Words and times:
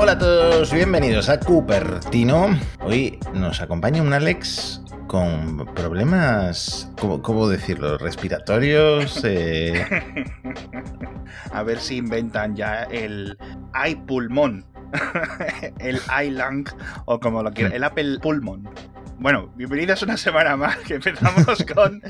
Hola 0.00 0.12
a 0.12 0.18
todos, 0.18 0.72
bienvenidos 0.72 1.28
a 1.28 1.40
Cupertino. 1.40 2.56
Hoy 2.80 3.18
nos 3.34 3.60
acompaña 3.60 4.00
un 4.00 4.12
Alex 4.12 4.80
con 5.08 5.66
problemas, 5.74 6.88
¿cómo, 7.00 7.20
cómo 7.20 7.48
decirlo? 7.48 7.98
Respiratorios. 7.98 9.20
eh, 9.24 9.84
A 11.50 11.64
ver 11.64 11.80
si 11.80 11.96
inventan 11.96 12.54
ya 12.54 12.84
el 12.84 13.36
iPulmón. 13.88 14.64
el 15.80 16.00
iLung 16.24 16.68
o 17.06 17.18
como 17.18 17.42
lo 17.42 17.50
quieran. 17.52 17.72
El 17.72 17.82
Apple 17.82 18.20
Pulmón. 18.22 18.70
Bueno, 19.20 19.52
bienvenidos 19.56 20.02
una 20.02 20.16
semana 20.16 20.56
más 20.56 20.78
que 20.78 20.94
empezamos 20.94 21.64
con 21.74 22.00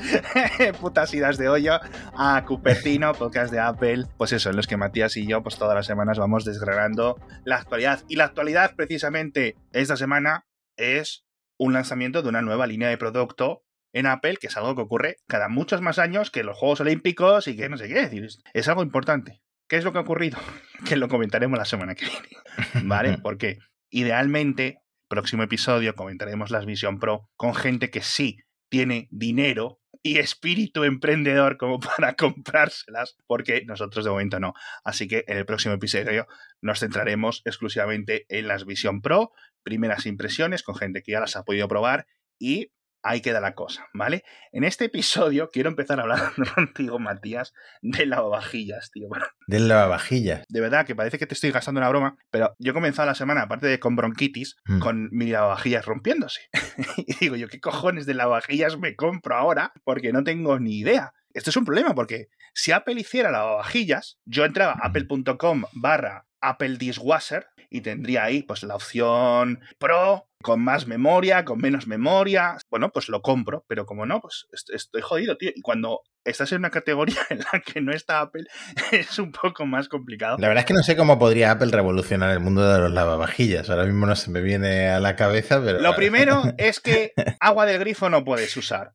putas 0.79 1.11
idas 1.11 1.39
de 1.39 1.49
hoyo 1.49 1.79
a 2.15 2.45
Cupertino, 2.45 3.13
podcast 3.13 3.51
de 3.51 3.59
Apple. 3.59 4.05
Pues 4.15 4.31
eso, 4.31 4.51
en 4.51 4.55
los 4.55 4.67
que 4.67 4.77
Matías 4.77 5.17
y 5.17 5.25
yo 5.25 5.41
pues 5.41 5.57
todas 5.57 5.73
las 5.73 5.87
semanas 5.87 6.19
vamos 6.19 6.45
desgranando 6.45 7.19
la 7.45 7.55
actualidad. 7.55 8.03
Y 8.07 8.15
la 8.15 8.25
actualidad 8.25 8.75
precisamente 8.75 9.55
esta 9.73 9.97
semana 9.97 10.45
es 10.77 11.25
un 11.57 11.73
lanzamiento 11.73 12.21
de 12.21 12.29
una 12.29 12.43
nueva 12.43 12.67
línea 12.67 12.89
de 12.89 12.97
producto 12.97 13.63
en 13.91 14.05
Apple, 14.05 14.37
que 14.37 14.47
es 14.47 14.57
algo 14.57 14.75
que 14.75 14.83
ocurre 14.83 15.17
cada 15.27 15.49
muchos 15.49 15.81
más 15.81 15.97
años 15.97 16.29
que 16.29 16.43
los 16.43 16.57
Juegos 16.57 16.81
Olímpicos 16.81 17.47
y 17.47 17.57
que 17.57 17.69
no 17.69 17.77
sé 17.77 17.87
qué 17.87 18.01
decir. 18.07 18.27
Es 18.53 18.67
algo 18.67 18.83
importante. 18.83 19.41
¿Qué 19.67 19.77
es 19.77 19.83
lo 19.83 19.91
que 19.91 19.97
ha 19.97 20.01
ocurrido? 20.01 20.37
Que 20.87 20.95
lo 20.95 21.09
comentaremos 21.09 21.57
la 21.57 21.65
semana 21.65 21.95
que 21.95 22.05
viene. 22.05 22.87
¿Vale? 22.87 23.17
Porque 23.23 23.57
idealmente, 23.89 24.79
próximo 25.09 25.43
episodio 25.43 25.95
comentaremos 25.95 26.51
las 26.51 26.65
Vision 26.65 26.99
Pro 26.99 27.29
con 27.35 27.53
gente 27.53 27.89
que 27.89 28.01
sí 28.01 28.37
tiene 28.69 29.09
dinero 29.11 29.81
y 30.01 30.19
espíritu 30.19 30.83
emprendedor 30.85 31.57
como 31.57 31.79
para 31.97 32.13
comprárselas, 32.13 33.17
porque 33.27 33.63
nosotros 33.65 34.05
de 34.05 34.11
momento 34.11 34.39
no. 34.39 34.53
Así 34.85 35.07
que 35.07 35.25
en 35.27 35.37
el 35.37 35.45
próximo 35.45 35.73
episodio 35.73 36.27
nos 36.61 36.79
centraremos 36.79 37.41
exclusivamente 37.43 38.25
en 38.29 38.47
las 38.47 38.65
Vision 38.65 39.01
Pro, 39.01 39.31
primeras 39.63 40.05
impresiones 40.05 40.63
con 40.63 40.75
gente 40.75 41.01
que 41.01 41.11
ya 41.11 41.19
las 41.19 41.35
ha 41.35 41.43
podido 41.43 41.67
probar 41.67 42.05
y 42.39 42.71
ahí 43.03 43.21
queda 43.21 43.39
la 43.39 43.55
cosa, 43.55 43.87
¿vale? 43.93 44.23
En 44.51 44.63
este 44.63 44.85
episodio 44.85 45.49
quiero 45.51 45.69
empezar 45.69 45.99
a 45.99 46.03
hablar 46.03 46.19
contigo, 46.55 46.99
Matías, 46.99 47.53
de 47.81 48.05
lavavajillas, 48.05 48.91
tío. 48.91 49.07
Bueno, 49.07 49.25
del 49.47 49.67
lavavajillas. 49.67 50.45
de 50.49 50.61
verdad 50.61 50.85
que 50.85 50.95
parece 50.95 51.17
que 51.17 51.25
te 51.25 51.33
estoy 51.33 51.51
gastando 51.51 51.79
una 51.79 51.89
broma, 51.89 52.17
pero 52.31 52.55
yo 52.59 52.71
he 52.71 52.73
comenzado 52.73 53.05
la 53.05 53.15
semana, 53.15 53.43
aparte 53.43 53.67
de 53.67 53.79
con 53.79 53.95
bronquitis, 53.95 54.57
Mm. 54.65 54.79
con 54.79 55.09
mi 55.11 55.27
lavavajillas 55.27 55.85
rompiéndose. 55.85 56.41
y 56.97 57.15
digo 57.19 57.35
yo, 57.35 57.47
¿qué 57.47 57.59
cojones 57.59 58.05
de 58.05 58.13
lavavajillas 58.13 58.77
me 58.77 58.95
compro 58.95 59.35
ahora? 59.35 59.71
Porque 59.83 60.11
no 60.13 60.23
tengo 60.23 60.59
ni 60.59 60.77
idea. 60.79 61.13
Esto 61.33 61.49
es 61.51 61.57
un 61.57 61.65
problema 61.65 61.93
porque 61.93 62.27
si 62.53 62.71
Apple 62.71 62.99
hiciera 62.99 63.31
lavavajillas, 63.31 64.17
yo 64.25 64.45
entraba 64.45 64.73
a 64.73 64.87
apple.com 64.87 65.63
barra 65.73 66.25
Apple 66.41 66.77
Dishwasher 66.77 67.47
y 67.69 67.81
tendría 67.81 68.23
ahí 68.23 68.41
pues 68.43 68.63
la 68.63 68.75
opción 68.75 69.59
Pro, 69.77 70.27
con 70.41 70.61
más 70.63 70.87
memoria, 70.87 71.45
con 71.45 71.59
menos 71.59 71.85
memoria. 71.85 72.57
Bueno, 72.71 72.89
pues 72.91 73.09
lo 73.09 73.21
compro, 73.21 73.63
pero 73.67 73.85
como 73.85 74.05
no, 74.05 74.21
pues 74.21 74.47
est- 74.51 74.69
estoy 74.73 75.01
jodido, 75.01 75.37
tío. 75.37 75.51
Y 75.53 75.61
cuando 75.61 76.01
estás 76.25 76.51
en 76.51 76.59
una 76.59 76.71
categoría 76.71 77.19
en 77.29 77.39
la 77.39 77.59
que 77.59 77.81
no 77.81 77.91
está 77.93 78.21
Apple, 78.21 78.45
es 78.91 79.19
un 79.19 79.31
poco 79.31 79.65
más 79.65 79.87
complicado. 79.87 80.37
La 80.39 80.47
verdad 80.47 80.61
es 80.63 80.67
que 80.67 80.73
no 80.73 80.81
sé 80.83 80.95
cómo 80.95 81.19
podría 81.19 81.51
Apple 81.51 81.69
revolucionar 81.71 82.31
el 82.31 82.39
mundo 82.39 82.67
de 82.71 82.79
los 82.79 82.91
lavavajillas. 82.91 83.69
Ahora 83.69 83.85
mismo 83.85 84.05
no 84.07 84.15
se 84.15 84.31
me 84.31 84.41
viene 84.41 84.89
a 84.89 84.99
la 84.99 85.15
cabeza, 85.15 85.61
pero. 85.63 85.79
Lo 85.79 85.93
primero 85.95 86.41
es 86.57 86.79
que 86.79 87.13
agua 87.39 87.65
del 87.67 87.79
grifo 87.79 88.09
no 88.09 88.23
puedes 88.23 88.55
usar. 88.57 88.93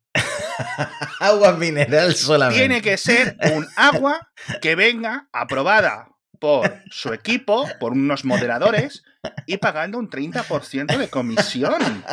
Agua 1.21 1.53
mineral 1.53 2.15
solamente. 2.15 2.59
Tiene 2.61 2.83
que 2.83 2.97
ser 2.97 3.37
un 3.55 3.67
agua 3.77 4.29
que 4.61 4.75
venga 4.75 5.29
aprobada 5.33 6.09
por 6.45 6.83
su 6.91 7.15
equipo, 7.15 7.67
por 7.81 7.93
unos 7.93 8.27
moderadores 8.27 9.03
y 9.47 9.57
pagando 9.57 9.97
un 9.99 10.11
30% 10.11 10.99
de 10.99 11.09
comisión. 11.09 12.05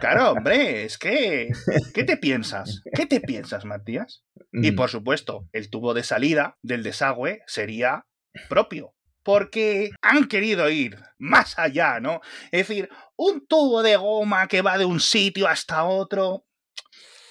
Claro, 0.00 0.30
hombre, 0.30 0.84
es 0.84 0.98
que... 0.98 1.48
¿Qué 1.92 2.04
te 2.04 2.16
piensas? 2.16 2.80
¿Qué 2.94 3.06
te 3.06 3.20
piensas, 3.20 3.64
Matías? 3.64 4.22
Y 4.52 4.70
Mm. 4.70 4.76
por 4.76 4.88
supuesto, 4.88 5.48
el 5.52 5.68
tubo 5.68 5.94
de 5.94 6.04
salida 6.04 6.58
del 6.62 6.84
desagüe 6.84 7.42
sería 7.48 8.06
propio. 8.48 8.94
Porque 9.24 9.90
han 10.00 10.28
querido 10.28 10.70
ir 10.70 10.96
más 11.18 11.58
allá, 11.58 11.98
¿no? 11.98 12.20
Es 12.52 12.68
decir, 12.68 12.88
un 13.16 13.44
tubo 13.48 13.82
de 13.82 13.96
goma 13.96 14.46
que 14.46 14.62
va 14.62 14.78
de 14.78 14.84
un 14.84 15.00
sitio 15.00 15.48
hasta 15.48 15.82
otro 15.84 16.44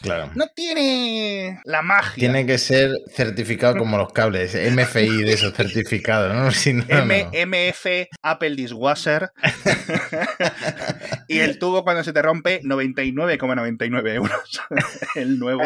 Claro. 0.02 0.32
no 0.36 0.48
tiene 0.56 1.60
la 1.64 1.82
magia. 1.82 2.14
Tiene 2.16 2.46
que 2.46 2.58
ser 2.58 2.92
certificado 3.14 3.78
como 3.78 3.98
los 3.98 4.14
cables, 4.14 4.54
MFI 4.56 5.24
de 5.24 5.34
esos 5.34 5.54
certificados, 5.54 6.36
¿no? 6.36 6.52
Si 6.58 6.74
no, 6.74 6.84
M-. 6.88 7.30
MF 7.46 7.86
Apple 8.22 8.56
Dishwasher 8.56 9.32
y 11.28 11.40
el 11.40 11.60
tubo 11.60 11.84
cuando 11.84 12.04
se 12.04 12.14
te 12.14 12.22
rompe 12.22 12.62
99,99 12.64 14.14
euros 14.14 14.62
el 15.16 15.40
nuevo 15.40 15.64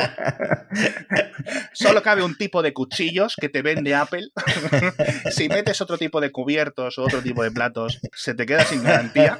solo 1.73 2.01
cabe 2.01 2.23
un 2.23 2.35
tipo 2.35 2.61
de 2.61 2.73
cuchillos 2.73 3.35
que 3.39 3.49
te 3.49 3.61
vende 3.61 3.95
Apple 3.95 4.29
si 5.31 5.49
metes 5.49 5.81
otro 5.81 5.97
tipo 5.97 6.21
de 6.21 6.31
cubiertos 6.31 6.97
o 6.97 7.03
otro 7.03 7.21
tipo 7.21 7.43
de 7.43 7.51
platos 7.51 7.99
se 8.13 8.33
te 8.33 8.45
queda 8.45 8.65
sin 8.65 8.83
garantía 8.83 9.39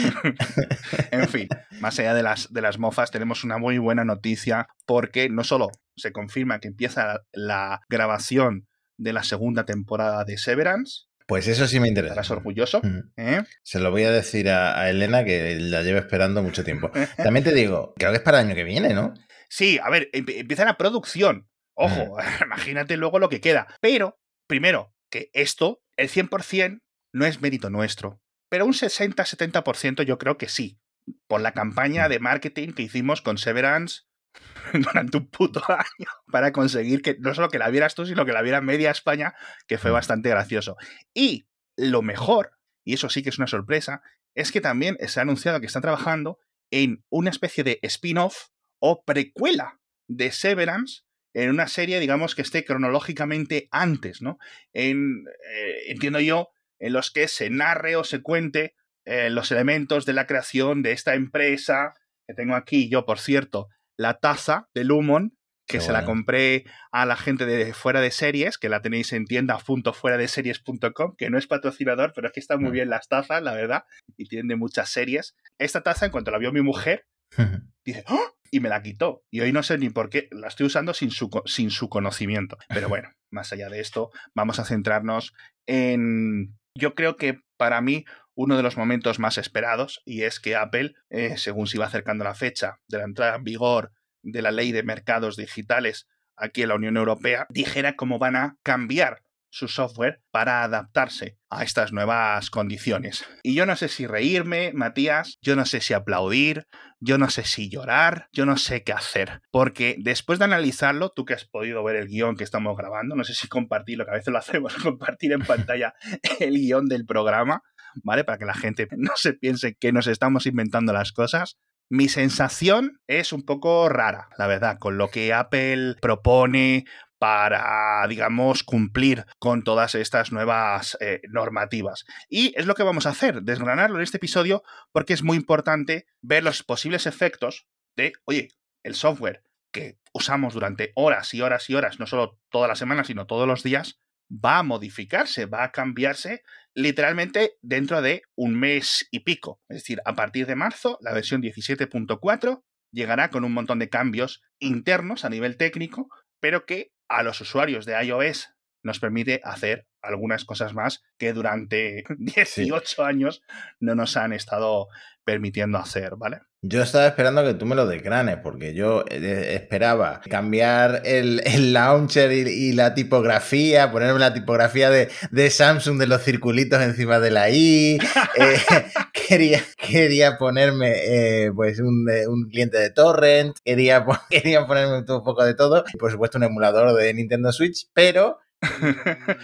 en 1.10 1.28
fin, 1.28 1.48
más 1.80 1.98
allá 1.98 2.14
de 2.14 2.22
las, 2.22 2.52
de 2.52 2.60
las 2.62 2.78
mofas, 2.78 3.10
tenemos 3.10 3.44
una 3.44 3.58
muy 3.58 3.78
buena 3.78 4.04
noticia 4.04 4.68
porque 4.86 5.28
no 5.28 5.44
solo 5.44 5.70
se 5.96 6.12
confirma 6.12 6.60
que 6.60 6.68
empieza 6.68 7.20
la 7.32 7.80
grabación 7.88 8.66
de 8.98 9.12
la 9.12 9.22
segunda 9.22 9.64
temporada 9.64 10.24
de 10.24 10.36
Severance, 10.38 11.04
Pues 11.26 11.46
eso 11.48 11.66
sí 11.66 11.78
me 11.80 11.88
interesa. 11.88 12.12
estarás 12.14 12.30
orgulloso, 12.30 12.80
Mm. 12.82 13.00
¿eh? 13.16 13.42
Se 13.62 13.78
lo 13.80 13.90
voy 13.90 14.04
a 14.04 14.10
decir 14.10 14.48
a, 14.50 14.78
a 14.80 14.90
Elena 14.90 15.24
que 15.24 15.56
la 15.60 15.82
lleva 15.82 15.98
esperando 16.00 16.42
mucho 16.42 16.64
tiempo. 16.64 16.90
También 17.16 17.44
te 17.44 17.54
digo, 17.54 17.94
creo 17.96 18.10
que 18.10 18.16
es 18.18 18.22
para 18.22 18.40
el 18.40 18.46
año 18.46 18.54
que 18.56 18.64
viene, 18.64 18.92
¿no? 18.94 19.14
Sí, 19.48 19.78
a 19.82 19.88
ver, 19.90 20.08
em- 20.12 20.26
empieza 20.28 20.64
la 20.64 20.76
producción. 20.76 21.48
Ojo, 21.74 22.16
imagínate 22.44 22.96
luego 22.96 23.18
lo 23.18 23.28
que 23.28 23.40
queda. 23.40 23.66
Pero, 23.80 24.18
primero, 24.46 24.92
que 25.10 25.30
esto, 25.32 25.80
el 25.96 26.08
100% 26.08 26.80
no 27.12 27.24
es 27.26 27.40
mérito 27.40 27.70
nuestro. 27.70 28.19
Pero 28.50 28.66
un 28.66 28.74
60-70% 28.74 30.02
yo 30.02 30.18
creo 30.18 30.36
que 30.36 30.48
sí. 30.48 30.78
Por 31.26 31.40
la 31.40 31.52
campaña 31.52 32.08
de 32.10 32.18
marketing 32.18 32.72
que 32.72 32.82
hicimos 32.82 33.22
con 33.22 33.38
Severance 33.38 34.02
durante 34.74 35.16
un 35.16 35.28
puto 35.28 35.62
año 35.68 36.08
para 36.30 36.52
conseguir 36.52 37.00
que 37.00 37.16
no 37.18 37.34
solo 37.34 37.48
que 37.48 37.58
la 37.58 37.70
vieras 37.70 37.94
tú, 37.94 38.04
sino 38.04 38.26
que 38.26 38.32
la 38.32 38.42
viera 38.42 38.60
media 38.60 38.90
España, 38.90 39.34
que 39.66 39.78
fue 39.78 39.90
Mm. 39.90 39.94
bastante 39.94 40.28
gracioso. 40.28 40.76
Y 41.14 41.46
lo 41.76 42.02
mejor, 42.02 42.52
y 42.84 42.92
eso 42.94 43.08
sí 43.08 43.22
que 43.22 43.30
es 43.30 43.38
una 43.38 43.46
sorpresa, 43.46 44.02
es 44.34 44.52
que 44.52 44.60
también 44.60 44.96
se 45.08 45.18
ha 45.18 45.22
anunciado 45.22 45.60
que 45.60 45.66
están 45.66 45.82
trabajando 45.82 46.38
en 46.70 47.04
una 47.08 47.30
especie 47.30 47.64
de 47.64 47.80
spin-off 47.82 48.48
o 48.78 49.02
precuela 49.04 49.80
de 50.06 50.30
Severance 50.30 51.02
en 51.32 51.50
una 51.50 51.66
serie, 51.68 52.00
digamos, 52.00 52.34
que 52.34 52.42
esté 52.42 52.64
cronológicamente 52.64 53.68
antes, 53.70 54.22
¿no? 54.22 54.38
En, 54.72 55.24
eh, 55.52 55.90
entiendo 55.90 56.20
yo, 56.20 56.50
en 56.80 56.92
los 56.92 57.10
que 57.10 57.28
se 57.28 57.50
narre 57.50 57.94
o 57.96 58.04
se 58.04 58.22
cuente 58.22 58.74
eh, 59.04 59.30
los 59.30 59.52
elementos 59.52 60.04
de 60.06 60.12
la 60.14 60.26
creación 60.26 60.82
de 60.82 60.92
esta 60.92 61.14
empresa, 61.14 61.94
que 62.26 62.34
tengo 62.34 62.54
aquí 62.54 62.88
yo, 62.88 63.06
por 63.06 63.18
cierto, 63.18 63.68
la 63.96 64.18
taza 64.18 64.68
de 64.74 64.84
Lumon, 64.84 65.36
que 65.66 65.78
Qué 65.78 65.84
se 65.84 65.92
la 65.92 66.04
compré 66.04 66.64
a 66.90 67.06
la 67.06 67.14
gente 67.16 67.46
de 67.46 67.72
fuera 67.74 68.00
de 68.00 68.10
series, 68.10 68.58
que 68.58 68.68
la 68.68 68.82
tenéis 68.82 69.12
en 69.12 69.24
tienda.fueradeseries.com, 69.24 71.14
que 71.16 71.30
no 71.30 71.38
es 71.38 71.46
patrocinador, 71.46 72.12
pero 72.12 72.26
es 72.26 72.32
que 72.32 72.40
están 72.40 72.60
muy 72.60 72.72
bien 72.72 72.90
las 72.90 73.06
tazas, 73.06 73.40
la 73.40 73.54
verdad, 73.54 73.84
y 74.16 74.26
tienen 74.26 74.48
de 74.48 74.56
muchas 74.56 74.90
series. 74.90 75.36
Esta 75.58 75.82
taza, 75.82 76.06
en 76.06 76.12
cuanto 76.12 76.32
la 76.32 76.38
vio 76.38 76.50
mi 76.50 76.60
mujer, 76.60 77.06
dice, 77.84 78.02
¡Ah! 78.08 78.32
y 78.50 78.58
me 78.58 78.68
la 78.68 78.82
quitó. 78.82 79.22
Y 79.30 79.40
hoy 79.40 79.52
no 79.52 79.62
sé 79.62 79.78
ni 79.78 79.90
por 79.90 80.10
qué 80.10 80.28
la 80.32 80.48
estoy 80.48 80.66
usando 80.66 80.92
sin 80.92 81.12
su, 81.12 81.30
sin 81.46 81.70
su 81.70 81.88
conocimiento. 81.88 82.58
Pero 82.68 82.88
bueno, 82.88 83.10
más 83.30 83.52
allá 83.52 83.68
de 83.68 83.78
esto, 83.80 84.10
vamos 84.34 84.58
a 84.58 84.64
centrarnos 84.64 85.34
en, 85.66 86.58
yo 86.74 86.94
creo 86.94 87.16
que 87.16 87.40
para 87.56 87.80
mí, 87.80 88.04
uno 88.34 88.56
de 88.56 88.62
los 88.62 88.76
momentos 88.76 89.18
más 89.18 89.38
esperados, 89.38 90.02
y 90.04 90.22
es 90.22 90.40
que 90.40 90.56
Apple, 90.56 90.94
eh, 91.10 91.36
según 91.36 91.66
se 91.66 91.76
iba 91.76 91.86
acercando 91.86 92.24
la 92.24 92.34
fecha 92.34 92.80
de 92.88 92.98
la 92.98 93.04
entrada 93.04 93.36
en 93.36 93.44
vigor 93.44 93.92
de 94.22 94.42
la 94.42 94.50
ley 94.50 94.72
de 94.72 94.82
mercados 94.82 95.36
digitales 95.36 96.06
aquí 96.36 96.62
en 96.62 96.68
la 96.68 96.74
Unión 96.76 96.96
Europea, 96.96 97.46
dijera 97.50 97.96
cómo 97.96 98.18
van 98.18 98.36
a 98.36 98.56
cambiar 98.62 99.22
su 99.50 99.68
software 99.68 100.22
para 100.30 100.62
adaptarse 100.62 101.36
a 101.50 101.64
estas 101.64 101.92
nuevas 101.92 102.50
condiciones. 102.50 103.24
Y 103.42 103.54
yo 103.54 103.66
no 103.66 103.76
sé 103.76 103.88
si 103.88 104.06
reírme, 104.06 104.72
Matías, 104.72 105.38
yo 105.42 105.56
no 105.56 105.66
sé 105.66 105.80
si 105.80 105.92
aplaudir, 105.92 106.66
yo 107.00 107.18
no 107.18 107.30
sé 107.30 107.44
si 107.44 107.68
llorar, 107.68 108.28
yo 108.32 108.46
no 108.46 108.56
sé 108.56 108.84
qué 108.84 108.92
hacer. 108.92 109.40
Porque 109.50 109.96
después 109.98 110.38
de 110.38 110.44
analizarlo, 110.44 111.10
tú 111.10 111.24
que 111.24 111.34
has 111.34 111.44
podido 111.44 111.82
ver 111.82 111.96
el 111.96 112.08
guion 112.08 112.36
que 112.36 112.44
estamos 112.44 112.76
grabando, 112.76 113.16
no 113.16 113.24
sé 113.24 113.34
si 113.34 113.48
compartirlo, 113.48 114.04
que 114.04 114.12
a 114.12 114.14
veces 114.14 114.32
lo 114.32 114.38
hacemos, 114.38 114.74
compartir 114.82 115.32
en 115.32 115.40
pantalla 115.40 115.94
el 116.38 116.54
guion 116.54 116.86
del 116.86 117.04
programa, 117.04 117.62
¿vale? 118.04 118.24
Para 118.24 118.38
que 118.38 118.44
la 118.44 118.54
gente 118.54 118.88
no 118.96 119.12
se 119.16 119.32
piense 119.34 119.74
que 119.74 119.92
nos 119.92 120.06
estamos 120.06 120.46
inventando 120.46 120.92
las 120.92 121.12
cosas. 121.12 121.58
Mi 121.92 122.08
sensación 122.08 123.00
es 123.08 123.32
un 123.32 123.42
poco 123.42 123.88
rara, 123.88 124.28
la 124.38 124.46
verdad, 124.46 124.78
con 124.78 124.96
lo 124.96 125.08
que 125.08 125.34
Apple 125.34 125.96
propone, 126.00 126.84
para, 127.20 128.06
digamos, 128.08 128.64
cumplir 128.64 129.26
con 129.38 129.62
todas 129.62 129.94
estas 129.94 130.32
nuevas 130.32 130.96
eh, 131.00 131.20
normativas. 131.28 132.06
Y 132.30 132.54
es 132.58 132.64
lo 132.64 132.74
que 132.74 132.82
vamos 132.82 133.04
a 133.04 133.10
hacer, 133.10 133.42
desgranarlo 133.42 133.96
en 133.96 134.02
este 134.02 134.16
episodio, 134.16 134.62
porque 134.90 135.12
es 135.12 135.22
muy 135.22 135.36
importante 135.36 136.06
ver 136.22 136.42
los 136.42 136.62
posibles 136.62 137.06
efectos 137.06 137.66
de, 137.94 138.14
oye, 138.24 138.48
el 138.82 138.94
software 138.94 139.42
que 139.70 139.98
usamos 140.14 140.54
durante 140.54 140.92
horas 140.94 141.34
y 141.34 141.42
horas 141.42 141.68
y 141.68 141.74
horas, 141.74 142.00
no 142.00 142.06
solo 142.06 142.40
toda 142.48 142.68
la 142.68 142.74
semana, 142.74 143.04
sino 143.04 143.26
todos 143.26 143.46
los 143.46 143.62
días, 143.62 144.00
va 144.32 144.56
a 144.56 144.62
modificarse, 144.62 145.44
va 145.44 145.64
a 145.64 145.72
cambiarse 145.72 146.42
literalmente 146.74 147.58
dentro 147.60 148.00
de 148.00 148.22
un 148.34 148.58
mes 148.58 149.06
y 149.10 149.20
pico. 149.20 149.60
Es 149.68 149.76
decir, 149.76 150.00
a 150.06 150.14
partir 150.14 150.46
de 150.46 150.56
marzo, 150.56 150.96
la 151.02 151.12
versión 151.12 151.42
17.4 151.42 152.62
llegará 152.92 153.28
con 153.28 153.44
un 153.44 153.52
montón 153.52 153.78
de 153.78 153.90
cambios 153.90 154.40
internos 154.58 155.26
a 155.26 155.28
nivel 155.28 155.58
técnico, 155.58 156.08
pero 156.40 156.64
que 156.64 156.92
a 157.10 157.22
los 157.24 157.40
usuarios 157.40 157.84
de 157.84 158.02
iOS 158.02 158.54
nos 158.82 159.00
permite 159.00 159.40
hacer 159.44 159.86
algunas 160.00 160.44
cosas 160.44 160.72
más 160.72 161.02
que 161.18 161.32
durante 161.32 162.04
18 162.18 163.04
años 163.04 163.42
no 163.80 163.94
nos 163.94 164.16
han 164.16 164.32
estado 164.32 164.88
permitiendo 165.24 165.76
hacer, 165.76 166.16
¿vale? 166.16 166.40
Yo 166.62 166.82
estaba 166.82 167.06
esperando 167.06 167.42
que 167.42 167.54
tú 167.54 167.64
me 167.64 167.74
lo 167.74 167.86
desgranes, 167.86 168.36
porque 168.42 168.74
yo 168.74 169.02
eh, 169.08 169.54
esperaba 169.54 170.20
cambiar 170.28 171.00
el, 171.06 171.72
launcher 171.72 172.30
y, 172.32 172.72
la 172.74 172.92
tipografía, 172.92 173.90
ponerme 173.90 174.20
la 174.20 174.34
tipografía 174.34 174.90
de, 174.90 175.50
Samsung 175.50 175.98
de 175.98 176.06
los 176.06 176.22
circulitos 176.22 176.82
encima 176.82 177.18
de 177.18 177.30
la 177.30 177.48
I. 177.50 177.98
Eh, 178.36 178.58
quería, 179.28 179.62
quería 179.76 180.38
ponerme 180.38 180.92
eh, 180.94 181.52
pues 181.54 181.80
un, 181.80 182.06
cliente 182.50 182.78
de 182.78 182.90
torrent, 182.90 183.56
quería, 183.64 184.04
quería 184.30 184.66
ponerme 184.66 184.98
un 184.98 185.04
poco 185.04 185.44
de 185.44 185.54
todo, 185.54 185.84
y 185.92 185.96
por 185.96 186.12
supuesto 186.12 186.38
un 186.38 186.44
emulador 186.44 186.94
de 186.94 187.12
Nintendo 187.14 187.52
Switch, 187.52 187.88
pero 187.94 188.38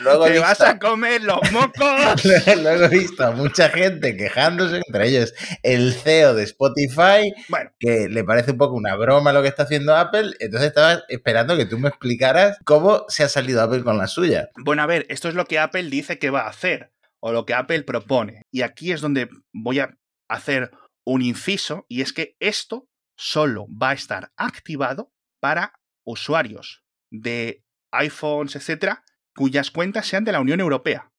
Luego 0.00 0.24
¡Te 0.26 0.38
vas 0.38 0.60
a 0.60 0.78
comer 0.78 1.22
los 1.22 1.40
mocos! 1.52 2.24
Luego 2.62 2.84
he 2.84 2.88
visto 2.88 3.24
a 3.24 3.30
mucha 3.30 3.68
gente 3.70 4.16
quejándose, 4.16 4.82
entre 4.86 5.08
ellos 5.08 5.34
el 5.62 5.94
CEO 5.94 6.34
de 6.34 6.44
Spotify, 6.44 7.32
que 7.78 8.08
le 8.08 8.24
parece 8.24 8.52
un 8.52 8.58
poco 8.58 8.74
una 8.74 8.94
broma 8.96 9.32
lo 9.32 9.42
que 9.42 9.48
está 9.48 9.62
haciendo 9.62 9.96
Apple. 9.96 10.34
Entonces 10.40 10.68
estaba 10.68 11.02
esperando 11.08 11.56
que 11.56 11.66
tú 11.66 11.78
me 11.78 11.88
explicaras 11.88 12.58
cómo 12.64 13.04
se 13.08 13.24
ha 13.24 13.28
salido 13.28 13.62
Apple 13.62 13.82
con 13.82 13.98
la 13.98 14.06
suya. 14.06 14.50
Bueno, 14.56 14.82
a 14.82 14.86
ver, 14.86 15.06
esto 15.08 15.28
es 15.28 15.34
lo 15.34 15.46
que 15.46 15.58
Apple 15.58 15.84
dice 15.84 16.18
que 16.18 16.30
va 16.30 16.42
a 16.42 16.50
hacer, 16.50 16.92
o 17.20 17.32
lo 17.32 17.46
que 17.46 17.54
Apple 17.54 17.82
propone. 17.82 18.42
Y 18.52 18.62
aquí 18.62 18.92
es 18.92 19.00
donde 19.00 19.28
voy 19.52 19.80
a 19.80 19.96
hacer 20.28 20.70
un 21.06 21.22
inciso, 21.22 21.86
y 21.88 22.02
es 22.02 22.12
que 22.12 22.36
esto 22.40 22.88
solo 23.16 23.66
va 23.70 23.90
a 23.90 23.94
estar 23.94 24.32
activado 24.36 25.12
para 25.40 25.72
usuarios 26.04 26.82
de 27.10 27.62
iPhones, 27.92 28.56
etcétera, 28.56 29.04
cuyas 29.36 29.70
cuentas 29.70 30.06
sean 30.06 30.24
de 30.24 30.32
la 30.32 30.40
Unión 30.40 30.60
Europea. 30.60 31.12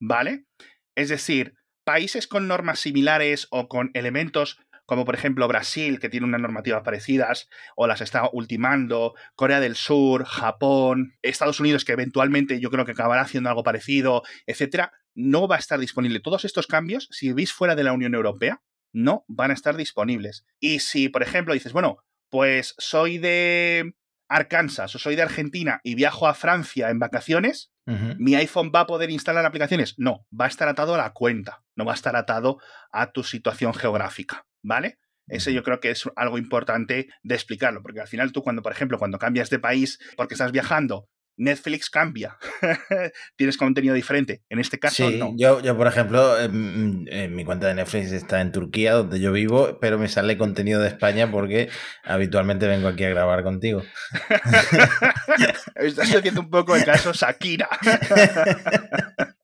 ¿Vale? 0.00 0.46
Es 0.94 1.08
decir, 1.08 1.54
países 1.84 2.28
con 2.28 2.46
normas 2.46 2.78
similares 2.78 3.48
o 3.50 3.68
con 3.68 3.90
elementos 3.94 4.58
como 4.86 5.04
por 5.04 5.14
ejemplo 5.14 5.48
Brasil, 5.48 5.98
que 5.98 6.08
tiene 6.08 6.26
unas 6.26 6.40
normativas 6.40 6.82
parecidas 6.82 7.48
o 7.76 7.86
las 7.86 8.00
está 8.00 8.28
ultimando, 8.32 9.14
Corea 9.34 9.60
del 9.60 9.76
Sur, 9.76 10.24
Japón, 10.24 11.14
Estados 11.22 11.60
Unidos, 11.60 11.84
que 11.84 11.92
eventualmente 11.92 12.60
yo 12.60 12.70
creo 12.70 12.84
que 12.84 12.92
acabará 12.92 13.22
haciendo 13.22 13.48
algo 13.48 13.62
parecido, 13.62 14.22
etcétera, 14.46 14.92
no 15.14 15.48
va 15.48 15.56
a 15.56 15.60
estar 15.60 15.78
disponible. 15.78 16.20
Todos 16.20 16.44
estos 16.44 16.66
cambios, 16.66 17.08
si 17.10 17.28
vivís 17.28 17.52
fuera 17.52 17.74
de 17.74 17.84
la 17.84 17.92
Unión 17.92 18.14
Europea, 18.14 18.62
no 18.92 19.24
van 19.26 19.50
a 19.50 19.54
estar 19.54 19.76
disponibles. 19.76 20.44
Y 20.60 20.80
si, 20.80 21.08
por 21.08 21.22
ejemplo, 21.22 21.54
dices, 21.54 21.72
bueno, 21.72 21.98
pues 22.30 22.74
soy 22.78 23.18
de 23.18 23.94
Arkansas 24.28 24.94
o 24.94 24.98
soy 24.98 25.16
de 25.16 25.22
Argentina 25.22 25.80
y 25.82 25.94
viajo 25.94 26.26
a 26.26 26.34
Francia 26.34 26.90
en 26.90 26.98
vacaciones, 26.98 27.72
¿mi 28.18 28.34
iPhone 28.34 28.72
va 28.74 28.80
a 28.80 28.86
poder 28.86 29.10
instalar 29.10 29.44
aplicaciones? 29.44 29.94
No, 29.98 30.26
va 30.38 30.46
a 30.46 30.48
estar 30.48 30.68
atado 30.68 30.94
a 30.94 30.98
la 30.98 31.12
cuenta, 31.12 31.62
no 31.76 31.84
va 31.84 31.92
a 31.92 31.94
estar 31.94 32.16
atado 32.16 32.58
a 32.90 33.12
tu 33.12 33.22
situación 33.22 33.74
geográfica, 33.74 34.46
¿vale? 34.62 34.98
Ese 35.26 35.54
yo 35.54 35.62
creo 35.62 35.80
que 35.80 35.90
es 35.90 36.04
algo 36.16 36.38
importante 36.38 37.08
de 37.22 37.34
explicarlo, 37.34 37.82
porque 37.82 38.00
al 38.00 38.08
final 38.08 38.32
tú 38.32 38.42
cuando, 38.42 38.62
por 38.62 38.72
ejemplo, 38.72 38.98
cuando 38.98 39.18
cambias 39.18 39.50
de 39.50 39.58
país 39.58 39.98
porque 40.16 40.34
estás 40.34 40.52
viajando 40.52 41.08
Netflix 41.36 41.90
cambia. 41.90 42.38
Tienes 43.36 43.56
contenido 43.56 43.94
diferente. 43.94 44.42
En 44.48 44.58
este 44.58 44.78
caso, 44.78 45.08
sí, 45.08 45.20
Yo, 45.36 45.60
yo, 45.60 45.76
por 45.76 45.86
ejemplo, 45.86 46.40
en, 46.40 47.34
mi 47.34 47.44
cuenta 47.44 47.68
de 47.68 47.74
Netflix 47.74 48.12
está 48.12 48.40
en 48.40 48.52
Turquía, 48.52 48.94
donde 48.94 49.20
yo 49.20 49.32
vivo, 49.32 49.78
pero 49.80 49.98
me 49.98 50.08
sale 50.08 50.38
contenido 50.38 50.80
de 50.80 50.88
España 50.88 51.30
porque 51.30 51.68
habitualmente 52.04 52.68
vengo 52.68 52.88
aquí 52.88 53.04
a 53.04 53.10
grabar 53.10 53.42
contigo. 53.42 53.82
Estás 55.74 56.14
haciendo 56.14 56.40
un 56.40 56.50
poco 56.50 56.76
el 56.76 56.84
caso 56.84 57.12
Shakira. 57.12 57.68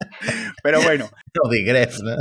pero 0.63 0.83
bueno. 0.83 1.11
No 1.35 1.51
digres, 1.51 2.01
¿no? 2.03 2.17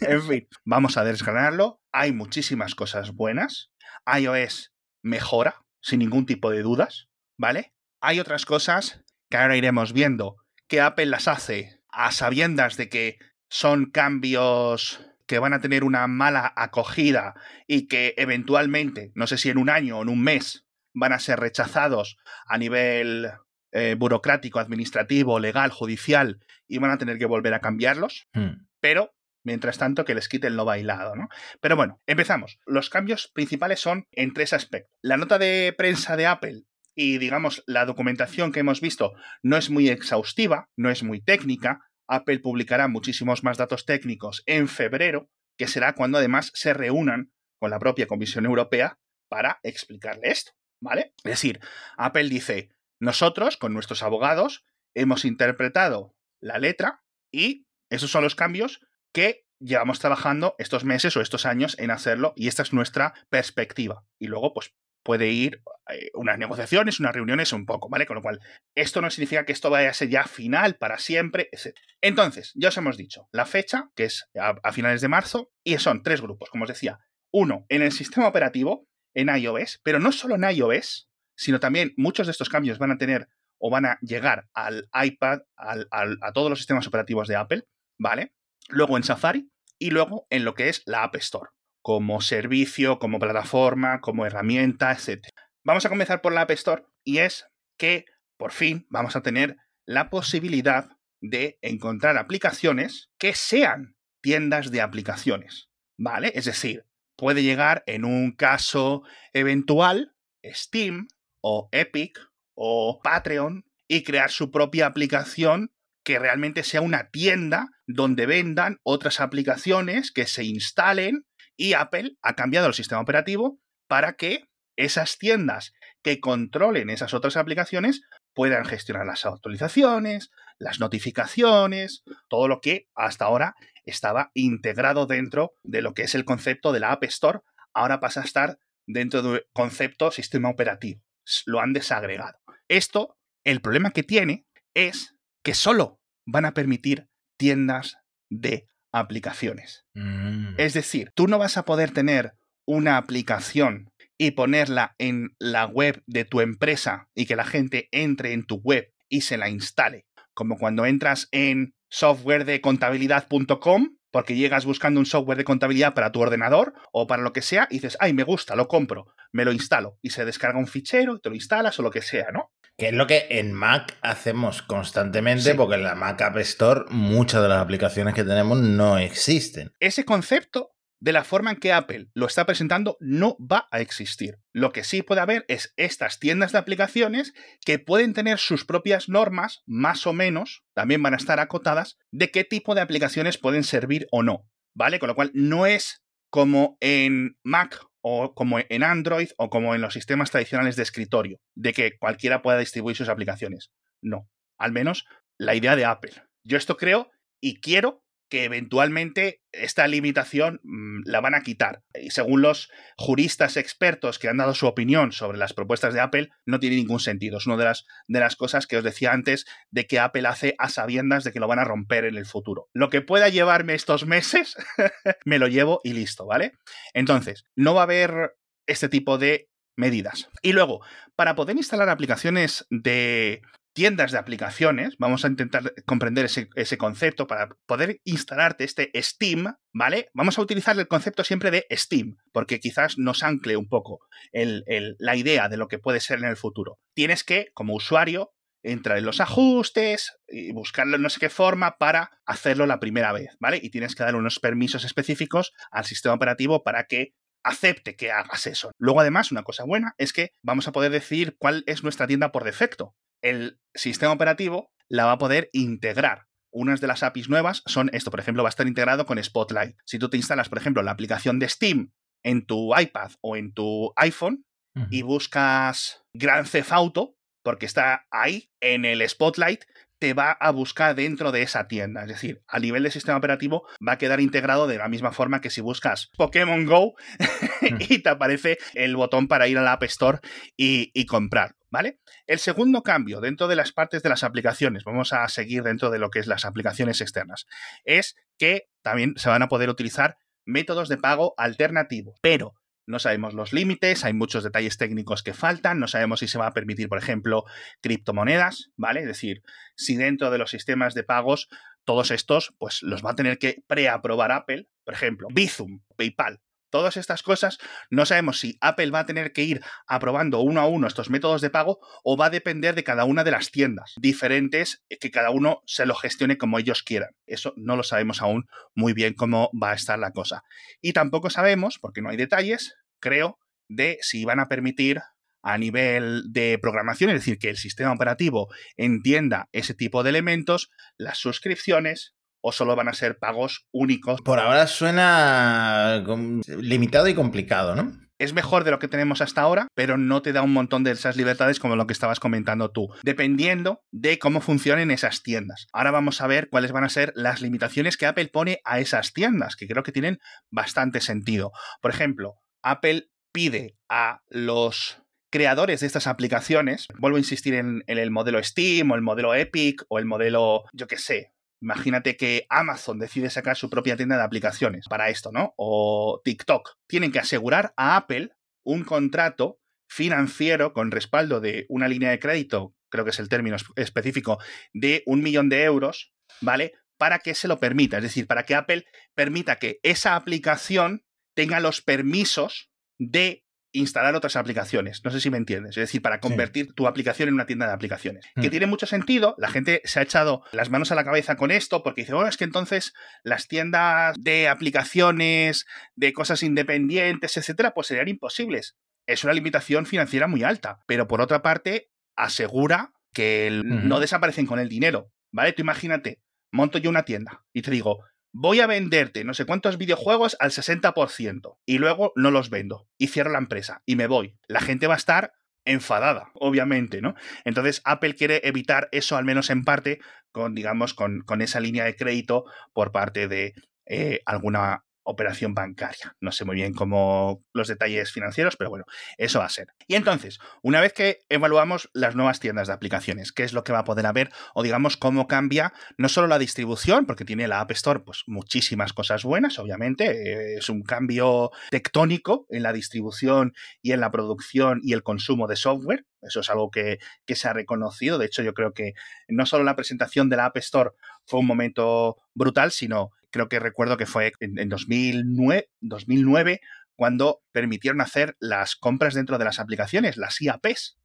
en 0.00 0.22
fin, 0.22 0.48
vamos 0.64 0.96
a 0.96 1.04
desgranarlo. 1.04 1.80
Hay 1.92 2.12
muchísimas 2.12 2.74
cosas 2.74 3.12
buenas. 3.12 3.70
iOS 4.06 4.72
mejora, 5.02 5.64
sin 5.80 6.00
ningún 6.00 6.26
tipo 6.26 6.50
de 6.50 6.62
dudas. 6.62 7.08
¿Vale? 7.38 7.72
Hay 8.00 8.20
otras 8.20 8.44
cosas 8.44 9.02
que 9.30 9.36
ahora 9.36 9.56
iremos 9.56 9.92
viendo 9.92 10.36
que 10.66 10.80
Apple 10.80 11.06
las 11.06 11.28
hace 11.28 11.80
a 11.90 12.12
sabiendas 12.12 12.76
de 12.76 12.88
que 12.88 13.18
son 13.48 13.90
cambios 13.90 15.00
que 15.26 15.38
van 15.38 15.52
a 15.52 15.60
tener 15.60 15.84
una 15.84 16.06
mala 16.06 16.52
acogida 16.56 17.34
y 17.66 17.86
que 17.86 18.14
eventualmente, 18.16 19.12
no 19.14 19.26
sé 19.26 19.38
si 19.38 19.50
en 19.50 19.58
un 19.58 19.70
año 19.70 19.98
o 19.98 20.02
en 20.02 20.08
un 20.08 20.22
mes, 20.22 20.66
van 20.94 21.12
a 21.12 21.18
ser 21.18 21.38
rechazados 21.38 22.16
a 22.46 22.58
nivel 22.58 23.30
eh, 23.72 23.94
burocrático, 23.98 24.58
administrativo, 24.58 25.38
legal, 25.38 25.70
judicial 25.70 26.40
y 26.66 26.78
van 26.78 26.90
a 26.90 26.98
tener 26.98 27.18
que 27.18 27.26
volver 27.26 27.54
a 27.54 27.60
cambiarlos. 27.60 28.26
Hmm. 28.32 28.66
Pero, 28.80 29.14
mientras 29.44 29.76
tanto, 29.78 30.04
que 30.04 30.14
les 30.14 30.28
quiten 30.28 30.56
lo 30.56 30.64
bailado, 30.64 31.14
¿no? 31.14 31.28
Pero 31.60 31.76
bueno, 31.76 32.00
empezamos. 32.06 32.58
Los 32.66 32.88
cambios 32.88 33.30
principales 33.32 33.80
son 33.80 34.06
en 34.12 34.32
tres 34.32 34.54
aspectos. 34.54 34.92
La 35.02 35.18
nota 35.18 35.38
de 35.38 35.74
prensa 35.76 36.16
de 36.16 36.26
Apple 36.26 36.62
y 36.98 37.18
digamos 37.18 37.62
la 37.68 37.86
documentación 37.86 38.50
que 38.50 38.58
hemos 38.58 38.80
visto 38.80 39.12
no 39.40 39.56
es 39.56 39.70
muy 39.70 39.88
exhaustiva, 39.88 40.68
no 40.76 40.90
es 40.90 41.04
muy 41.04 41.20
técnica. 41.20 41.88
Apple 42.08 42.40
publicará 42.40 42.88
muchísimos 42.88 43.44
más 43.44 43.56
datos 43.56 43.86
técnicos 43.86 44.42
en 44.46 44.66
febrero, 44.66 45.30
que 45.56 45.68
será 45.68 45.94
cuando 45.94 46.18
además 46.18 46.50
se 46.54 46.74
reúnan 46.74 47.30
con 47.60 47.70
la 47.70 47.78
propia 47.78 48.08
Comisión 48.08 48.46
Europea 48.46 48.98
para 49.28 49.60
explicarle 49.62 50.30
esto, 50.30 50.50
¿vale? 50.82 51.12
Es 51.18 51.30
decir, 51.30 51.60
Apple 51.96 52.28
dice, 52.28 52.70
nosotros 53.00 53.56
con 53.56 53.72
nuestros 53.72 54.02
abogados 54.02 54.64
hemos 54.92 55.24
interpretado 55.24 56.16
la 56.42 56.58
letra 56.58 57.04
y 57.32 57.68
esos 57.90 58.10
son 58.10 58.24
los 58.24 58.34
cambios 58.34 58.80
que 59.14 59.46
llevamos 59.60 60.00
trabajando 60.00 60.56
estos 60.58 60.82
meses 60.82 61.16
o 61.16 61.20
estos 61.20 61.46
años 61.46 61.78
en 61.78 61.92
hacerlo 61.92 62.32
y 62.34 62.48
esta 62.48 62.62
es 62.62 62.72
nuestra 62.72 63.14
perspectiva. 63.30 64.04
Y 64.18 64.26
luego, 64.26 64.52
pues 64.52 64.74
puede 65.08 65.28
ir 65.28 65.62
eh, 65.88 66.10
unas 66.12 66.36
negociaciones, 66.36 67.00
unas 67.00 67.14
reuniones, 67.14 67.54
un 67.54 67.64
poco, 67.64 67.88
¿vale? 67.88 68.04
Con 68.04 68.16
lo 68.16 68.20
cual, 68.20 68.40
esto 68.74 69.00
no 69.00 69.08
significa 69.08 69.46
que 69.46 69.52
esto 69.52 69.70
vaya 69.70 69.88
a 69.88 69.94
ser 69.94 70.10
ya 70.10 70.24
final 70.24 70.76
para 70.76 70.98
siempre, 70.98 71.48
etc. 71.50 71.74
Entonces, 72.02 72.52
ya 72.54 72.68
os 72.68 72.76
hemos 72.76 72.98
dicho 72.98 73.26
la 73.32 73.46
fecha, 73.46 73.90
que 73.96 74.04
es 74.04 74.28
a, 74.38 74.70
finales 74.70 75.00
de 75.00 75.08
marzo, 75.08 75.50
y 75.64 75.78
son 75.78 76.02
tres 76.02 76.20
grupos, 76.20 76.50
como 76.50 76.64
os 76.64 76.68
decía. 76.68 76.98
Uno, 77.32 77.64
en 77.70 77.80
el 77.80 77.92
sistema 77.92 78.28
operativo, 78.28 78.86
en 79.14 79.34
iOS, 79.34 79.80
pero 79.82 79.98
no 79.98 80.12
solo 80.12 80.34
en 80.34 80.44
iOS, 80.44 81.08
sino 81.34 81.58
también 81.58 81.94
muchos 81.96 82.26
de 82.26 82.32
estos 82.32 82.50
cambios 82.50 82.76
van 82.78 82.90
a 82.90 82.98
tener 82.98 83.30
o 83.58 83.70
van 83.70 83.86
a 83.86 83.98
llegar 84.02 84.46
al 84.52 84.90
iPad, 84.92 85.38
a 85.56 86.32
todos 86.34 86.50
los 86.50 86.58
sistemas 86.58 86.86
operativos 86.86 87.28
de 87.28 87.36
Apple, 87.36 87.64
¿vale? 87.98 88.34
Luego 88.68 88.98
en 88.98 89.04
Safari 89.04 89.50
y 89.78 89.88
luego 89.88 90.26
en 90.28 90.44
lo 90.44 90.52
que 90.52 90.68
es 90.68 90.82
la 90.84 91.02
App 91.02 91.16
Store 91.16 91.48
como 91.88 92.20
servicio, 92.20 92.98
como 92.98 93.18
plataforma, 93.18 94.02
como 94.02 94.26
herramienta, 94.26 94.92
etc. 94.92 95.28
Vamos 95.64 95.86
a 95.86 95.88
comenzar 95.88 96.20
por 96.20 96.34
la 96.34 96.42
App 96.42 96.50
Store 96.50 96.82
y 97.02 97.16
es 97.16 97.46
que 97.78 98.04
por 98.36 98.52
fin 98.52 98.86
vamos 98.90 99.16
a 99.16 99.22
tener 99.22 99.56
la 99.86 100.10
posibilidad 100.10 100.90
de 101.22 101.58
encontrar 101.62 102.18
aplicaciones 102.18 103.08
que 103.18 103.32
sean 103.32 103.96
tiendas 104.20 104.70
de 104.70 104.82
aplicaciones, 104.82 105.70
¿vale? 105.96 106.30
Es 106.34 106.44
decir, 106.44 106.84
puede 107.16 107.42
llegar 107.42 107.84
en 107.86 108.04
un 108.04 108.32
caso 108.32 109.02
eventual 109.32 110.14
Steam 110.44 111.08
o 111.40 111.70
Epic 111.72 112.20
o 112.52 113.00
Patreon 113.02 113.64
y 113.86 114.02
crear 114.02 114.30
su 114.30 114.50
propia 114.50 114.84
aplicación 114.84 115.72
que 116.04 116.18
realmente 116.18 116.64
sea 116.64 116.82
una 116.82 117.08
tienda 117.08 117.70
donde 117.86 118.26
vendan 118.26 118.76
otras 118.82 119.20
aplicaciones 119.20 120.12
que 120.12 120.26
se 120.26 120.44
instalen 120.44 121.24
y 121.58 121.74
Apple 121.74 122.16
ha 122.22 122.34
cambiado 122.34 122.68
el 122.68 122.74
sistema 122.74 123.02
operativo 123.02 123.60
para 123.88 124.14
que 124.14 124.44
esas 124.76 125.18
tiendas 125.18 125.74
que 126.02 126.20
controlen 126.20 126.88
esas 126.88 127.12
otras 127.12 127.36
aplicaciones 127.36 128.02
puedan 128.32 128.64
gestionar 128.64 129.04
las 129.04 129.26
actualizaciones, 129.26 130.30
las 130.58 130.78
notificaciones, 130.78 132.04
todo 132.28 132.46
lo 132.46 132.60
que 132.60 132.88
hasta 132.94 133.24
ahora 133.24 133.56
estaba 133.84 134.30
integrado 134.34 135.06
dentro 135.06 135.54
de 135.64 135.82
lo 135.82 135.94
que 135.94 136.02
es 136.02 136.14
el 136.14 136.24
concepto 136.24 136.72
de 136.72 136.80
la 136.80 136.92
App 136.92 137.02
Store, 137.04 137.40
ahora 137.74 137.98
pasa 137.98 138.20
a 138.20 138.24
estar 138.24 138.60
dentro 138.86 139.22
del 139.22 139.46
concepto 139.52 140.12
sistema 140.12 140.48
operativo. 140.48 141.02
lo 141.44 141.60
han 141.60 141.72
desagregado. 141.72 142.38
Esto, 142.68 143.18
el 143.44 143.60
problema 143.60 143.90
que 143.90 144.04
tiene 144.04 144.46
es 144.74 145.16
que 145.42 145.54
solo 145.54 146.00
van 146.24 146.44
a 146.44 146.54
permitir 146.54 147.08
tiendas 147.36 147.98
de 148.30 148.68
aplicaciones. 148.98 149.86
Mm. 149.94 150.54
Es 150.58 150.74
decir, 150.74 151.12
tú 151.14 151.28
no 151.28 151.38
vas 151.38 151.56
a 151.56 151.64
poder 151.64 151.90
tener 151.90 152.34
una 152.66 152.96
aplicación 152.96 153.90
y 154.18 154.32
ponerla 154.32 154.94
en 154.98 155.34
la 155.38 155.66
web 155.66 156.02
de 156.06 156.24
tu 156.24 156.40
empresa 156.40 157.08
y 157.14 157.26
que 157.26 157.36
la 157.36 157.44
gente 157.44 157.88
entre 157.92 158.32
en 158.32 158.44
tu 158.44 158.56
web 158.56 158.92
y 159.08 159.22
se 159.22 159.38
la 159.38 159.48
instale. 159.48 160.06
Como 160.34 160.58
cuando 160.58 160.86
entras 160.86 161.28
en 161.32 161.74
softwaredecontabilidad.com 161.88 163.96
porque 164.10 164.36
llegas 164.36 164.64
buscando 164.64 165.00
un 165.00 165.06
software 165.06 165.36
de 165.36 165.44
contabilidad 165.44 165.92
para 165.94 166.12
tu 166.12 166.20
ordenador 166.20 166.72
o 166.92 167.06
para 167.06 167.22
lo 167.22 167.32
que 167.34 167.42
sea 167.42 167.68
y 167.70 167.74
dices, 167.74 167.96
ay, 168.00 168.14
me 168.14 168.22
gusta, 168.22 168.56
lo 168.56 168.66
compro, 168.66 169.06
me 169.32 169.44
lo 169.44 169.52
instalo 169.52 169.98
y 170.00 170.10
se 170.10 170.24
descarga 170.24 170.58
un 170.58 170.66
fichero, 170.66 171.18
te 171.18 171.28
lo 171.28 171.34
instalas 171.34 171.78
o 171.78 171.82
lo 171.82 171.90
que 171.90 172.00
sea, 172.00 172.28
¿no? 172.32 172.50
Que 172.78 172.88
es 172.88 172.94
lo 172.94 173.06
que 173.06 173.26
en 173.30 173.52
Mac 173.52 173.96
hacemos 174.02 174.62
constantemente, 174.62 175.50
Sí. 175.50 175.56
porque 175.56 175.74
en 175.74 175.82
la 175.82 175.94
Mac 175.94 176.22
App 176.22 176.36
Store 176.38 176.84
muchas 176.90 177.42
de 177.42 177.48
las 177.48 177.60
aplicaciones 177.60 178.14
que 178.14 178.24
tenemos 178.24 178.58
no 178.58 178.98
existen. 178.98 179.72
Ese 179.78 180.04
concepto, 180.04 180.70
de 181.00 181.12
la 181.12 181.24
forma 181.24 181.52
en 181.52 181.58
que 181.58 181.72
Apple 181.72 182.08
lo 182.14 182.26
está 182.26 182.44
presentando, 182.44 182.96
no 183.00 183.36
va 183.38 183.68
a 183.70 183.80
existir. 183.80 184.38
Lo 184.52 184.72
que 184.72 184.84
sí 184.84 185.02
puede 185.02 185.20
haber 185.20 185.44
es 185.48 185.72
estas 185.76 186.18
tiendas 186.18 186.52
de 186.52 186.58
aplicaciones 186.58 187.32
que 187.64 187.78
pueden 187.78 188.14
tener 188.14 188.38
sus 188.38 188.64
propias 188.64 189.08
normas, 189.08 189.62
más 189.66 190.06
o 190.06 190.12
menos, 190.12 190.64
también 190.74 191.02
van 191.02 191.14
a 191.14 191.18
estar 191.18 191.40
acotadas, 191.40 191.98
de 192.10 192.30
qué 192.30 192.44
tipo 192.44 192.74
de 192.74 192.80
aplicaciones 192.80 193.38
pueden 193.38 193.64
servir 193.64 194.06
o 194.10 194.22
no. 194.22 194.44
¿Vale? 194.74 194.98
Con 194.98 195.08
lo 195.08 195.14
cual, 195.14 195.30
no 195.34 195.66
es 195.66 196.02
como 196.30 196.76
en 196.80 197.36
Mac 197.42 197.80
o 198.00 198.34
como 198.34 198.58
en 198.58 198.82
Android 198.82 199.30
o 199.38 199.50
como 199.50 199.74
en 199.74 199.80
los 199.80 199.94
sistemas 199.94 200.30
tradicionales 200.30 200.76
de 200.76 200.82
escritorio, 200.82 201.40
de 201.54 201.72
que 201.72 201.98
cualquiera 201.98 202.42
pueda 202.42 202.58
distribuir 202.58 202.96
sus 202.96 203.08
aplicaciones. 203.08 203.70
No. 204.02 204.28
Al 204.58 204.72
menos 204.72 205.04
la 205.38 205.54
idea 205.54 205.76
de 205.76 205.84
Apple. 205.84 206.12
Yo 206.44 206.56
esto 206.56 206.76
creo 206.76 207.10
y 207.40 207.60
quiero 207.60 208.04
que 208.28 208.44
eventualmente 208.44 209.42
esta 209.52 209.86
limitación 209.86 210.60
mmm, 210.62 211.02
la 211.04 211.20
van 211.20 211.34
a 211.34 211.42
quitar. 211.42 211.82
Y 211.94 212.10
según 212.10 212.42
los 212.42 212.70
juristas 212.96 213.56
expertos 213.56 214.18
que 214.18 214.28
han 214.28 214.36
dado 214.36 214.54
su 214.54 214.66
opinión 214.66 215.12
sobre 215.12 215.38
las 215.38 215.52
propuestas 215.52 215.94
de 215.94 216.00
Apple, 216.00 216.30
no 216.46 216.60
tiene 216.60 216.76
ningún 216.76 217.00
sentido. 217.00 217.38
Es 217.38 217.46
una 217.46 217.56
de 217.56 217.64
las, 217.64 217.86
de 218.06 218.20
las 218.20 218.36
cosas 218.36 218.66
que 218.66 218.76
os 218.76 218.84
decía 218.84 219.12
antes 219.12 219.46
de 219.70 219.86
que 219.86 219.98
Apple 219.98 220.28
hace 220.28 220.54
a 220.58 220.68
sabiendas 220.68 221.24
de 221.24 221.32
que 221.32 221.40
lo 221.40 221.48
van 221.48 221.58
a 221.58 221.64
romper 221.64 222.04
en 222.04 222.16
el 222.16 222.26
futuro. 222.26 222.68
Lo 222.72 222.90
que 222.90 223.00
pueda 223.00 223.28
llevarme 223.28 223.74
estos 223.74 224.06
meses, 224.06 224.56
me 225.24 225.38
lo 225.38 225.48
llevo 225.48 225.80
y 225.84 225.92
listo, 225.92 226.26
¿vale? 226.26 226.52
Entonces, 226.94 227.44
no 227.56 227.74
va 227.74 227.82
a 227.82 227.84
haber 227.84 228.36
este 228.66 228.88
tipo 228.88 229.18
de 229.18 229.48
medidas. 229.76 230.28
Y 230.42 230.52
luego, 230.52 230.80
para 231.16 231.34
poder 231.34 231.56
instalar 231.56 231.88
aplicaciones 231.88 232.66
de 232.68 233.42
tiendas 233.78 234.10
de 234.10 234.18
aplicaciones, 234.18 234.96
vamos 234.98 235.24
a 235.24 235.28
intentar 235.28 235.72
comprender 235.86 236.24
ese, 236.24 236.78
concepto 236.78 237.28
para 237.28 237.50
poder 237.64 238.00
instalarte 238.02 238.64
este 238.64 238.90
Steam, 238.96 239.54
¿vale? 239.72 240.08
Vamos 240.14 240.36
a 240.36 240.42
utilizar 240.42 240.76
el 240.76 240.88
concepto 240.88 241.22
siempre 241.22 241.52
de 241.52 241.64
Steam, 241.70 242.16
porque 242.32 242.58
quizás 242.58 242.98
nos 242.98 243.22
ancle 243.22 243.56
un 243.56 243.68
poco 243.68 244.00
el, 244.32 244.64
el, 244.66 244.96
la 244.98 245.14
idea 245.14 245.48
de 245.48 245.58
lo 245.58 245.68
que 245.68 245.78
puede 245.78 246.00
ser 246.00 246.18
en 246.18 246.24
el 246.24 246.36
futuro. 246.36 246.80
Tienes 246.92 247.22
que, 247.22 247.52
como 247.54 247.76
usuario, 247.76 248.32
entrar 248.64 248.98
en 248.98 249.04
los 249.04 249.20
ajustes 249.20 250.18
y 250.26 250.50
buscarlo 250.50 250.96
en 250.96 251.02
no 251.02 251.08
sé 251.08 251.20
qué 251.20 251.30
forma 251.30 251.76
para 251.78 252.10
hacerlo 252.26 252.66
la 252.66 252.80
primera 252.80 253.12
vez, 253.12 253.36
¿vale? 253.38 253.60
Y 253.62 253.70
tienes 253.70 253.94
que 253.94 254.02
dar 254.02 254.16
unos 254.16 254.40
permisos 254.40 254.84
específicos 254.84 255.52
al 255.70 255.84
sistema 255.84 256.16
operativo 256.16 256.64
para 256.64 256.88
que 256.88 257.14
acepte 257.44 257.94
que 257.94 258.10
hagas 258.10 258.48
eso. 258.48 258.72
Luego, 258.76 259.02
además, 259.02 259.30
una 259.30 259.44
cosa 259.44 259.62
buena 259.62 259.94
es 259.98 260.12
que 260.12 260.32
vamos 260.42 260.66
a 260.66 260.72
poder 260.72 260.90
decidir 260.90 261.36
cuál 261.38 261.62
es 261.68 261.84
nuestra 261.84 262.08
tienda 262.08 262.32
por 262.32 262.42
defecto. 262.42 262.96
El 263.22 263.60
sistema 263.74 264.12
operativo 264.12 264.72
la 264.88 265.06
va 265.06 265.12
a 265.12 265.18
poder 265.18 265.50
integrar. 265.52 266.26
Unas 266.50 266.80
de 266.80 266.86
las 266.86 267.02
APIs 267.02 267.28
nuevas 267.28 267.62
son 267.66 267.90
esto, 267.92 268.10
por 268.10 268.20
ejemplo, 268.20 268.42
va 268.42 268.48
a 268.48 268.50
estar 268.50 268.66
integrado 268.66 269.04
con 269.06 269.22
Spotlight. 269.22 269.76
Si 269.84 269.98
tú 269.98 270.08
te 270.08 270.16
instalas, 270.16 270.48
por 270.48 270.58
ejemplo, 270.58 270.82
la 270.82 270.92
aplicación 270.92 271.38
de 271.38 271.48
Steam 271.48 271.92
en 272.22 272.46
tu 272.46 272.76
iPad 272.78 273.12
o 273.20 273.36
en 273.36 273.52
tu 273.52 273.92
iPhone 273.96 274.44
uh 274.74 274.80
-huh. 274.80 274.88
y 274.90 275.02
buscas 275.02 276.02
Grand 276.14 276.48
Theft 276.48 276.72
Auto, 276.72 277.16
porque 277.42 277.66
está 277.66 278.06
ahí 278.10 278.50
en 278.60 278.84
el 278.84 279.06
Spotlight, 279.08 279.64
te 279.98 280.14
va 280.14 280.32
a 280.32 280.50
buscar 280.50 280.94
dentro 280.94 281.32
de 281.32 281.42
esa 281.42 281.66
tienda. 281.68 282.02
Es 282.02 282.08
decir, 282.08 282.42
a 282.46 282.58
nivel 282.58 282.82
de 282.82 282.90
sistema 282.90 283.18
operativo 283.18 283.66
va 283.86 283.92
a 283.92 283.98
quedar 283.98 284.20
integrado 284.20 284.66
de 284.66 284.78
la 284.78 284.88
misma 284.88 285.12
forma 285.12 285.40
que 285.40 285.50
si 285.50 285.60
buscas 285.60 286.10
Pokémon 286.16 286.64
Go 286.66 286.94
y 287.88 287.98
te 287.98 288.08
aparece 288.08 288.58
el 288.74 288.96
botón 288.96 289.28
para 289.28 289.48
ir 289.48 289.58
a 289.58 289.62
la 289.62 289.72
App 289.72 289.82
Store 289.84 290.18
y, 290.56 290.90
y, 290.94 291.06
comprar. 291.06 291.56
¿Vale? 291.70 292.00
El 292.26 292.38
segundo 292.38 292.82
cambio 292.82 293.20
dentro 293.20 293.46
de 293.46 293.56
las 293.56 293.72
partes 293.72 294.02
de 294.02 294.08
las 294.08 294.24
aplicaciones, 294.24 294.84
vamos 294.84 295.12
a 295.12 295.28
seguir 295.28 295.62
dentro 295.62 295.90
de 295.90 295.98
lo 295.98 296.10
que 296.10 296.18
es 296.18 296.26
las 296.26 296.44
aplicaciones 296.46 297.00
externas, 297.00 297.46
es 297.84 298.16
que 298.38 298.68
también 298.82 299.14
se 299.16 299.28
van 299.28 299.42
a 299.42 299.48
poder 299.48 299.68
utilizar 299.68 300.16
métodos 300.46 300.88
de 300.88 300.96
pago 300.96 301.34
alternativos, 301.36 302.18
pero 302.22 302.54
no 302.88 302.98
sabemos 302.98 303.34
los 303.34 303.52
límites, 303.52 304.04
hay 304.04 304.14
muchos 304.14 304.42
detalles 304.42 304.78
técnicos 304.78 305.22
que 305.22 305.34
faltan, 305.34 305.78
no 305.78 305.88
sabemos 305.88 306.20
si 306.20 306.28
se 306.28 306.38
va 306.38 306.46
a 306.46 306.54
permitir, 306.54 306.88
por 306.88 306.96
ejemplo, 306.96 307.44
criptomonedas, 307.82 308.70
¿vale? 308.76 309.00
Es 309.00 309.06
decir, 309.06 309.42
si 309.76 309.96
dentro 309.96 310.30
de 310.30 310.38
los 310.38 310.50
sistemas 310.50 310.94
de 310.94 311.04
pagos 311.04 311.48
todos 311.84 312.10
estos, 312.10 312.54
pues 312.58 312.82
los 312.82 313.04
va 313.04 313.10
a 313.10 313.14
tener 313.14 313.38
que 313.38 313.62
preaprobar 313.66 314.32
Apple, 314.32 314.68
por 314.84 314.94
ejemplo, 314.94 315.28
Bizum, 315.30 315.80
PayPal. 315.96 316.40
Todas 316.70 316.96
estas 316.96 317.22
cosas, 317.22 317.58
no 317.90 318.06
sabemos 318.06 318.40
si 318.40 318.58
Apple 318.60 318.90
va 318.90 319.00
a 319.00 319.06
tener 319.06 319.32
que 319.32 319.42
ir 319.42 319.60
aprobando 319.86 320.40
uno 320.40 320.60
a 320.60 320.66
uno 320.66 320.86
estos 320.86 321.10
métodos 321.10 321.40
de 321.40 321.50
pago 321.50 321.78
o 322.04 322.16
va 322.16 322.26
a 322.26 322.30
depender 322.30 322.74
de 322.74 322.84
cada 322.84 323.04
una 323.04 323.24
de 323.24 323.30
las 323.30 323.50
tiendas 323.50 323.94
diferentes 323.96 324.84
que 325.00 325.10
cada 325.10 325.30
uno 325.30 325.62
se 325.66 325.86
lo 325.86 325.94
gestione 325.94 326.38
como 326.38 326.58
ellos 326.58 326.82
quieran. 326.82 327.10
Eso 327.26 327.52
no 327.56 327.76
lo 327.76 327.82
sabemos 327.82 328.20
aún 328.22 328.46
muy 328.74 328.92
bien 328.92 329.14
cómo 329.14 329.50
va 329.60 329.72
a 329.72 329.74
estar 329.74 329.98
la 329.98 330.12
cosa. 330.12 330.42
Y 330.80 330.92
tampoco 330.92 331.30
sabemos, 331.30 331.78
porque 331.78 332.02
no 332.02 332.10
hay 332.10 332.16
detalles, 332.16 332.74
creo, 333.00 333.38
de 333.68 333.98
si 334.00 334.24
van 334.24 334.40
a 334.40 334.48
permitir 334.48 335.00
a 335.42 335.56
nivel 335.56 336.24
de 336.32 336.58
programación, 336.60 337.10
es 337.10 337.20
decir, 337.20 337.38
que 337.38 337.50
el 337.50 337.56
sistema 337.56 337.92
operativo 337.92 338.48
entienda 338.76 339.48
ese 339.52 339.74
tipo 339.74 340.02
de 340.02 340.10
elementos, 340.10 340.70
las 340.96 341.18
suscripciones 341.18 342.14
o 342.48 342.52
solo 342.52 342.74
van 342.74 342.88
a 342.88 342.94
ser 342.94 343.18
pagos 343.18 343.66
únicos. 343.72 344.22
Por 344.22 344.38
ahora 344.38 344.66
suena 344.66 346.02
limitado 346.46 347.08
y 347.08 347.14
complicado, 347.14 347.76
¿no? 347.76 347.92
Es 348.18 348.32
mejor 348.32 348.64
de 348.64 348.72
lo 348.72 348.80
que 348.80 348.88
tenemos 348.88 349.20
hasta 349.20 349.42
ahora, 349.42 349.68
pero 349.74 349.96
no 349.96 350.22
te 350.22 350.32
da 350.32 350.42
un 350.42 350.52
montón 350.52 350.82
de 350.82 350.90
esas 350.90 351.16
libertades 351.16 351.60
como 351.60 351.76
lo 351.76 351.86
que 351.86 351.92
estabas 351.92 352.18
comentando 352.18 352.72
tú, 352.72 352.88
dependiendo 353.04 353.80
de 353.92 354.18
cómo 354.18 354.40
funcionen 354.40 354.90
esas 354.90 355.22
tiendas. 355.22 355.68
Ahora 355.72 355.92
vamos 355.92 356.20
a 356.20 356.26
ver 356.26 356.48
cuáles 356.50 356.72
van 356.72 356.82
a 356.82 356.88
ser 356.88 357.12
las 357.14 357.40
limitaciones 357.40 357.96
que 357.96 358.06
Apple 358.06 358.28
pone 358.28 358.60
a 358.64 358.80
esas 358.80 359.12
tiendas, 359.12 359.54
que 359.54 359.68
creo 359.68 359.84
que 359.84 359.92
tienen 359.92 360.18
bastante 360.50 361.00
sentido. 361.00 361.52
Por 361.80 361.92
ejemplo, 361.92 362.34
Apple 362.62 363.08
pide 363.32 363.76
a 363.88 364.22
los 364.28 365.00
creadores 365.30 365.80
de 365.80 365.86
estas 365.86 366.08
aplicaciones, 366.08 366.88
vuelvo 366.98 367.18
a 367.18 367.20
insistir 367.20 367.54
en, 367.54 367.84
en, 367.86 367.98
el 367.98 368.10
modelo 368.10 368.42
Steam 368.42 368.90
o 368.90 368.96
el 368.96 369.02
modelo 369.02 369.34
Epic 369.34 369.84
o 369.88 369.98
el 369.98 370.06
modelo, 370.06 370.64
yo 370.72 370.88
qué 370.88 370.98
sé, 370.98 371.32
imagínate 371.60 372.16
que 372.16 372.46
Amazon 372.48 372.98
decide 372.98 373.30
sacar 373.30 373.56
su 373.56 373.70
propia 373.70 373.96
tienda 373.96 374.16
de 374.16 374.22
aplicaciones 374.22 374.86
para 374.88 375.10
esto, 375.10 375.32
¿no? 375.32 375.54
O 375.56 376.20
TikTok. 376.24 376.76
Tienen 376.86 377.12
que 377.12 377.18
asegurar 377.18 377.72
a 377.76 377.96
Apple 377.96 378.30
un 378.64 378.84
contrato 378.84 379.60
financiero 379.88 380.72
con 380.72 380.90
respaldo 380.90 381.40
de 381.40 381.66
una 381.68 381.88
línea 381.88 382.10
de 382.10 382.18
crédito, 382.18 382.74
creo 382.90 383.04
que 383.04 383.10
es 383.10 383.18
el 383.18 383.28
término 383.28 383.56
específico, 383.76 384.38
de 384.72 385.02
un 385.06 385.22
millón 385.22 385.48
de 385.48 385.64
euros, 385.64 386.12
¿vale? 386.40 386.74
Para 386.98 387.20
que 387.20 387.34
se 387.34 387.48
lo 387.48 387.58
permita, 387.58 387.96
es 387.98 388.02
decir, 388.02 388.26
para 388.26 388.44
que 388.44 388.54
Apple 388.54 388.84
permita 389.14 389.56
que 389.56 389.80
esa 389.82 390.14
aplicación 390.14 391.04
tenga 391.34 391.60
los 391.60 391.80
permisos 391.80 392.70
de 392.98 393.44
instalar 393.78 394.14
otras 394.14 394.36
aplicaciones. 394.36 395.02
No 395.04 395.10
sé 395.10 395.20
si 395.20 395.30
me 395.30 395.36
entiendes. 395.36 395.76
Es 395.76 395.82
decir, 395.82 396.02
para 396.02 396.20
convertir 396.20 396.66
sí. 396.66 396.72
tu 396.74 396.86
aplicación 396.86 397.28
en 397.28 397.34
una 397.34 397.46
tienda 397.46 397.66
de 397.66 397.72
aplicaciones. 397.72 398.24
Mm. 398.34 398.40
Que 398.40 398.50
tiene 398.50 398.66
mucho 398.66 398.86
sentido. 398.86 399.34
La 399.38 399.48
gente 399.48 399.80
se 399.84 400.00
ha 400.00 400.02
echado 400.02 400.42
las 400.52 400.70
manos 400.70 400.92
a 400.92 400.94
la 400.94 401.04
cabeza 401.04 401.36
con 401.36 401.50
esto 401.50 401.82
porque 401.82 402.02
dice, 402.02 402.14
oh, 402.14 402.26
es 402.26 402.36
que 402.36 402.44
entonces 402.44 402.92
las 403.22 403.48
tiendas 403.48 404.16
de 404.18 404.48
aplicaciones, 404.48 405.66
de 405.94 406.12
cosas 406.12 406.42
independientes, 406.42 407.36
etcétera, 407.36 407.74
pues 407.74 407.86
serían 407.86 408.08
imposibles. 408.08 408.76
Es 409.06 409.24
una 409.24 409.32
limitación 409.32 409.86
financiera 409.86 410.26
muy 410.26 410.42
alta. 410.42 410.78
Pero 410.86 411.08
por 411.08 411.20
otra 411.20 411.42
parte, 411.42 411.90
asegura 412.16 412.92
que 413.12 413.50
mm 413.50 413.66
-hmm. 413.66 413.82
no 413.84 414.00
desaparecen 414.00 414.46
con 414.46 414.58
el 414.58 414.68
dinero. 414.68 415.10
¿Vale? 415.30 415.52
Tú 415.52 415.62
imagínate, 415.62 416.20
monto 416.50 416.78
yo 416.78 416.90
una 416.90 417.04
tienda 417.04 417.44
y 417.52 417.62
te 417.62 417.70
digo, 417.70 418.04
voy 418.32 418.60
a 418.60 418.66
venderte 418.66 419.24
no 419.24 419.34
sé 419.34 419.44
cuántos 419.44 419.78
videojuegos 419.78 420.36
al 420.40 420.50
60% 420.50 421.58
y 421.66 421.78
luego 421.78 422.12
no 422.16 422.30
los 422.30 422.50
vendo 422.50 422.88
y 422.98 423.08
cierro 423.08 423.30
la 423.30 423.38
empresa 423.38 423.82
y 423.86 423.96
me 423.96 424.06
voy. 424.06 424.36
La 424.46 424.60
gente 424.60 424.86
va 424.86 424.94
a 424.94 424.98
estar 424.98 425.32
enfadada, 425.64 426.30
obviamente, 426.34 427.02
¿no? 427.02 427.14
Entonces 427.44 427.82
Apple 427.84 428.14
quiere 428.14 428.40
evitar 428.44 428.88
eso, 428.90 429.16
al 429.16 429.24
menos 429.24 429.50
en 429.50 429.64
parte, 429.64 430.00
con, 430.32 430.54
digamos, 430.54 430.94
con, 430.94 431.20
con 431.20 431.42
esa 431.42 431.60
línea 431.60 431.84
de 431.84 431.94
crédito 431.94 432.44
por 432.72 432.90
parte 432.90 433.28
de 433.28 433.54
eh, 433.86 434.20
alguna 434.24 434.84
operación 435.10 435.54
bancaria. 435.54 436.14
No 436.20 436.32
sé 436.32 436.44
muy 436.44 436.56
bien 436.56 436.74
cómo 436.74 437.42
los 437.54 437.68
detalles 437.68 438.12
financieros, 438.12 438.56
pero 438.56 438.70
bueno, 438.70 438.84
eso 439.16 439.38
va 439.38 439.46
a 439.46 439.50
ser. 439.50 439.68
Y 439.86 439.94
entonces, 439.94 440.38
una 440.62 440.80
vez 440.80 440.92
que 440.92 441.20
evaluamos 441.30 441.88
las 441.94 442.14
nuevas 442.14 442.40
tiendas 442.40 442.68
de 442.68 442.74
aplicaciones, 442.74 443.32
qué 443.32 443.42
es 443.42 443.54
lo 443.54 443.64
que 443.64 443.72
va 443.72 443.80
a 443.80 443.84
poder 443.84 444.06
haber, 444.06 444.30
o 444.54 444.62
digamos 444.62 444.96
cómo 444.96 445.26
cambia 445.26 445.72
no 445.96 446.08
solo 446.08 446.26
la 446.26 446.38
distribución, 446.38 447.06
porque 447.06 447.24
tiene 447.24 447.48
la 447.48 447.60
App 447.60 447.70
Store 447.70 448.00
pues 448.00 448.24
muchísimas 448.26 448.92
cosas 448.92 449.24
buenas, 449.24 449.58
obviamente, 449.58 450.56
es 450.58 450.68
un 450.68 450.82
cambio 450.82 451.50
tectónico 451.70 452.46
en 452.50 452.62
la 452.62 452.72
distribución 452.72 453.54
y 453.80 453.92
en 453.92 454.00
la 454.00 454.10
producción 454.10 454.80
y 454.82 454.92
el 454.92 455.02
consumo 455.02 455.46
de 455.46 455.56
software. 455.56 456.04
Eso 456.20 456.40
es 456.40 456.50
algo 456.50 456.70
que, 456.70 456.98
que 457.26 457.36
se 457.36 457.48
ha 457.48 457.52
reconocido. 457.52 458.18
De 458.18 458.26
hecho, 458.26 458.42
yo 458.42 458.52
creo 458.52 458.72
que 458.72 458.94
no 459.28 459.46
solo 459.46 459.64
la 459.64 459.76
presentación 459.76 460.28
de 460.28 460.36
la 460.36 460.46
App 460.46 460.56
Store 460.56 460.90
fue 461.28 461.40
un 461.40 461.46
momento 461.46 462.16
brutal, 462.34 462.72
sino 462.72 463.10
creo 463.30 463.48
que 463.48 463.60
recuerdo 463.60 463.96
que 463.96 464.06
fue 464.06 464.32
en, 464.40 464.68
2009, 464.68 465.70
2009 465.80 466.60
cuando 466.96 467.42
permitieron 467.52 468.00
hacer 468.00 468.36
las 468.40 468.74
compras 468.74 469.14
dentro 469.14 469.38
de 469.38 469.44
las 469.44 469.60
aplicaciones, 469.60 470.16
las 470.16 470.40
IAPs. 470.40 470.98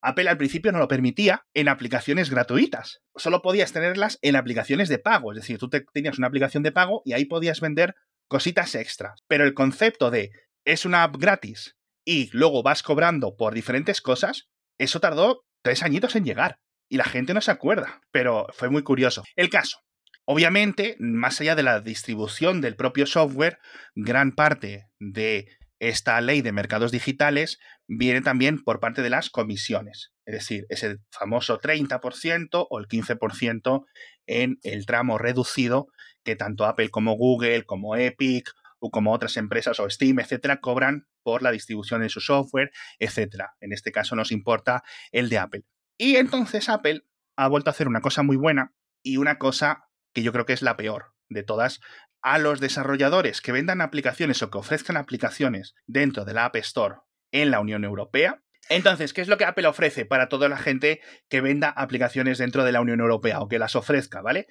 Apple 0.00 0.28
al 0.28 0.36
principio 0.36 0.72
no 0.72 0.78
lo 0.78 0.88
permitía 0.88 1.46
en 1.54 1.68
aplicaciones 1.68 2.30
gratuitas. 2.30 3.00
Solo 3.14 3.40
podías 3.40 3.72
tenerlas 3.72 4.18
en 4.22 4.36
aplicaciones 4.36 4.88
de 4.88 4.98
pago. 4.98 5.32
Es 5.32 5.36
decir, 5.36 5.58
tú 5.58 5.70
tenías 5.70 6.18
una 6.18 6.26
aplicación 6.26 6.62
de 6.62 6.72
pago 6.72 7.02
y 7.04 7.12
ahí 7.12 7.26
podías 7.26 7.60
vender 7.60 7.94
cositas 8.28 8.74
extras. 8.74 9.20
Pero 9.28 9.44
el 9.44 9.54
concepto 9.54 10.10
de 10.10 10.32
es 10.64 10.84
una 10.84 11.04
app 11.04 11.16
gratis 11.16 11.76
y 12.04 12.28
luego 12.32 12.62
vas 12.62 12.82
cobrando 12.82 13.36
por 13.36 13.54
diferentes 13.54 14.00
cosas, 14.00 14.48
eso 14.78 15.00
tardó 15.00 15.44
tres 15.62 15.82
añitos 15.82 16.16
en 16.16 16.24
llegar. 16.24 16.58
Y 16.94 16.96
la 16.96 17.02
gente 17.02 17.34
no 17.34 17.40
se 17.40 17.50
acuerda. 17.50 18.02
Pero 18.12 18.46
fue 18.52 18.70
muy 18.70 18.84
curioso. 18.84 19.24
El 19.34 19.50
caso. 19.50 19.80
Obviamente, 20.26 20.94
más 21.00 21.40
allá 21.40 21.56
de 21.56 21.64
la 21.64 21.80
distribución 21.80 22.60
del 22.60 22.76
propio 22.76 23.04
software, 23.04 23.58
gran 23.96 24.30
parte 24.30 24.86
de 25.00 25.48
esta 25.80 26.20
ley 26.20 26.40
de 26.40 26.52
mercados 26.52 26.92
digitales 26.92 27.58
viene 27.88 28.20
también 28.20 28.62
por 28.62 28.78
parte 28.78 29.02
de 29.02 29.10
las 29.10 29.28
comisiones, 29.28 30.12
es 30.24 30.34
decir, 30.34 30.66
ese 30.68 30.98
famoso 31.10 31.60
30% 31.60 32.66
o 32.70 32.78
el 32.78 32.86
15% 32.86 33.84
en 34.26 34.58
el 34.62 34.86
tramo 34.86 35.18
reducido 35.18 35.88
que 36.22 36.36
tanto 36.36 36.64
Apple 36.64 36.90
como 36.90 37.16
Google, 37.16 37.64
como 37.64 37.96
Epic 37.96 38.52
o 38.78 38.90
como 38.90 39.12
otras 39.12 39.36
empresas 39.36 39.80
o 39.80 39.90
Steam, 39.90 40.20
etcétera, 40.20 40.60
cobran 40.60 41.06
por 41.24 41.42
la 41.42 41.50
distribución 41.50 42.02
de 42.02 42.08
su 42.08 42.20
software, 42.20 42.70
etcétera. 43.00 43.54
En 43.60 43.72
este 43.72 43.90
caso 43.90 44.14
nos 44.14 44.30
importa 44.30 44.84
el 45.10 45.28
de 45.28 45.38
Apple. 45.38 45.64
Y 45.98 46.16
entonces 46.16 46.68
Apple 46.68 47.04
ha 47.36 47.48
vuelto 47.48 47.70
a 47.70 47.72
hacer 47.72 47.88
una 47.88 48.00
cosa 48.00 48.22
muy 48.22 48.36
buena 48.36 48.74
y 49.02 49.16
una 49.16 49.38
cosa 49.38 49.88
que 50.12 50.22
yo 50.22 50.32
creo 50.32 50.46
que 50.46 50.52
es 50.52 50.62
la 50.62 50.76
peor 50.76 51.14
de 51.28 51.42
todas, 51.42 51.80
a 52.22 52.38
los 52.38 52.60
desarrolladores 52.60 53.40
que 53.40 53.52
vendan 53.52 53.80
aplicaciones 53.80 54.42
o 54.42 54.50
que 54.50 54.58
ofrezcan 54.58 54.96
aplicaciones 54.96 55.74
dentro 55.86 56.24
de 56.24 56.32
la 56.32 56.46
App 56.46 56.56
Store 56.56 56.96
en 57.32 57.50
la 57.50 57.60
Unión 57.60 57.84
Europea. 57.84 58.42
Entonces, 58.70 59.12
¿qué 59.12 59.20
es 59.20 59.28
lo 59.28 59.36
que 59.36 59.44
Apple 59.44 59.66
ofrece 59.66 60.06
para 60.06 60.28
toda 60.28 60.48
la 60.48 60.56
gente 60.56 61.00
que 61.28 61.42
venda 61.42 61.68
aplicaciones 61.68 62.38
dentro 62.38 62.64
de 62.64 62.72
la 62.72 62.80
Unión 62.80 63.00
Europea 63.00 63.40
o 63.40 63.48
que 63.48 63.58
las 63.58 63.76
ofrezca, 63.76 64.22
¿vale? 64.22 64.46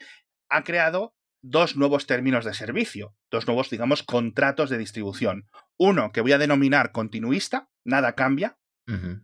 Ha 0.50 0.64
creado 0.64 1.16
dos 1.42 1.76
nuevos 1.76 2.06
términos 2.06 2.46
de 2.46 2.54
servicio, 2.54 3.16
dos 3.32 3.48
nuevos, 3.48 3.70
digamos, 3.70 4.04
contratos 4.04 4.70
de 4.70 4.78
distribución. 4.78 5.50
Uno 5.78 6.12
que 6.12 6.22
voy 6.22 6.34
a 6.34 6.38
denominar 6.38 6.92
continuista, 6.92 7.70
nada 7.84 8.14
cambia, 8.14 8.60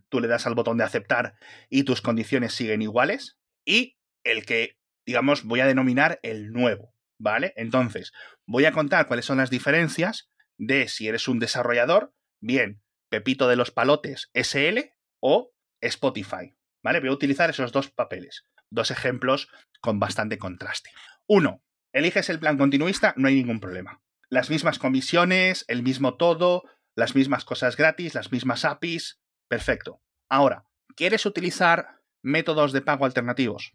tú 0.08 0.20
le 0.20 0.28
das 0.28 0.46
al 0.46 0.54
botón 0.54 0.78
de 0.78 0.84
aceptar 0.84 1.34
y 1.68 1.84
tus 1.84 2.00
condiciones 2.00 2.54
siguen 2.54 2.82
iguales, 2.82 3.38
y 3.64 3.98
el 4.24 4.44
que, 4.46 4.78
digamos, 5.06 5.44
voy 5.44 5.60
a 5.60 5.66
denominar 5.66 6.18
el 6.22 6.52
nuevo, 6.52 6.94
¿vale? 7.18 7.52
Entonces, 7.56 8.12
voy 8.46 8.64
a 8.64 8.72
contar 8.72 9.06
cuáles 9.06 9.26
son 9.26 9.38
las 9.38 9.50
diferencias 9.50 10.30
de 10.58 10.88
si 10.88 11.08
eres 11.08 11.28
un 11.28 11.38
desarrollador, 11.38 12.14
bien, 12.40 12.82
Pepito 13.10 13.48
de 13.48 13.56
los 13.56 13.70
Palotes 13.70 14.30
SL 14.34 14.92
o 15.20 15.52
Spotify, 15.80 16.54
¿vale? 16.82 17.00
Voy 17.00 17.08
a 17.08 17.12
utilizar 17.12 17.50
esos 17.50 17.72
dos 17.72 17.90
papeles, 17.90 18.44
dos 18.70 18.90
ejemplos 18.90 19.48
con 19.80 19.98
bastante 19.98 20.38
contraste. 20.38 20.90
Uno, 21.26 21.62
eliges 21.92 22.30
el 22.30 22.38
plan 22.38 22.56
continuista, 22.56 23.14
no 23.16 23.28
hay 23.28 23.34
ningún 23.34 23.60
problema. 23.60 24.00
Las 24.28 24.48
mismas 24.48 24.78
comisiones, 24.78 25.64
el 25.68 25.82
mismo 25.82 26.16
todo, 26.16 26.62
las 26.94 27.14
mismas 27.14 27.44
cosas 27.44 27.76
gratis, 27.76 28.14
las 28.14 28.30
mismas 28.30 28.64
APIs, 28.64 29.19
perfecto. 29.50 30.00
Ahora, 30.30 30.64
¿quieres 30.96 31.26
utilizar 31.26 32.00
métodos 32.22 32.72
de 32.72 32.80
pago 32.80 33.04
alternativos? 33.04 33.74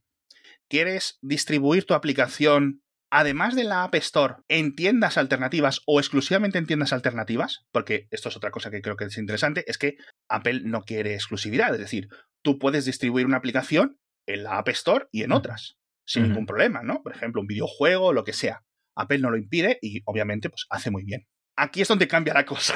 ¿Quieres 0.68 1.20
distribuir 1.22 1.86
tu 1.86 1.94
aplicación 1.94 2.82
además 3.12 3.56
de 3.56 3.64
la 3.64 3.84
App 3.84 3.96
Store, 3.96 4.36
en 4.50 4.76
tiendas 4.76 5.18
alternativas 5.18 5.82
o 5.86 6.02
exclusivamente 6.02 6.58
en 6.58 6.66
tiendas 6.66 6.92
alternativas, 6.92 7.66
porque 7.72 8.08
esto 8.12 8.28
es 8.28 8.36
otra 8.36 8.52
cosa 8.52 8.72
que 8.72 8.82
creo 8.82 8.98
que 8.98 9.06
es 9.06 9.18
interesante, 9.18 9.64
es 9.68 9.78
que 9.78 9.96
Apple 10.28 10.62
no 10.66 10.82
quiere 10.82 11.14
exclusividad, 11.14 11.74
es 11.74 11.80
decir, 11.80 12.10
tú 12.44 12.60
puedes 12.60 12.84
distribuir 12.84 13.26
una 13.26 13.38
aplicación 13.38 14.00
en 14.28 14.44
la 14.44 14.58
App 14.58 14.68
Store 14.70 15.06
y 15.12 15.24
en 15.24 15.32
otras, 15.32 15.78
sin 16.06 16.24
ningún 16.24 16.46
problema, 16.46 16.82
¿no? 16.84 17.04
Por 17.04 17.16
ejemplo, 17.16 17.40
un 17.40 17.48
videojuego, 17.48 18.12
lo 18.12 18.26
que 18.26 18.34
sea. 18.34 18.64
Apple 18.98 19.20
no 19.20 19.30
lo 19.30 19.38
impide 19.38 19.78
y 19.82 20.02
obviamente 20.06 20.50
pues 20.50 20.66
hace 20.70 20.92
muy 20.92 21.06
bien. 21.06 21.26
Aquí 21.58 21.82
es 21.82 21.88
donde 21.88 22.08
cambia 22.08 22.34
la 22.34 22.46
cosa, 22.46 22.76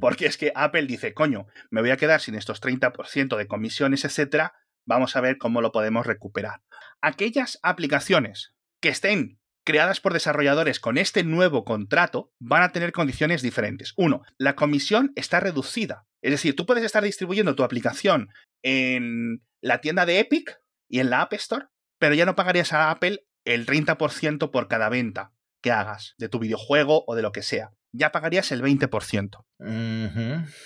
porque 0.00 0.26
es 0.26 0.36
que 0.36 0.52
Apple 0.54 0.86
dice, 0.86 1.14
coño, 1.14 1.46
me 1.70 1.80
voy 1.80 1.90
a 1.90 1.96
quedar 1.96 2.20
sin 2.20 2.34
estos 2.34 2.60
30% 2.60 3.36
de 3.36 3.46
comisiones, 3.46 4.04
etcétera, 4.04 4.54
vamos 4.84 5.14
a 5.14 5.20
ver 5.20 5.38
cómo 5.38 5.60
lo 5.60 5.70
podemos 5.72 6.06
recuperar. 6.06 6.62
Aquellas 7.00 7.58
aplicaciones 7.62 8.54
que 8.80 8.88
estén 8.88 9.38
creadas 9.64 10.00
por 10.00 10.12
desarrolladores 10.12 10.80
con 10.80 10.98
este 10.98 11.22
nuevo 11.22 11.64
contrato 11.64 12.32
van 12.40 12.62
a 12.62 12.72
tener 12.72 12.92
condiciones 12.92 13.42
diferentes. 13.42 13.92
Uno, 13.96 14.22
la 14.36 14.56
comisión 14.56 15.12
está 15.14 15.40
reducida. 15.40 16.06
Es 16.20 16.32
decir, 16.32 16.56
tú 16.56 16.66
puedes 16.66 16.84
estar 16.84 17.04
distribuyendo 17.04 17.54
tu 17.54 17.62
aplicación 17.62 18.30
en 18.62 19.42
la 19.60 19.80
tienda 19.80 20.06
de 20.06 20.18
Epic 20.18 20.60
y 20.88 21.00
en 21.00 21.10
la 21.10 21.22
App 21.22 21.32
Store, 21.34 21.66
pero 21.98 22.14
ya 22.14 22.26
no 22.26 22.36
pagarías 22.36 22.72
a 22.72 22.90
Apple 22.90 23.24
el 23.44 23.66
30% 23.66 24.50
por 24.50 24.68
cada 24.68 24.88
venta 24.88 25.32
que 25.62 25.70
hagas 25.70 26.14
de 26.18 26.28
tu 26.28 26.38
videojuego 26.38 27.04
o 27.06 27.14
de 27.14 27.22
lo 27.22 27.32
que 27.32 27.42
sea. 27.42 27.72
Ya 27.92 28.10
pagarías 28.10 28.50
el 28.52 28.62
20%. 28.62 29.44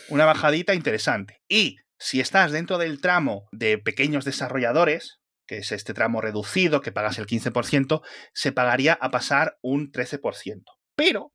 Una 0.09 0.25
bajadita 0.25 0.75
interesante. 0.75 1.41
Y 1.49 1.77
si 1.99 2.21
estás 2.21 2.53
dentro 2.53 2.79
del 2.79 3.01
tramo 3.01 3.49
de 3.53 3.79
pequeños 3.79 4.25
desarrolladores, 4.25 5.19
que 5.47 5.59
es 5.59 5.73
este 5.73 5.95
tramo 5.95 6.21
reducido, 6.21 6.81
que 6.81 6.93
pagas 6.93 7.19
el 7.19 7.27
15%, 7.27 8.03
se 8.33 8.53
pagaría 8.53 8.95
a 8.95 9.11
pasar 9.11 9.59
un 9.62 9.91
13%. 9.91 10.62
Pero 10.95 11.33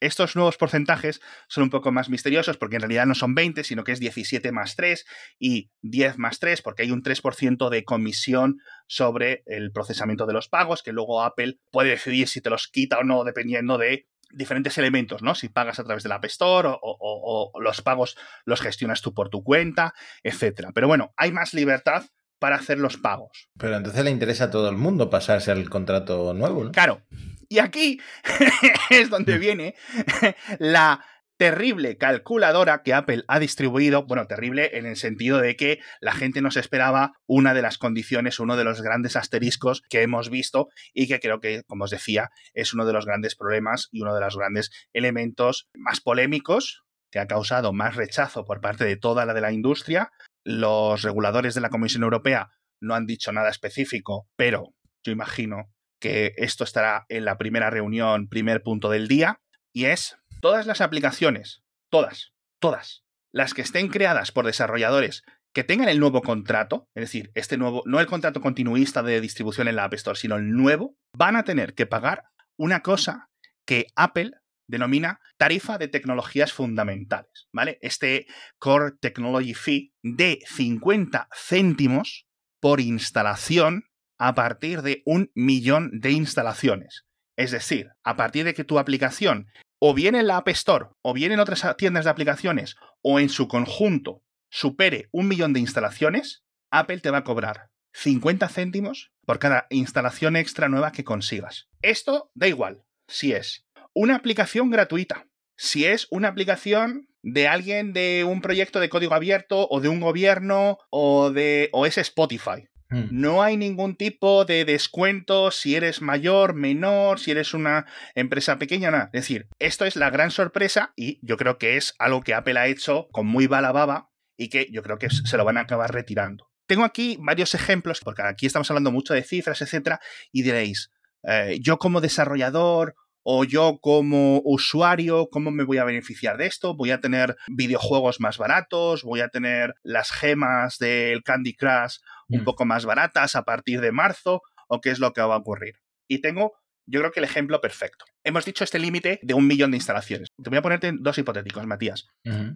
estos 0.00 0.34
nuevos 0.34 0.56
porcentajes 0.56 1.20
son 1.46 1.64
un 1.64 1.70
poco 1.70 1.92
más 1.92 2.08
misteriosos 2.08 2.56
porque 2.56 2.76
en 2.76 2.82
realidad 2.82 3.04
no 3.04 3.14
son 3.14 3.34
20, 3.34 3.64
sino 3.64 3.84
que 3.84 3.92
es 3.92 4.00
17 4.00 4.50
más 4.50 4.74
3 4.74 5.04
y 5.38 5.70
10 5.82 6.16
más 6.16 6.38
3 6.38 6.62
porque 6.62 6.82
hay 6.82 6.90
un 6.90 7.02
3% 7.02 7.68
de 7.68 7.84
comisión 7.84 8.56
sobre 8.86 9.42
el 9.44 9.72
procesamiento 9.72 10.24
de 10.24 10.32
los 10.32 10.48
pagos 10.48 10.82
que 10.82 10.92
luego 10.92 11.22
Apple 11.22 11.58
puede 11.70 11.90
decidir 11.90 12.28
si 12.28 12.40
te 12.40 12.48
los 12.48 12.68
quita 12.68 12.98
o 12.98 13.04
no 13.04 13.24
dependiendo 13.24 13.76
de 13.76 14.06
diferentes 14.32 14.76
elementos, 14.78 15.22
¿no? 15.22 15.34
Si 15.34 15.48
pagas 15.48 15.78
a 15.78 15.84
través 15.84 16.02
de 16.02 16.08
la 16.08 16.16
App 16.16 16.24
Store 16.26 16.68
o, 16.68 16.78
o 16.82 17.60
los 17.60 17.82
pagos 17.82 18.16
los 18.44 18.60
gestionas 18.60 19.02
tú 19.02 19.14
por 19.14 19.28
tu 19.28 19.42
cuenta, 19.42 19.94
etcétera. 20.22 20.70
Pero 20.74 20.88
bueno, 20.88 21.12
hay 21.16 21.32
más 21.32 21.54
libertad 21.54 22.04
para 22.40 22.56
hacer 22.56 22.78
los 22.78 22.96
pagos. 22.96 23.48
Pero 23.56 23.76
entonces 23.76 24.02
le 24.02 24.10
interesa 24.10 24.44
a 24.44 24.50
todo 24.50 24.68
el 24.68 24.76
mundo 24.76 25.10
pasarse 25.10 25.52
al 25.52 25.68
contrato 25.68 26.34
nuevo, 26.34 26.64
¿no? 26.64 26.72
Claro. 26.72 27.02
Y 27.48 27.58
aquí 27.58 28.00
es 28.90 29.10
donde 29.10 29.38
viene 29.38 29.74
la 30.58 31.04
terrible 31.40 31.96
calculadora 31.96 32.82
que 32.82 32.92
Apple 32.92 33.24
ha 33.26 33.38
distribuido, 33.38 34.04
bueno, 34.04 34.26
terrible 34.26 34.76
en 34.76 34.84
el 34.84 34.96
sentido 34.96 35.38
de 35.38 35.56
que 35.56 35.78
la 36.02 36.12
gente 36.12 36.42
no 36.42 36.50
se 36.50 36.60
esperaba 36.60 37.14
una 37.26 37.54
de 37.54 37.62
las 37.62 37.78
condiciones, 37.78 38.40
uno 38.40 38.58
de 38.58 38.64
los 38.64 38.82
grandes 38.82 39.16
asteriscos 39.16 39.80
que 39.88 40.02
hemos 40.02 40.28
visto 40.28 40.68
y 40.92 41.08
que 41.08 41.18
creo 41.18 41.40
que, 41.40 41.62
como 41.66 41.84
os 41.84 41.90
decía, 41.90 42.28
es 42.52 42.74
uno 42.74 42.84
de 42.84 42.92
los 42.92 43.06
grandes 43.06 43.36
problemas 43.36 43.88
y 43.90 44.02
uno 44.02 44.14
de 44.14 44.20
los 44.20 44.36
grandes 44.36 44.70
elementos 44.92 45.70
más 45.74 46.02
polémicos 46.02 46.84
que 47.10 47.20
ha 47.20 47.26
causado 47.26 47.72
más 47.72 47.96
rechazo 47.96 48.44
por 48.44 48.60
parte 48.60 48.84
de 48.84 48.98
toda 48.98 49.24
la 49.24 49.32
de 49.32 49.40
la 49.40 49.52
industria, 49.52 50.12
los 50.44 51.00
reguladores 51.00 51.54
de 51.54 51.62
la 51.62 51.70
Comisión 51.70 52.02
Europea 52.02 52.50
no 52.82 52.94
han 52.94 53.06
dicho 53.06 53.32
nada 53.32 53.48
específico, 53.48 54.28
pero 54.36 54.74
yo 55.02 55.10
imagino 55.10 55.72
que 56.02 56.34
esto 56.36 56.64
estará 56.64 57.06
en 57.08 57.24
la 57.24 57.38
primera 57.38 57.70
reunión, 57.70 58.28
primer 58.28 58.62
punto 58.62 58.90
del 58.90 59.08
día, 59.08 59.40
y 59.72 59.86
es 59.86 60.18
todas 60.40 60.66
las 60.66 60.80
aplicaciones, 60.80 61.62
todas, 61.90 62.32
todas, 62.60 63.04
las 63.32 63.54
que 63.54 63.62
estén 63.62 63.88
creadas 63.88 64.32
por 64.32 64.46
desarrolladores 64.46 65.22
que 65.52 65.64
tengan 65.64 65.88
el 65.88 65.98
nuevo 65.98 66.22
contrato, 66.22 66.88
es 66.94 67.02
decir, 67.02 67.32
este 67.34 67.56
nuevo, 67.56 67.82
no 67.84 68.00
el 68.00 68.06
contrato 68.06 68.40
continuista 68.40 69.02
de 69.02 69.20
distribución 69.20 69.68
en 69.68 69.76
la 69.76 69.84
App 69.84 69.94
Store, 69.94 70.18
sino 70.18 70.36
el 70.36 70.50
nuevo, 70.50 70.96
van 71.16 71.36
a 71.36 71.44
tener 71.44 71.74
que 71.74 71.86
pagar 71.86 72.24
una 72.56 72.82
cosa 72.82 73.28
que 73.66 73.86
Apple 73.96 74.32
denomina 74.68 75.20
tarifa 75.36 75.76
de 75.78 75.88
tecnologías 75.88 76.52
fundamentales, 76.52 77.48
¿vale? 77.52 77.78
Este 77.82 78.26
Core 78.58 78.92
Technology 79.00 79.54
Fee 79.54 79.92
de 80.02 80.38
50 80.46 81.28
céntimos 81.34 82.26
por 82.60 82.80
instalación 82.80 83.86
a 84.18 84.34
partir 84.34 84.82
de 84.82 85.02
un 85.04 85.32
millón 85.34 85.90
de 85.98 86.12
instalaciones. 86.12 87.06
Es 87.36 87.50
decir, 87.50 87.88
a 88.04 88.16
partir 88.16 88.44
de 88.44 88.54
que 88.54 88.64
tu 88.64 88.78
aplicación 88.78 89.46
o 89.80 89.94
bien 89.94 90.14
en 90.14 90.26
la 90.26 90.36
App 90.36 90.48
Store 90.48 90.88
o 91.02 91.14
bien 91.14 91.32
en 91.32 91.40
otras 91.40 91.64
tiendas 91.76 92.04
de 92.04 92.10
aplicaciones 92.10 92.76
o 93.02 93.18
en 93.18 93.28
su 93.30 93.48
conjunto 93.48 94.22
supere 94.50 95.08
un 95.10 95.26
millón 95.26 95.52
de 95.52 95.60
instalaciones, 95.60 96.44
Apple 96.70 97.00
te 97.00 97.10
va 97.10 97.18
a 97.18 97.24
cobrar 97.24 97.70
50 97.94 98.48
céntimos 98.48 99.12
por 99.24 99.38
cada 99.38 99.66
instalación 99.70 100.36
extra 100.36 100.68
nueva 100.68 100.92
que 100.92 101.04
consigas. 101.04 101.68
Esto 101.82 102.30
da 102.34 102.46
igual 102.46 102.84
si 103.08 103.32
es 103.32 103.66
una 103.94 104.16
aplicación 104.16 104.70
gratuita, 104.70 105.26
si 105.56 105.86
es 105.86 106.06
una 106.10 106.28
aplicación 106.28 107.08
de 107.22 107.48
alguien 107.48 107.92
de 107.92 108.24
un 108.24 108.40
proyecto 108.40 108.80
de 108.80 108.88
código 108.88 109.14
abierto 109.14 109.66
o 109.70 109.80
de 109.80 109.88
un 109.88 110.00
gobierno 110.00 110.78
o 110.90 111.30
de 111.30 111.70
o 111.72 111.86
es 111.86 111.98
Spotify. 111.98 112.68
Hmm. 112.90 113.06
No 113.10 113.42
hay 113.42 113.56
ningún 113.56 113.96
tipo 113.96 114.44
de 114.44 114.64
descuento 114.64 115.50
si 115.50 115.76
eres 115.76 116.02
mayor, 116.02 116.54
menor, 116.54 117.20
si 117.20 117.30
eres 117.30 117.54
una 117.54 117.86
empresa 118.14 118.58
pequeña, 118.58 118.90
nada. 118.90 119.10
Es 119.12 119.22
decir, 119.22 119.48
esto 119.58 119.84
es 119.84 119.96
la 119.96 120.10
gran 120.10 120.30
sorpresa 120.30 120.92
y 120.96 121.18
yo 121.22 121.36
creo 121.36 121.56
que 121.58 121.76
es 121.76 121.94
algo 121.98 122.22
que 122.22 122.34
Apple 122.34 122.58
ha 122.58 122.66
hecho 122.66 123.08
con 123.12 123.26
muy 123.26 123.46
bala 123.46 123.72
baba 123.72 124.10
y 124.36 124.48
que 124.48 124.68
yo 124.72 124.82
creo 124.82 124.98
que 124.98 125.10
se 125.10 125.36
lo 125.36 125.44
van 125.44 125.58
a 125.58 125.62
acabar 125.62 125.92
retirando. 125.92 126.50
Tengo 126.66 126.84
aquí 126.84 127.18
varios 127.20 127.54
ejemplos, 127.54 128.00
porque 128.00 128.22
aquí 128.22 128.46
estamos 128.46 128.70
hablando 128.70 128.92
mucho 128.92 129.12
de 129.12 129.22
cifras, 129.22 129.60
etcétera, 129.60 130.00
y 130.30 130.42
diréis, 130.42 130.92
eh, 131.24 131.58
yo 131.60 131.78
como 131.78 132.00
desarrollador 132.00 132.94
o 133.22 133.44
yo 133.44 133.78
como 133.80 134.40
usuario, 134.44 135.28
¿cómo 135.30 135.50
me 135.50 135.64
voy 135.64 135.78
a 135.78 135.84
beneficiar 135.84 136.36
de 136.36 136.46
esto? 136.46 136.74
¿Voy 136.74 136.90
a 136.90 137.00
tener 137.00 137.36
videojuegos 137.48 138.20
más 138.20 138.38
baratos? 138.38 139.02
¿Voy 139.02 139.20
a 139.20 139.28
tener 139.28 139.74
las 139.82 140.10
gemas 140.10 140.78
del 140.78 141.22
Candy 141.22 141.54
Crush 141.54 141.98
un 142.28 142.42
mm. 142.42 142.44
poco 142.44 142.64
más 142.64 142.84
baratas 142.84 143.36
a 143.36 143.42
partir 143.42 143.80
de 143.80 143.92
marzo? 143.92 144.42
¿O 144.68 144.80
qué 144.80 144.90
es 144.90 144.98
lo 144.98 145.12
que 145.12 145.20
va 145.20 145.34
a 145.34 145.38
ocurrir? 145.38 145.74
Y 146.08 146.20
tengo, 146.20 146.52
yo 146.86 147.00
creo 147.00 147.12
que 147.12 147.20
el 147.20 147.24
ejemplo 147.24 147.60
perfecto. 147.60 148.04
Hemos 148.24 148.44
dicho 148.44 148.64
este 148.64 148.78
límite 148.78 149.20
de 149.22 149.34
un 149.34 149.46
millón 149.46 149.70
de 149.70 149.78
instalaciones. 149.78 150.28
Te 150.42 150.50
voy 150.50 150.58
a 150.58 150.62
ponerte 150.62 150.92
dos 150.98 151.18
hipotéticos, 151.18 151.66
Matías. 151.66 152.06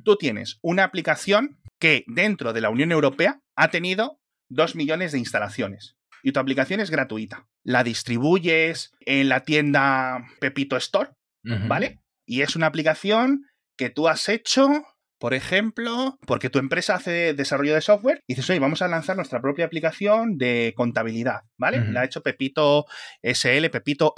Tú 0.05 0.17
tienes 0.17 0.59
una 0.63 0.85
aplicación 0.85 1.59
que 1.79 2.05
dentro 2.07 2.53
de 2.53 2.61
la 2.61 2.71
Unión 2.71 2.93
Europea 2.93 3.41
ha 3.57 3.69
tenido 3.69 4.21
dos 4.49 4.77
millones 4.77 5.13
de 5.13 5.19
instalaciones 5.19 5.97
y 6.23 6.33
tu 6.33 6.41
aplicación 6.41 6.81
es 6.81 6.91
gratuita. 6.91 7.47
La 7.65 7.83
distribuyes 7.83 8.93
en 9.01 9.29
la 9.29 9.41
tienda 9.41 10.25
Pepito 10.41 10.77
Store, 10.77 11.11
¿vale? 11.43 12.01
Y 12.27 12.43
es 12.43 12.57
una 12.57 12.67
aplicación 12.67 13.47
que 13.77 13.91
tú 13.91 14.07
has 14.07 14.29
hecho, 14.29 14.69
por 15.19 15.35
ejemplo, 15.35 16.19
porque 16.27 16.51
tu 16.51 16.59
empresa 16.59 16.95
hace 16.95 17.35
desarrollo 17.35 17.75
de 17.75 17.81
software 17.81 18.23
y 18.27 18.35
dices, 18.35 18.51
oye, 18.51 18.61
vamos 18.61 18.83
a 18.83 18.89
lanzar 18.89 19.17
nuestra 19.17 19.41
propia 19.41 19.65
aplicación 19.65 20.37
de 20.39 20.75
contabilidad, 20.77 21.41
¿vale? 21.59 21.81
La 21.91 22.03
ha 22.03 22.05
hecho 22.05 22.23
Pepito 22.23 22.85
SL, 23.23 23.71
Pepito 23.71 24.13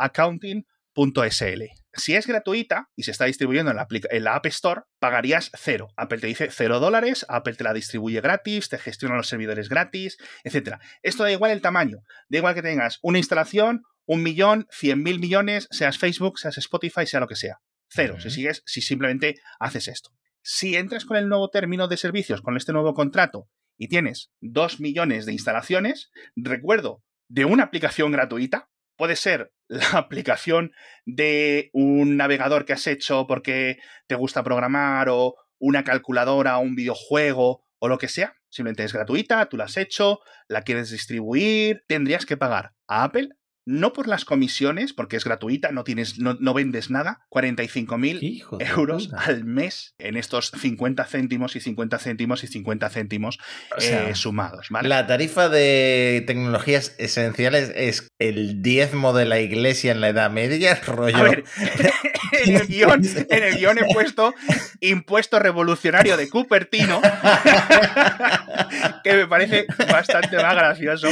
Accounting.sl 0.96 1.62
si 1.96 2.14
es 2.14 2.26
gratuita 2.26 2.90
y 2.94 3.04
se 3.04 3.11
está 3.11 3.24
distribuyendo 3.24 3.70
en 3.70 3.76
la, 4.24 4.35
App 4.35 4.46
Store, 4.46 4.82
pagarías 4.98 5.50
cero. 5.54 5.88
Apple 5.96 6.18
te 6.18 6.26
dice 6.26 6.48
cero 6.50 6.78
dólares, 6.78 7.24
Apple 7.28 7.54
te 7.54 7.64
la 7.64 7.72
distribuye 7.72 8.20
gratis, 8.20 8.68
te 8.68 8.78
gestiona 8.78 9.16
los 9.16 9.28
servidores 9.28 9.68
gratis, 9.68 10.18
etc. 10.44 10.76
Esto 11.02 11.22
da 11.22 11.32
igual 11.32 11.52
el 11.52 11.62
tamaño, 11.62 11.98
da 12.28 12.38
igual 12.38 12.54
que 12.54 12.62
tengas 12.62 12.98
una 13.02 13.18
instalación, 13.18 13.82
un 14.04 14.22
millón, 14.22 14.66
cien 14.70 15.02
mil 15.02 15.18
millones, 15.18 15.68
seas 15.70 15.98
Facebook, 15.98 16.38
seas 16.38 16.59
Spotify, 16.59 17.06
sea 17.06 17.20
lo 17.20 17.28
que 17.28 17.37
sea. 17.37 17.61
Cero, 17.88 18.20
si 18.20 18.30
sigues, 18.30 18.62
si 18.66 18.82
simplemente 18.82 19.37
haces 19.59 19.88
esto. 19.88 20.11
Si 20.42 20.76
entras 20.76 21.04
con 21.04 21.16
el 21.16 21.28
nuevo 21.28 21.48
término 21.48 21.88
de 21.88 21.96
servicios, 21.96 22.42
con 22.42 22.56
este 22.56 22.72
nuevo 22.72 22.94
contrato, 22.94 23.48
y 23.78 23.88
tienes 23.88 24.30
dos 24.40 24.80
millones 24.80 25.26
de 25.26 25.32
instalaciones, 25.32 26.11
recuerdo 26.35 27.02
de 27.28 27.44
una 27.44 27.64
aplicación 27.64 28.12
gratuita, 28.12 28.68
puede 28.96 29.16
ser 29.16 29.52
la 29.68 29.90
aplicación 29.98 30.72
de 31.04 31.70
un 31.72 32.16
navegador 32.16 32.64
que 32.64 32.72
has 32.72 32.87
hecho 32.87 33.26
porque 33.26 33.78
te 34.06 34.14
gusta 34.14 34.42
programar 34.42 35.09
o 35.09 35.35
una 35.59 35.85
calculadora 35.85 36.59
o 36.59 36.62
un 36.62 36.74
videojuego 36.74 37.64
o 37.78 37.88
lo 37.88 37.98
que 37.98 38.09
sea. 38.09 38.35
Simplemente 38.48 38.85
es 38.85 38.92
gratuita, 38.92 39.48
tú 39.48 39.56
la 39.56 39.64
has 39.64 39.76
hecho, 39.76 40.20
la 40.48 40.62
quieres 40.62 40.90
distribuir, 40.90 41.85
tendrías 41.88 42.26
que 42.26 42.37
pagar 42.37 42.74
a 42.87 43.04
Apple 43.04 43.28
no 43.66 43.92
por 43.92 44.07
las 44.07 44.24
comisiones, 44.24 44.92
porque 44.92 45.16
es 45.16 45.24
gratuita, 45.24 45.72
no, 45.72 45.83
tienes, 45.83 46.18
no, 46.18 46.55
vendes 46.55 46.88
nada, 46.88 47.26
45.000 47.31 48.62
euros 48.76 49.11
al 49.12 49.44
mes 49.44 49.94
en 49.98 50.16
estos 50.16 50.52
50 50.59 51.05
céntimos 51.05 51.57
y 51.57 51.61
50 51.61 51.98
céntimos 51.98 52.44
y 52.44 52.46
50 52.46 52.88
céntimos 52.90 53.38
eh, 53.81 54.12
sumados. 54.14 54.68
La 54.83 55.09
tarifa 55.09 55.48
de 55.48 56.22
tecnologías 56.29 56.94
esenciales 56.98 57.72
es 57.74 58.09
el 58.20 58.62
diezmo 58.62 59.12
de 59.12 59.24
la 59.24 59.40
iglesia 59.40 59.90
en 59.90 60.00
la 60.00 60.11
Edad 60.11 60.31
Media, 60.31 60.76
rollo. 60.87 61.16
A 61.16 61.22
ver, 61.24 61.44
en, 62.44 62.57
el 62.57 62.66
guion, 62.68 63.02
en 63.05 63.42
el 63.42 63.57
guion 63.57 63.79
he 63.79 63.92
puesto 63.92 64.33
impuesto 64.81 65.38
revolucionario 65.38 66.16
de 66.16 66.29
Cupertino, 66.29 67.00
que 69.02 69.12
me 69.12 69.26
parece 69.26 69.66
bastante 69.90 70.37
más 70.37 70.55
gracioso, 70.55 71.09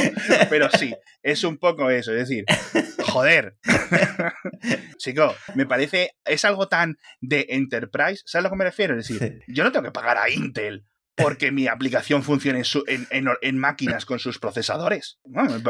pero 0.49 0.69
sí, 0.71 0.93
es 1.23 1.43
un 1.43 1.57
poco 1.57 1.89
eso, 1.89 2.11
es 2.11 2.29
decir, 2.29 2.44
joder. 3.03 3.57
Chico, 4.97 5.35
me 5.55 5.65
parece, 5.65 6.11
es 6.25 6.45
algo 6.45 6.67
tan 6.67 6.97
de 7.21 7.47
enterprise, 7.49 8.21
¿sabes 8.25 8.35
a 8.35 8.41
lo 8.41 8.49
que 8.49 8.57
me 8.57 8.65
refiero? 8.65 8.97
Es 8.97 9.07
decir, 9.07 9.43
yo 9.47 9.63
no 9.63 9.71
tengo 9.71 9.85
que 9.85 9.91
pagar 9.91 10.17
a 10.17 10.29
Intel 10.29 10.85
porque 11.15 11.51
mi 11.51 11.67
aplicación 11.67 12.23
funcione 12.23 12.63
en, 12.87 13.57
máquinas 13.57 14.05
con 14.05 14.19
sus 14.19 14.39
procesadores. 14.39 15.19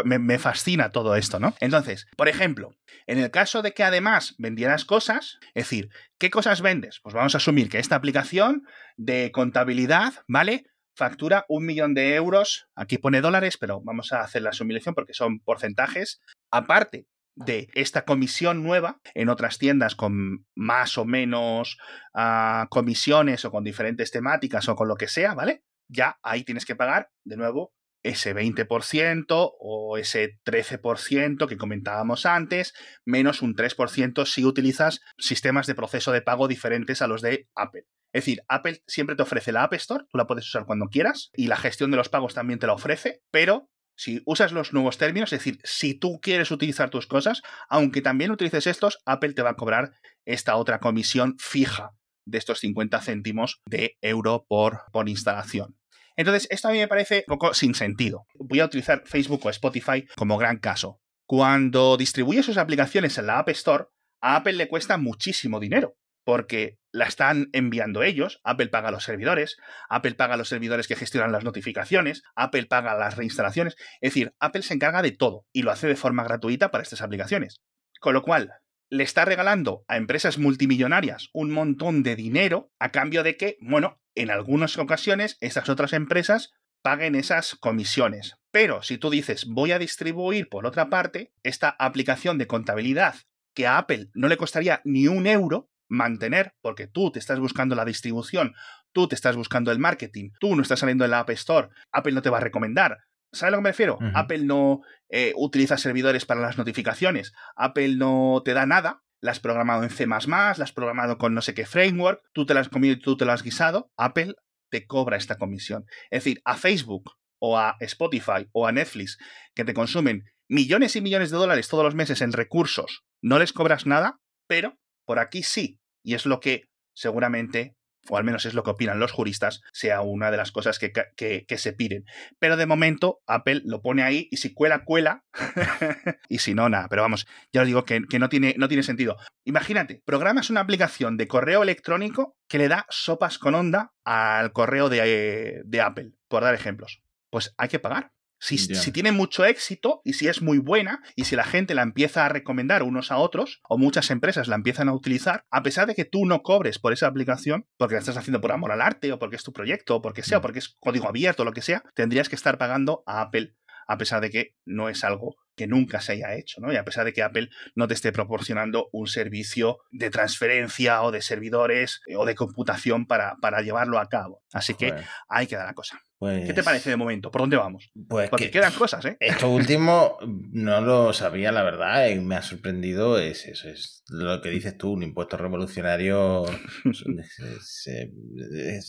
me, 0.03 0.39
fascina 0.39 0.89
todo 0.89 1.15
esto, 1.15 1.39
¿no? 1.39 1.55
Entonces, 1.59 2.07
por 2.17 2.27
ejemplo, 2.27 2.75
en 3.05 3.19
el 3.19 3.31
caso 3.31 3.61
de 3.61 3.73
que 3.73 3.83
además 3.83 4.35
vendieras 4.37 4.85
cosas, 4.85 5.37
es 5.53 5.65
decir, 5.65 5.89
¿qué 6.17 6.29
cosas 6.29 6.61
vendes? 6.61 6.99
Pues 7.01 7.13
vamos 7.13 7.35
a 7.35 7.37
asumir 7.37 7.69
que 7.69 7.79
esta 7.79 7.95
aplicación 7.95 8.63
de 8.97 9.31
contabilidad, 9.31 10.13
¿vale? 10.27 10.65
Factura 10.95 11.45
un 11.47 11.65
millón 11.65 11.93
de 11.93 12.15
euros, 12.15 12.67
aquí 12.75 12.97
pone 12.97 13.21
dólares, 13.21 13.57
pero 13.57 13.81
vamos 13.81 14.11
a 14.11 14.21
hacer 14.21 14.41
la 14.41 14.53
sumilación 14.53 14.95
porque 14.95 15.13
son 15.13 15.39
porcentajes, 15.39 16.21
aparte 16.51 17.07
de 17.35 17.67
esta 17.73 18.05
comisión 18.05 18.63
nueva 18.63 19.01
en 19.13 19.29
otras 19.29 19.57
tiendas 19.57 19.95
con 19.95 20.45
más 20.55 20.97
o 20.97 21.05
menos 21.05 21.77
ah, 22.13 22.67
comisiones 22.69 23.43
o 23.43 23.51
con 23.51 23.63
diferentes 23.63 24.09
temáticas 24.11 24.69
o 24.69 24.75
con 24.75 24.87
lo 24.87 24.95
que 24.95 25.07
sea, 25.07 25.33
¿vale? 25.33 25.63
Ya 25.89 26.17
ahí 26.23 26.43
tienes 26.43 26.65
que 26.65 26.75
pagar 26.75 27.11
de 27.25 27.37
nuevo 27.37 27.73
ese 28.03 28.35
20% 28.35 29.25
o 29.59 29.97
ese 29.97 30.39
13% 30.45 31.47
que 31.47 31.57
comentábamos 31.57 32.25
antes, 32.25 32.73
menos 33.03 33.41
un 33.41 33.55
3% 33.55 34.25
si 34.25 34.45
utilizas 34.45 35.01
sistemas 35.17 35.65
de 35.65 35.75
proceso 35.75 36.11
de 36.11 36.21
pago 36.21 36.47
diferentes 36.47 37.01
a 37.01 37.07
los 37.07 37.21
de 37.21 37.49
Apple. 37.55 37.85
Es 38.15 38.21
decir, 38.23 38.43
Apple 38.47 38.81
siempre 38.87 39.17
te 39.17 39.23
ofrece 39.23 39.51
la 39.51 39.63
App 39.63 39.73
Store, 39.73 40.05
tú 40.09 40.17
la 40.17 40.25
puedes 40.25 40.47
usar 40.47 40.65
cuando 40.65 40.87
quieras 40.87 41.31
y 41.33 41.47
la 41.47 41.57
gestión 41.57 41.91
de 41.91 41.97
los 41.97 42.07
pagos 42.07 42.33
también 42.33 42.59
te 42.59 42.65
la 42.65 42.71
ofrece, 42.71 43.21
pero 43.29 43.69
si 43.97 44.21
usas 44.25 44.53
los 44.53 44.71
nuevos 44.71 44.97
términos, 44.97 45.33
es 45.33 45.39
decir, 45.39 45.59
si 45.65 45.95
tú 45.95 46.21
quieres 46.21 46.49
utilizar 46.49 46.89
tus 46.89 47.07
cosas, 47.07 47.41
aunque 47.67 48.01
también 48.01 48.31
utilices 48.31 48.67
estos, 48.67 48.99
Apple 49.05 49.33
te 49.33 49.41
va 49.41 49.49
a 49.49 49.55
cobrar 49.57 49.91
esta 50.23 50.55
otra 50.55 50.79
comisión 50.79 51.35
fija 51.39 51.89
de 52.25 52.37
estos 52.37 52.59
50 52.59 53.01
céntimos 53.01 53.59
de 53.65 53.97
euro 53.99 54.45
por, 54.47 54.83
por 54.93 55.09
instalación. 55.09 55.75
Entonces, 56.15 56.47
esto 56.51 56.69
a 56.69 56.71
mí 56.71 56.77
me 56.77 56.87
parece 56.87 57.25
un 57.27 57.37
poco 57.37 57.53
sin 57.53 57.75
sentido. 57.75 58.27
Voy 58.35 58.61
a 58.61 58.65
utilizar 58.65 59.03
Facebook 59.05 59.45
o 59.45 59.49
Spotify 59.49 60.05
como 60.15 60.37
gran 60.37 60.59
caso. 60.59 61.01
Cuando 61.27 61.97
distribuye 61.97 62.43
sus 62.43 62.55
aplicaciones 62.55 63.17
en 63.17 63.25
la 63.25 63.39
App 63.39 63.49
Store, 63.49 63.87
a 64.21 64.37
Apple 64.37 64.53
le 64.53 64.69
cuesta 64.69 64.95
muchísimo 64.95 65.59
dinero 65.59 65.97
porque 66.25 66.77
la 66.91 67.05
están 67.05 67.49
enviando 67.53 68.03
ellos, 68.03 68.41
Apple 68.43 68.67
paga 68.67 68.91
los 68.91 69.03
servidores, 69.03 69.57
Apple 69.89 70.15
paga 70.15 70.35
los 70.35 70.49
servidores 70.49 70.87
que 70.87 70.95
gestionan 70.95 71.31
las 71.31 71.43
notificaciones, 71.43 72.23
Apple 72.35 72.65
paga 72.65 72.95
las 72.95 73.15
reinstalaciones, 73.15 73.75
es 74.01 74.13
decir, 74.13 74.33
Apple 74.39 74.63
se 74.63 74.73
encarga 74.73 75.01
de 75.01 75.11
todo 75.11 75.45
y 75.53 75.61
lo 75.61 75.71
hace 75.71 75.87
de 75.87 75.95
forma 75.95 76.23
gratuita 76.23 76.71
para 76.71 76.81
estas 76.81 77.01
aplicaciones. 77.01 77.61
Con 77.99 78.13
lo 78.13 78.23
cual, 78.23 78.51
le 78.89 79.03
está 79.03 79.25
regalando 79.25 79.83
a 79.87 79.97
empresas 79.97 80.37
multimillonarias 80.37 81.29
un 81.33 81.51
montón 81.51 82.03
de 82.03 82.15
dinero 82.15 82.71
a 82.79 82.91
cambio 82.91 83.23
de 83.23 83.37
que, 83.37 83.57
bueno, 83.61 84.01
en 84.15 84.31
algunas 84.31 84.77
ocasiones 84.77 85.37
esas 85.41 85.69
otras 85.69 85.93
empresas 85.93 86.51
paguen 86.81 87.15
esas 87.15 87.55
comisiones. 87.55 88.35
Pero 88.51 88.83
si 88.83 88.97
tú 88.97 89.09
dices 89.09 89.45
voy 89.45 89.71
a 89.71 89.79
distribuir 89.79 90.49
por 90.49 90.65
otra 90.65 90.89
parte 90.89 91.33
esta 91.43 91.75
aplicación 91.79 92.37
de 92.37 92.47
contabilidad 92.47 93.15
que 93.53 93.67
a 93.67 93.77
Apple 93.77 94.09
no 94.13 94.27
le 94.27 94.37
costaría 94.37 94.81
ni 94.83 95.07
un 95.07 95.27
euro, 95.27 95.69
mantener, 95.87 96.53
porque 96.61 96.87
tú 96.87 97.11
te 97.11 97.19
estás 97.19 97.39
buscando 97.39 97.75
la 97.75 97.85
distribución, 97.85 98.53
tú 98.91 99.07
te 99.07 99.15
estás 99.15 99.35
buscando 99.35 99.71
el 99.71 99.79
marketing, 99.79 100.31
tú 100.39 100.55
no 100.55 100.61
estás 100.61 100.79
saliendo 100.79 101.05
en 101.05 101.11
la 101.11 101.19
App 101.19 101.29
Store, 101.31 101.69
Apple 101.91 102.13
no 102.13 102.21
te 102.21 102.29
va 102.29 102.37
a 102.37 102.41
recomendar. 102.41 102.99
¿Sabes 103.31 103.49
a 103.49 103.51
lo 103.51 103.57
que 103.57 103.63
me 103.63 103.69
refiero? 103.71 103.99
Apple 104.13 104.45
no 104.45 104.81
eh, 105.09 105.33
utiliza 105.35 105.77
servidores 105.77 106.25
para 106.25 106.39
las 106.39 106.57
notificaciones, 106.57 107.33
Apple 107.55 107.95
no 107.95 108.41
te 108.45 108.53
da 108.53 108.65
nada, 108.65 109.03
la 109.21 109.31
has 109.31 109.39
programado 109.39 109.83
en 109.83 109.89
C++, 109.89 110.05
la 110.07 110.49
has 110.49 110.71
programado 110.71 111.17
con 111.17 111.33
no 111.33 111.41
sé 111.41 111.53
qué 111.53 111.65
framework, 111.65 112.21
tú 112.33 112.45
te 112.45 112.53
la 112.53 112.61
has 112.61 112.69
comido 112.69 112.93
y 112.93 112.99
tú 112.99 113.17
te 113.17 113.25
la 113.25 113.33
has 113.33 113.43
guisado, 113.43 113.91
Apple 113.97 114.35
te 114.69 114.87
cobra 114.87 115.17
esta 115.17 115.37
comisión. 115.37 115.85
Es 116.09 116.23
decir, 116.23 116.41
a 116.45 116.55
Facebook 116.55 117.11
o 117.39 117.57
a 117.57 117.75
Spotify 117.81 118.47
o 118.53 118.67
a 118.67 118.71
Netflix, 118.71 119.17
que 119.53 119.65
te 119.65 119.73
consumen 119.73 120.23
millones 120.47 120.95
y 120.95 121.01
millones 121.01 121.31
de 121.31 121.37
dólares 121.37 121.67
todos 121.67 121.83
los 121.83 121.95
meses 121.95 122.21
en 122.21 122.31
recursos 122.31 123.03
no 123.25 123.39
les 123.39 123.53
cobras 123.53 123.87
nada, 123.87 124.19
pero 124.47 124.77
por 125.05 125.19
aquí 125.19 125.43
sí. 125.43 125.79
Y 126.03 126.13
es 126.13 126.25
lo 126.25 126.39
que 126.39 126.69
seguramente 126.93 127.75
o 128.09 128.17
al 128.17 128.23
menos 128.23 128.45
es 128.45 128.53
lo 128.53 128.63
que 128.63 128.71
opinan 128.71 128.99
los 128.99 129.11
juristas, 129.11 129.61
sea 129.71 130.01
una 130.01 130.31
de 130.31 130.37
las 130.37 130.51
cosas 130.51 130.79
que, 130.79 131.45
se 131.57 131.73
piden. 131.73 132.05
Pero 132.39 132.57
de 132.57 132.65
momento 132.65 133.21
Apple 133.27 133.61
lo 133.65 133.81
pone 133.81 134.03
ahí 134.03 134.27
y 134.31 134.37
si 134.37 134.53
cuela, 134.53 134.83
cuela. 134.83 135.23
y 136.29 136.39
si 136.39 136.53
no, 136.53 136.69
nada. 136.69 136.87
Pero 136.89 137.01
vamos, 137.01 137.27
ya 137.51 137.61
os 137.61 137.67
digo 137.67 137.85
que, 137.85 138.01
no, 138.19 138.29
tiene, 138.29 138.55
no 138.57 138.67
tiene 138.67 138.83
sentido. 138.83 139.17
Imagínate, 139.43 140.01
programas 140.05 140.49
una 140.49 140.61
aplicación 140.61 141.17
de 141.17 141.27
correo 141.27 141.63
electrónico 141.63 142.35
que 142.47 142.57
le 142.57 142.67
da 142.67 142.85
sopas 142.89 143.39
con 143.39 143.55
onda 143.55 143.93
al 144.03 144.51
correo 144.51 144.89
de, 144.89 145.61
de 145.65 145.81
Apple, 145.81 146.11
por 146.27 146.43
dar 146.43 146.53
ejemplos. 146.53 147.01
Pues 147.29 147.53
hay 147.57 147.69
que 147.69 147.79
pagar. 147.79 148.14
Si, 148.37 148.91
tiene 148.91 149.11
mucho 149.11 149.45
éxito 149.45 150.01
y 150.03 150.13
si 150.13 150.27
es 150.27 150.41
muy 150.41 150.59
buena 150.59 151.01
y 151.15 151.25
si 151.25 151.35
la 151.35 151.45
gente 151.45 151.73
la 151.73 151.81
empieza 151.81 152.25
a 152.25 152.29
recomendar 152.29 152.83
unos 152.83 153.11
a 153.11 153.17
otros 153.17 153.61
o 153.67 153.77
muchas 153.77 154.11
empresas 154.11 154.47
la 154.47 154.55
empiezan 154.55 154.89
a 154.89 154.93
utilizar, 154.93 155.45
a 155.49 155.63
pesar 155.63 155.87
de 155.87 155.95
que 155.95 156.05
tú 156.05 156.25
no 156.25 156.41
cobres 156.41 156.77
por 156.77 156.93
esa 156.93 157.07
aplicación, 157.07 157.65
porque 157.77 157.95
la 157.95 157.99
estás 157.99 158.17
haciendo 158.17 158.41
por 158.41 158.51
amor 158.51 158.71
al 158.71 158.81
arte 158.81 159.11
o 159.11 159.19
porque 159.19 159.37
es 159.37 159.43
tu 159.43 159.53
proyecto 159.53 159.95
o 159.95 160.01
porque 160.01 160.21
sea, 160.21 160.39
o 160.39 160.41
porque 160.41 160.59
es 160.59 160.75
código 160.79 161.07
abierto 161.07 161.43
o 161.43 161.45
lo 161.45 161.53
que 161.53 161.61
sea, 161.61 161.83
tendrías 161.95 162.29
que 162.29 162.35
estar 162.35 162.57
pagando 162.57 163.03
a 163.05 163.21
Apple 163.21 163.55
a 163.87 163.97
pesar 163.97 164.21
de 164.21 164.29
que 164.29 164.55
no 164.65 164.89
es 164.89 165.03
algo 165.03 165.35
que 165.55 165.67
nunca 165.67 166.01
se 166.01 166.13
haya 166.13 166.35
hecho, 166.35 166.59
¿no? 166.59 166.73
Y 166.73 166.75
a 166.75 166.83
pesar 166.83 167.05
de 167.05 167.13
que 167.13 167.23
Apple 167.23 167.49
no 167.75 167.87
te 167.87 167.93
esté 167.93 168.11
proporcionando 168.11 168.89
un 168.91 169.07
servicio 169.07 169.77
de 169.91 170.09
transferencia 170.09 171.01
o 171.01 171.11
de 171.11 171.21
servidores 171.21 172.01
eh, 172.07 172.15
o 172.17 172.25
de 172.25 172.35
computación 172.35 173.05
para, 173.05 173.35
para 173.41 173.61
llevarlo 173.61 173.99
a 173.99 174.09
cabo. 174.09 174.41
Así 174.51 174.73
que 174.73 174.93
hay 175.29 175.47
que 175.47 175.55
dar 175.55 175.67
la 175.67 175.73
cosa. 175.73 175.99
¿Qué 176.19 176.47
te 176.47 176.53
pues 176.53 176.65
parece 176.65 176.89
de 176.89 176.95
momento? 176.95 177.29
¿Por 177.29 177.41
dónde 177.41 177.57
vamos? 177.57 177.91
Pues 178.07 178.29
Porque 178.29 178.49
quedan 178.49 178.73
cosas, 178.73 179.03
¿eh? 179.05 179.17
Esto 179.19 179.49
último 179.49 180.17
no 180.25 180.81
lo 180.81 181.13
sabía, 181.13 181.51
la 181.51 181.63
verdad, 181.63 182.07
y 182.07 182.19
me 182.19 182.35
ha 182.35 182.41
sorprendido. 182.41 183.19
Es 183.19 183.45
eso, 183.45 183.67
es 183.67 184.03
lo 184.09 184.41
que 184.41 184.49
dices 184.49 184.77
tú, 184.77 184.93
un 184.93 185.03
impuesto 185.03 185.37
revolucionario. 185.37 186.45
es, 186.85 187.87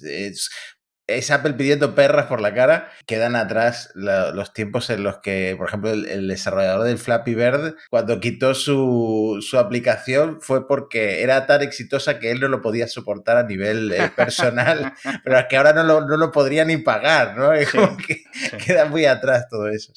es 0.03 0.51
Apple 1.31 1.55
pidiendo 1.55 1.95
perras 1.95 2.27
por 2.27 2.40
la 2.40 2.53
cara. 2.55 2.90
Quedan 3.07 3.37
atrás 3.37 3.90
los 3.95 4.53
tiempos 4.53 4.90
en 4.90 5.03
los 5.03 5.19
que, 5.19 5.55
por 5.57 5.69
ejemplo, 5.69 5.90
el, 5.90 6.27
desarrollador 6.29 6.85
del 6.85 6.99
Flappy 6.99 7.35
Bird, 7.35 7.77
cuando 7.90 8.21
quitó 8.21 8.55
su, 8.55 9.40
aplicación, 9.57 10.40
fue 10.40 10.66
porque 10.66 11.23
era 11.23 11.47
tan 11.47 11.62
exitosa 11.62 12.19
que 12.19 12.31
él 12.31 12.40
no 12.40 12.49
lo 12.49 12.61
podía 12.61 12.88
soportar 12.88 13.37
a 13.37 13.45
nivel 13.45 13.92
eh, 13.92 14.11
personal, 14.16 14.92
pero 15.25 15.38
es 15.38 15.47
que 15.47 15.57
ahora 15.57 15.73
no 15.73 16.01
lo, 16.01 16.33
podría 16.33 16.64
ni 16.64 16.77
pagar, 16.77 17.37
¿no? 17.37 17.51
queda 18.66 18.87
muy 18.87 19.07
atrás 19.07 19.47
todo 19.49 19.69
eso. 19.69 19.92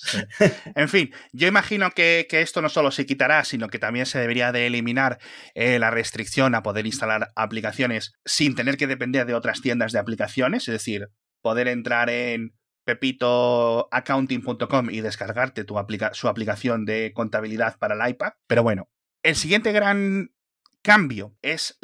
En 0.75 0.87
fin, 0.87 1.11
yo 1.33 1.47
imagino 1.47 1.91
que, 1.91 2.27
esto 2.29 2.61
no 2.61 2.69
solo 2.69 2.91
se 2.91 3.05
quitará, 3.05 3.43
sino 3.43 3.67
que 3.67 3.79
también 3.79 4.05
se 4.05 4.19
debería 4.19 4.51
de 4.51 4.67
eliminar 4.67 5.19
eh, 5.55 5.77
la 5.79 5.91
restricción 5.91 6.55
a 6.55 6.63
poder 6.63 6.85
instalar 6.85 7.31
aplicaciones 7.35 8.13
sin 8.23 8.55
tener 8.55 8.77
que 8.77 8.87
depender 8.87 9.25
de 9.25 9.33
otras 9.33 9.61
tiendas 9.61 9.91
de 9.91 9.99
aplicaciones, 9.99 10.67
es 10.67 10.73
decir, 10.73 10.98
poder 11.41 11.67
entrar 11.67 12.09
en 12.09 12.55
pepitoaccounting.com 12.85 14.89
y 14.89 15.01
descargarte 15.01 15.63
tu 15.63 15.75
su 16.13 16.27
aplicación 16.27 16.85
de 16.85 17.13
contabilidad 17.13 17.77
para 17.77 17.95
el 17.95 18.11
iPad. 18.11 18.33
Pero 18.47 18.63
bueno, 18.63 18.89
el 19.23 19.35
siguiente 19.35 19.71
gran 19.71 20.33
cambio 20.81 21.35
es 21.41 21.77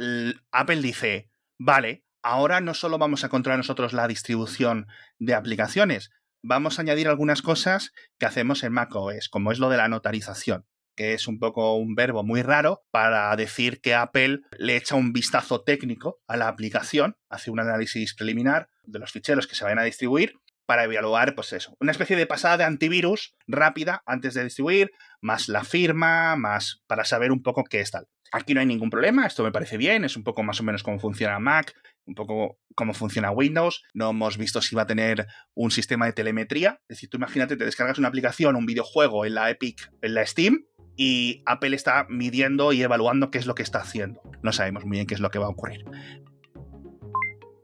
Apple 0.51 0.81
dice, 0.81 1.29
vale, 1.59 2.05
ahora 2.23 2.61
no 2.61 2.73
solo 2.73 2.97
vamos 2.97 3.23
a 3.23 3.29
controlar 3.29 3.59
nosotros 3.59 3.93
la 3.93 4.07
distribución 4.07 4.87
de 5.19 5.35
aplicaciones, 5.35 6.11
vamos 6.41 6.79
a 6.79 6.81
añadir 6.81 7.07
algunas 7.07 7.41
cosas 7.41 7.91
que 8.17 8.25
hacemos 8.25 8.63
en 8.63 8.73
macOS, 8.73 9.29
como 9.29 9.51
es 9.51 9.59
lo 9.59 9.69
de 9.69 9.77
la 9.77 9.87
notarización 9.87 10.65
que 10.95 11.13
es 11.13 11.27
un 11.27 11.39
poco 11.39 11.75
un 11.75 11.95
verbo 11.95 12.23
muy 12.23 12.41
raro 12.41 12.83
para 12.91 13.35
decir 13.35 13.81
que 13.81 13.93
Apple 13.93 14.41
le 14.57 14.75
echa 14.75 14.95
un 14.95 15.13
vistazo 15.13 15.61
técnico 15.61 16.19
a 16.27 16.37
la 16.37 16.47
aplicación, 16.47 17.17
hace 17.29 17.51
un 17.51 17.59
análisis 17.59 18.15
preliminar 18.15 18.69
de 18.83 18.99
los 18.99 19.11
ficheros 19.11 19.47
que 19.47 19.55
se 19.55 19.63
vayan 19.63 19.79
a 19.79 19.83
distribuir 19.83 20.33
para 20.65 20.85
evaluar, 20.85 21.35
pues 21.35 21.53
eso, 21.53 21.75
una 21.79 21.91
especie 21.91 22.15
de 22.15 22.25
pasada 22.25 22.57
de 22.57 22.63
antivirus 22.63 23.35
rápida 23.47 24.01
antes 24.05 24.33
de 24.33 24.43
distribuir, 24.43 24.91
más 25.21 25.47
la 25.47 25.63
firma, 25.63 26.35
más 26.35 26.81
para 26.87 27.05
saber 27.05 27.31
un 27.31 27.43
poco 27.43 27.63
qué 27.63 27.81
es 27.81 27.91
tal. 27.91 28.07
Aquí 28.31 28.53
no 28.53 28.59
hay 28.59 28.65
ningún 28.65 28.89
problema, 28.89 29.27
esto 29.27 29.43
me 29.43 29.51
parece 29.51 29.77
bien, 29.77 30.03
es 30.03 30.17
un 30.17 30.23
poco 30.23 30.43
más 30.43 30.59
o 30.59 30.63
menos 30.63 30.81
cómo 30.81 30.99
funciona 30.99 31.39
Mac, 31.39 31.73
un 32.05 32.15
poco 32.15 32.59
cómo 32.75 32.93
funciona 32.93 33.31
Windows. 33.31 33.83
No 33.93 34.09
hemos 34.09 34.37
visto 34.37 34.61
si 34.61 34.75
va 34.75 34.83
a 34.83 34.87
tener 34.87 35.27
un 35.53 35.71
sistema 35.71 36.05
de 36.05 36.13
telemetría. 36.13 36.79
Es 36.87 36.97
decir, 36.97 37.09
tú 37.09 37.17
imagínate, 37.17 37.57
te 37.57 37.65
descargas 37.65 37.97
una 37.97 38.09
aplicación, 38.09 38.55
un 38.55 38.65
videojuego 38.65 39.25
en 39.25 39.35
la 39.35 39.49
Epic, 39.49 39.89
en 40.01 40.13
la 40.13 40.25
Steam, 40.25 40.65
y 40.95 41.43
Apple 41.45 41.75
está 41.75 42.05
midiendo 42.09 42.73
y 42.73 42.81
evaluando 42.81 43.31
qué 43.31 43.37
es 43.37 43.45
lo 43.45 43.55
que 43.55 43.63
está 43.63 43.79
haciendo. 43.79 44.21
No 44.41 44.53
sabemos 44.53 44.85
muy 44.85 44.97
bien 44.97 45.07
qué 45.07 45.13
es 45.13 45.19
lo 45.19 45.29
que 45.29 45.39
va 45.39 45.47
a 45.47 45.49
ocurrir. 45.49 45.85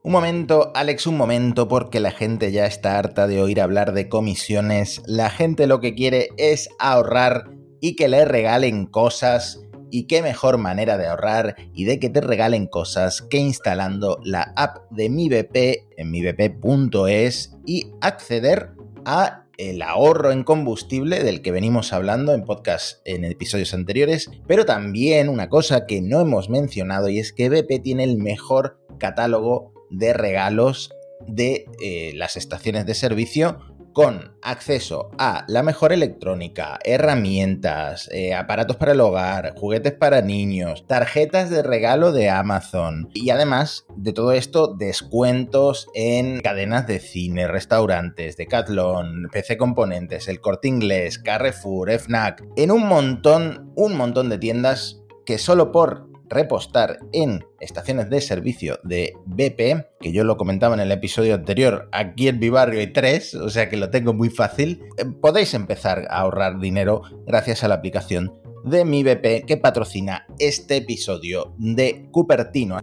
Un 0.03 0.13
momento, 0.13 0.71
Alex, 0.73 1.05
un 1.05 1.15
momento, 1.15 1.67
porque 1.67 1.99
la 1.99 2.09
gente 2.09 2.51
ya 2.51 2.65
está 2.65 2.97
harta 2.97 3.27
de 3.27 3.39
oír 3.39 3.61
hablar 3.61 3.93
de 3.93 4.09
comisiones. 4.09 5.03
La 5.05 5.29
gente 5.29 5.67
lo 5.67 5.79
que 5.79 5.93
quiere 5.93 6.29
es 6.37 6.69
ahorrar 6.79 7.51
y 7.81 7.95
que 7.95 8.07
le 8.07 8.25
regalen 8.25 8.87
cosas. 8.87 9.61
Y 9.91 10.07
qué 10.07 10.23
mejor 10.23 10.57
manera 10.57 10.97
de 10.97 11.05
ahorrar 11.05 11.55
y 11.73 11.83
de 11.83 11.99
que 11.99 12.09
te 12.09 12.21
regalen 12.21 12.65
cosas 12.65 13.21
que 13.21 13.37
instalando 13.37 14.19
la 14.23 14.53
app 14.55 14.89
de 14.89 15.09
MiBP 15.09 15.85
en 15.97 16.09
mibp.es 16.09 17.55
y 17.65 17.91
acceder 18.01 18.71
a 19.05 19.40
el 19.57 19.81
ahorro 19.81 20.31
en 20.31 20.43
combustible 20.43 21.23
del 21.23 21.41
que 21.41 21.51
venimos 21.51 21.93
hablando 21.93 22.33
en 22.33 22.43
podcast 22.43 22.99
en 23.05 23.25
episodios 23.25 23.73
anteriores, 23.73 24.29
pero 24.47 24.65
también 24.65 25.29
una 25.29 25.49
cosa 25.49 25.85
que 25.85 26.01
no 26.01 26.21
hemos 26.21 26.49
mencionado 26.49 27.09
y 27.09 27.19
es 27.19 27.33
que 27.33 27.49
BP 27.49 27.81
tiene 27.83 28.03
el 28.03 28.17
mejor 28.17 28.79
catálogo 28.97 29.73
de 29.89 30.13
regalos 30.13 30.91
de 31.27 31.65
eh, 31.81 32.13
las 32.15 32.37
estaciones 32.37 32.85
de 32.85 32.95
servicio 32.95 33.59
con 33.93 34.33
acceso 34.41 35.11
a 35.17 35.45
la 35.47 35.63
mejor 35.63 35.93
electrónica, 35.93 36.79
herramientas, 36.83 38.09
eh, 38.11 38.33
aparatos 38.33 38.77
para 38.77 38.93
el 38.93 39.01
hogar, 39.01 39.53
juguetes 39.55 39.93
para 39.93 40.21
niños, 40.21 40.85
tarjetas 40.87 41.49
de 41.49 41.63
regalo 41.63 42.11
de 42.11 42.29
Amazon 42.29 43.09
y 43.13 43.29
además 43.29 43.85
de 43.95 44.13
todo 44.13 44.31
esto 44.31 44.67
descuentos 44.67 45.87
en 45.93 46.41
cadenas 46.41 46.87
de 46.87 46.99
cine, 46.99 47.47
restaurantes, 47.47 48.37
Decathlon, 48.37 49.29
PC 49.31 49.57
Componentes, 49.57 50.27
El 50.27 50.41
Corte 50.41 50.67
Inglés, 50.67 51.19
Carrefour, 51.19 51.91
FNAC, 51.91 52.43
en 52.55 52.71
un 52.71 52.87
montón, 52.87 53.71
un 53.75 53.95
montón 53.95 54.29
de 54.29 54.37
tiendas 54.37 55.01
que 55.25 55.37
solo 55.37 55.71
por 55.71 56.10
repostar 56.31 56.97
en 57.11 57.45
estaciones 57.59 58.09
de 58.09 58.21
servicio 58.21 58.79
de 58.83 59.13
BP, 59.25 59.99
que 59.99 60.11
yo 60.11 60.23
lo 60.23 60.37
comentaba 60.37 60.73
en 60.73 60.81
el 60.81 60.91
episodio 60.91 61.35
anterior, 61.35 61.89
aquí 61.91 62.27
en 62.27 62.39
mi 62.39 62.49
barrio 62.49 62.79
hay 62.79 62.91
tres, 62.91 63.35
o 63.35 63.49
sea 63.49 63.69
que 63.69 63.77
lo 63.77 63.91
tengo 63.91 64.13
muy 64.13 64.29
fácil, 64.29 64.83
eh, 64.97 65.05
podéis 65.21 65.53
empezar 65.53 66.07
a 66.09 66.21
ahorrar 66.21 66.59
dinero 66.59 67.03
gracias 67.27 67.63
a 67.63 67.67
la 67.67 67.75
aplicación 67.75 68.33
de 68.63 68.85
mi 68.85 69.03
BP 69.03 69.45
que 69.45 69.57
patrocina 69.57 70.25
este 70.39 70.77
episodio 70.77 71.53
de 71.57 72.07
Cupertino. 72.11 72.79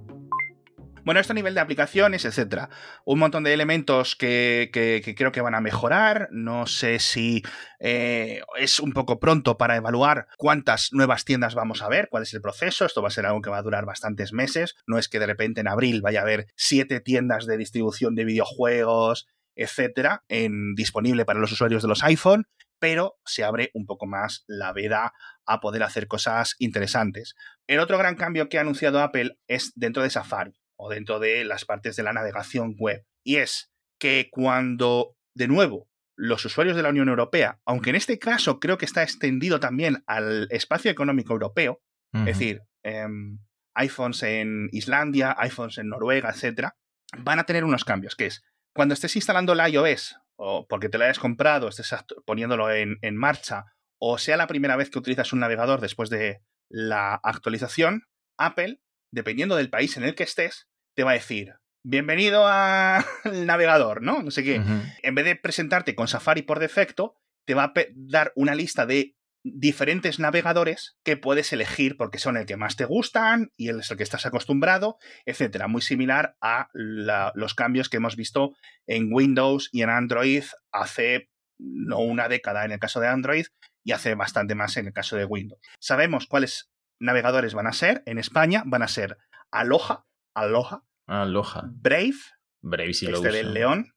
Bueno, 1.09 1.23
esto 1.23 1.33
a 1.33 1.35
nivel 1.35 1.55
de 1.55 1.61
aplicaciones, 1.63 2.27
etcétera. 2.27 2.69
Un 3.07 3.19
montón 3.19 3.43
de 3.43 3.55
elementos 3.55 4.15
que, 4.15 4.69
creo 5.17 5.33
que 5.33 5.41
van 5.41 5.55
a 5.55 5.63
mejorar. 5.63 6.29
No 6.33 6.67
sé 6.67 6.99
si 6.99 7.43
eh, 7.81 8.43
es 8.59 8.79
un 8.79 8.93
poco 8.93 9.19
pronto 9.19 9.57
para 9.57 9.77
evaluar 9.77 10.27
cuántas 10.37 10.93
nuevas 10.93 11.25
tiendas 11.25 11.55
vamos 11.55 11.81
a 11.81 11.89
ver, 11.89 12.11
cuál 12.11 12.25
es 12.25 12.35
el 12.35 12.43
proceso. 12.43 12.85
Esto 12.85 13.01
va 13.01 13.09
a 13.09 13.11
ser 13.11 13.25
algo 13.25 13.41
que 13.41 13.49
va 13.49 13.57
a 13.57 13.63
durar 13.63 13.87
bastantes 13.87 14.35
meses. 14.35 14.77
No 14.87 14.99
es 14.99 15.09
que 15.09 15.19
de 15.19 15.25
repente 15.25 15.63
en 15.63 15.69
abril 15.69 16.03
vaya 16.03 16.19
a 16.19 16.25
haber 16.25 16.49
siete 16.57 17.01
tiendas 17.01 17.47
de 17.47 17.57
distribución 17.57 18.15
de 18.15 18.27
videojuegos, 18.27 19.29
etcétera, 19.55 20.25
en, 20.29 20.75
disponible 20.75 21.25
para 21.25 21.41
los 21.41 21.53
usuarios 21.53 21.81
de 21.81 21.89
los 21.89 22.05
iPhone 22.05 22.45
pero 22.81 23.17
se 23.25 23.45
abre 23.45 23.71
un 23.73 23.87
poco 23.87 24.07
más 24.07 24.45
la 24.47 24.73
veda 24.73 25.13
a 25.47 25.59
poder 25.59 25.83
hacer 25.83 26.07
cosas 26.07 26.55
interesantes. 26.59 27.35
El 27.67 27.81
otro 27.81 27.97
gran 27.99 28.15
cambio 28.15 28.49
que 28.49 28.59
ha 28.59 28.61
anunciado 28.61 29.01
Apple 29.01 29.37
es 29.49 29.73
dentro 29.75 30.05
de 30.05 30.11
Safari 30.11 30.61
o 30.79 30.89
dentro 30.89 31.19
de 31.19 31.45
las 31.45 31.65
partes 31.65 31.97
de 31.97 32.03
la 32.03 32.13
navegación 32.13 32.77
web. 32.79 33.05
Y 33.25 33.37
es 33.37 33.71
que 33.99 34.29
cuando, 34.31 35.17
de 35.35 35.49
nuevo, 35.49 35.89
los 36.17 36.45
usuarios 36.45 36.77
de 36.77 36.83
la 36.83 36.89
Unión 36.89 37.09
Europea, 37.09 37.61
aunque 37.65 37.91
en 37.91 37.97
este 37.97 38.19
caso 38.19 38.59
creo 38.59 38.79
que 38.79 38.85
está 38.85 39.03
extendido 39.03 39.61
también 39.61 40.03
al 40.07 40.49
espacio 40.51 40.91
económico 40.91 41.33
europeo, 41.33 41.81
es 42.13 42.25
decir, 42.25 42.63
em, 42.83 43.39
iPhones 43.75 44.23
en 44.23 44.69
Islandia, 44.73 45.37
iPhones 45.39 45.79
en 45.79 45.89
Noruega, 45.89 46.31
etcétera, 46.31 46.77
van 47.19 47.39
a 47.39 47.45
tener 47.45 47.65
unos 47.65 47.85
cambios, 47.85 48.17
que 48.17 48.27
es 48.27 48.43
cuando 48.75 48.95
estés 48.95 49.15
instalando 49.17 49.53
el 49.53 49.73
iOS, 49.73 50.17
o 50.37 50.67
porque 50.67 50.89
te 50.89 50.99
lo 50.99 51.05
hayas 51.05 51.19
comprado, 51.19 51.69
estés 51.69 51.95
poniéndolo 52.25 52.73
en, 52.73 52.99
en 53.03 53.17
marcha, 53.17 53.67
o 54.01 54.19
sea 54.19 54.37
la 54.37 54.47
primera 54.47 54.77
vez 54.77 54.91
que 54.91 54.99
utilizas 54.99 55.33
un 55.33 55.41
navegador 55.41 55.81
después 55.81 56.11
de 56.11 56.41
la 56.69 57.15
actualización, 57.15 58.05
Apple 58.39 58.81
dependiendo 59.11 59.57
del 59.57 59.71
país 59.71 59.97
en 59.97 60.05
el 60.05 60.15
que 60.15 60.25
estés, 60.25 60.69
te 60.95 61.05
va 61.05 61.13
a 61.13 61.15
decir, 61.15 61.55
bienvenido 61.83 62.47
al 62.47 63.05
navegador, 63.47 64.03
¿no? 64.03 64.23
No 64.23 64.31
sé 64.31 64.45
qué. 64.45 64.61
En 65.03 65.15
vez 65.15 65.25
de 65.25 65.37
presentarte 65.37 65.95
con 65.95 66.09
Safari 66.09 66.43
por 66.43 66.59
defecto, 66.59 67.17
te 67.47 67.55
va 67.55 67.65
a 67.65 67.73
dar 67.95 68.33
una 68.37 68.55
lista 68.55 68.85
de 68.85 69.15
diferentes 69.45 70.19
navegadores 70.19 70.99
que 71.05 71.17
puedes 71.17 71.53
elegir 71.53 71.97
porque 71.97 72.19
son 72.19 72.37
el 72.37 72.47
que 72.47 72.57
más 72.57 72.77
te 72.77 72.85
gustan 72.85 73.53
y 73.57 73.69
el 73.69 73.81
es 73.81 73.91
el 73.91 73.97
que 73.97 74.03
estás 74.03 74.27
acostumbrado, 74.27 74.99
etcétera. 75.25 75.69
Muy 75.69 75.81
similar 75.81 76.37
a 76.41 76.69
los 76.73 77.55
cambios 77.55 77.89
que 77.89 77.99
hemos 77.99 78.17
visto 78.17 78.55
en 78.87 79.13
Windows 79.13 79.71
y 79.73 79.83
en 79.83 79.91
Android 79.91 80.45
hace 80.73 81.31
no 81.59 81.99
una 81.99 82.29
década 82.29 82.65
en 82.65 82.73
el 82.73 82.79
caso 82.79 83.01
de 83.01 83.09
Android 83.09 83.47
y 83.85 83.93
hace 83.93 84.15
bastante 84.15 84.55
más 84.55 84.77
en 84.77 84.89
el 84.89 84.93
caso 84.93 85.17
de 85.17 85.25
Windows. 85.25 85.61
Sabemos 85.81 86.27
cuáles 86.27 86.71
navegadores 86.99 87.55
van 87.55 87.67
a 87.67 87.73
ser 87.73 88.03
en 88.07 88.19
España, 88.19 88.63
van 88.67 88.83
a 88.83 88.89
ser 88.89 89.19
Aloha, 89.51 90.07
Aloha, 90.35 90.85
Aloha. 91.07 91.65
Brave, 91.73 92.19
Brave 92.61 92.95
si 92.95 93.07
este 93.07 93.31
del 93.31 93.55
León, 93.55 93.95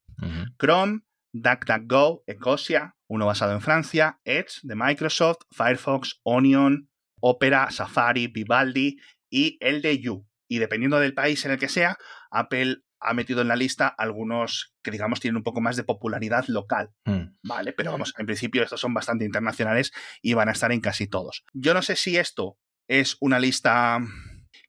Chrome, 0.57 1.01
DuckDuckGo, 1.33 2.23
Ecosia, 2.27 2.95
uno 3.07 3.25
basado 3.25 3.53
en 3.53 3.61
Francia, 3.61 4.19
Edge 4.23 4.59
de 4.63 4.75
Microsoft, 4.75 5.41
Firefox, 5.51 6.21
Onion, 6.23 6.89
Opera, 7.19 7.69
Safari, 7.71 8.27
Vivaldi 8.27 8.97
y 9.29 9.57
el 9.59 9.81
de 9.81 9.99
You. 9.99 10.27
Y 10.47 10.59
dependiendo 10.59 10.99
del 10.99 11.13
país 11.13 11.45
en 11.45 11.51
el 11.51 11.59
que 11.59 11.69
sea, 11.69 11.97
Apple 12.29 12.77
ha 12.99 13.13
metido 13.13 13.41
en 13.41 13.47
la 13.47 13.55
lista 13.55 13.87
algunos 13.87 14.73
que 14.83 14.91
digamos 14.91 15.19
tienen 15.19 15.37
un 15.37 15.43
poco 15.43 15.59
más 15.59 15.75
de 15.75 15.83
popularidad 15.83 16.45
local. 16.47 16.91
Hmm. 17.05 17.35
Vale, 17.43 17.73
pero 17.73 17.91
vamos, 17.91 18.13
en 18.17 18.25
principio 18.25 18.63
estos 18.63 18.79
son 18.79 18.93
bastante 18.93 19.25
internacionales 19.25 19.91
y 20.21 20.33
van 20.33 20.49
a 20.49 20.51
estar 20.51 20.71
en 20.71 20.81
casi 20.81 21.07
todos. 21.07 21.43
Yo 21.53 21.73
no 21.73 21.81
sé 21.81 21.95
si 21.95 22.17
esto 22.17 22.57
es 22.91 23.15
una 23.21 23.39
lista 23.39 23.99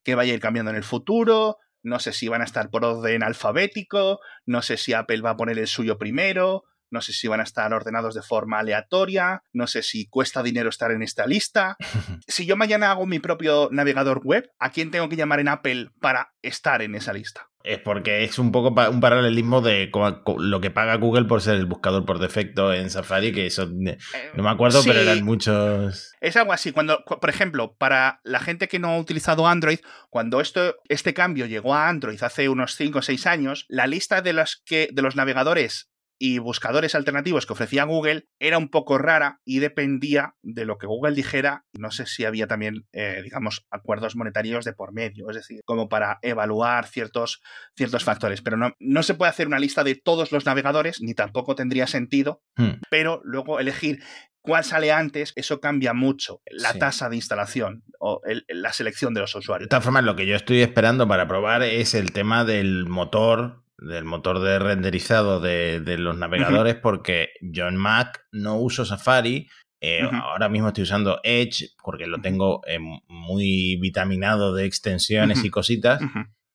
que 0.05 0.15
vaya 0.15 0.31
a 0.31 0.35
ir 0.35 0.39
cambiando 0.39 0.71
en 0.71 0.77
el 0.77 0.85
futuro, 0.85 1.57
no 1.81 1.99
sé 1.99 2.13
si 2.13 2.29
van 2.29 2.39
a 2.39 2.45
estar 2.45 2.69
por 2.69 2.85
orden 2.85 3.21
alfabético, 3.21 4.21
no 4.45 4.61
sé 4.61 4.77
si 4.77 4.93
Apple 4.93 5.19
va 5.19 5.31
a 5.31 5.35
poner 5.35 5.59
el 5.59 5.67
suyo 5.67 5.97
primero, 5.97 6.63
no 6.93 7.01
sé 7.01 7.11
si 7.11 7.27
van 7.27 7.39
a 7.39 7.43
estar 7.43 7.73
ordenados 7.73 8.13
de 8.13 8.21
forma 8.21 8.59
aleatoria, 8.59 9.43
no 9.51 9.67
sé 9.67 9.81
si 9.81 10.07
cuesta 10.07 10.43
dinero 10.43 10.69
estar 10.69 10.91
en 10.91 11.01
esta 11.01 11.25
lista. 11.25 11.75
si 12.27 12.45
yo 12.45 12.55
mañana 12.55 12.91
hago 12.91 13.05
mi 13.05 13.19
propio 13.19 13.67
navegador 13.71 14.21
web, 14.23 14.49
¿a 14.59 14.71
quién 14.71 14.91
tengo 14.91 15.09
que 15.09 15.15
llamar 15.15 15.39
en 15.39 15.49
Apple 15.49 15.89
para 15.99 16.33
estar 16.41 16.81
en 16.81 16.95
esa 16.95 17.11
lista? 17.11 17.49
Es 17.63 17.79
porque 17.79 18.25
es 18.25 18.39
un 18.39 18.51
poco 18.51 18.73
un 18.89 18.99
paralelismo 18.99 19.61
de 19.61 19.89
lo 20.37 20.59
que 20.59 20.69
paga 20.69 20.95
Google 20.95 21.25
por 21.25 21.41
ser 21.41 21.55
el 21.55 21.65
buscador 21.65 22.05
por 22.05 22.19
defecto 22.19 22.73
en 22.73 22.89
Safari, 22.89 23.31
que 23.31 23.45
eso 23.45 23.63
eh, 23.63 23.97
no 24.33 24.43
me 24.43 24.49
acuerdo, 24.49 24.81
pero 24.83 24.99
eran 24.99 25.23
muchos. 25.23 26.13
Es 26.19 26.35
algo 26.35 26.51
así. 26.51 26.73
Cuando, 26.73 27.05
por 27.05 27.29
ejemplo, 27.29 27.73
para 27.77 28.19
la 28.23 28.41
gente 28.41 28.67
que 28.67 28.79
no 28.79 28.89
ha 28.89 28.97
utilizado 28.97 29.47
Android, 29.47 29.79
cuando 30.09 30.41
esto, 30.41 30.75
este 30.89 31.13
cambio 31.13 31.45
llegó 31.45 31.73
a 31.73 31.87
Android 31.87 32.21
hace 32.21 32.49
unos 32.49 32.75
5 32.75 32.99
o 32.99 33.01
6 33.01 33.27
años, 33.27 33.65
la 33.69 33.87
lista 33.87 34.21
de 34.21 34.33
los, 34.33 34.61
que, 34.65 34.89
de 34.91 35.01
los 35.01 35.15
navegadores 35.15 35.92
y 36.25 36.39
buscadores 36.39 36.95
alternativos 36.95 37.45
que 37.45 37.51
ofrecía 37.51 37.83
Google 37.83 38.29
era 38.39 38.57
un 38.57 38.69
poco 38.69 38.97
rara 38.97 39.41
y 39.43 39.59
dependía 39.59 40.35
de 40.41 40.63
lo 40.63 40.77
que 40.77 40.87
Google 40.87 41.15
dijera. 41.15 41.65
No 41.73 41.91
sé 41.91 42.05
si 42.05 42.23
había 42.23 42.47
también, 42.47 42.87
eh, 42.93 43.19
digamos, 43.21 43.65
acuerdos 43.69 44.15
monetarios 44.15 44.63
de 44.63 44.71
por 44.71 44.93
medio, 44.93 45.29
es 45.29 45.35
decir, 45.35 45.59
como 45.65 45.89
para 45.89 46.19
evaluar 46.21 46.87
ciertos, 46.87 47.41
ciertos 47.75 48.05
factores. 48.05 48.41
Pero 48.41 48.55
no, 48.55 48.71
no 48.79 49.03
se 49.03 49.15
puede 49.15 49.31
hacer 49.31 49.47
una 49.47 49.59
lista 49.59 49.83
de 49.83 49.95
todos 49.95 50.31
los 50.31 50.45
navegadores, 50.45 51.01
ni 51.01 51.13
tampoco 51.13 51.55
tendría 51.55 51.87
sentido, 51.87 52.41
hmm. 52.55 52.83
pero 52.89 53.19
luego 53.25 53.59
elegir 53.59 54.01
cuál 54.39 54.63
sale 54.63 54.93
antes, 54.93 55.33
eso 55.35 55.59
cambia 55.59 55.93
mucho 55.93 56.41
la 56.45 56.73
tasa 56.73 57.09
de 57.09 57.17
instalación 57.17 57.83
o 57.99 58.21
la 58.47 58.71
selección 58.71 59.13
de 59.13 59.19
los 59.19 59.35
usuarios. 59.35 59.67
De 59.67 59.71
todas 59.71 59.83
formas, 59.83 60.05
lo 60.05 60.15
que 60.15 60.25
yo 60.25 60.37
estoy 60.37 60.61
esperando 60.61 61.05
para 61.05 61.27
probar 61.27 61.63
es 61.63 61.93
el 61.93 62.13
tema 62.13 62.45
del 62.45 62.85
motor 62.85 63.62
del 63.83 64.05
motor 64.05 64.39
de 64.39 64.59
renderizado 64.59 65.39
de, 65.39 65.81
los 65.97 66.17
navegadores, 66.17 66.75
porque 66.75 67.29
yo 67.41 67.67
en 67.67 67.75
Mac 67.75 68.25
no 68.31 68.57
uso 68.57 68.85
Safari. 68.85 69.47
Eh, 69.81 70.01
ahora 70.01 70.47
mismo 70.47 70.69
estoy 70.69 70.83
usando 70.83 71.19
Edge 71.23 71.71
porque 71.83 72.07
lo 72.07 72.21
tengo 72.21 72.61
eh, 72.65 72.79
muy 73.07 73.77
vitaminado 73.81 74.53
de 74.53 74.65
extensiones 74.65 75.43
y 75.43 75.49
cositas. 75.49 76.01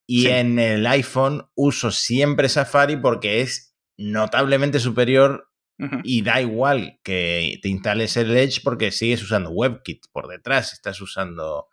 Y 0.07 0.27
en 0.27 0.57
el 0.57 0.87
iPhone 0.87 1.45
uso 1.55 1.91
siempre 1.91 2.49
Safari 2.49 2.97
porque 2.97 3.41
es 3.41 3.75
notablemente 3.97 4.79
superior 4.79 5.49
y 6.03 6.23
da 6.23 6.41
igual 6.41 6.99
que 7.03 7.57
te 7.61 7.69
instales 7.69 8.17
el 8.17 8.35
Edge 8.35 8.61
porque 8.63 8.91
sigues 8.91 9.23
usando 9.23 9.51
WebKit 9.51 10.07
por 10.11 10.27
detrás, 10.27 10.73
estás 10.73 10.99
usando 10.99 11.67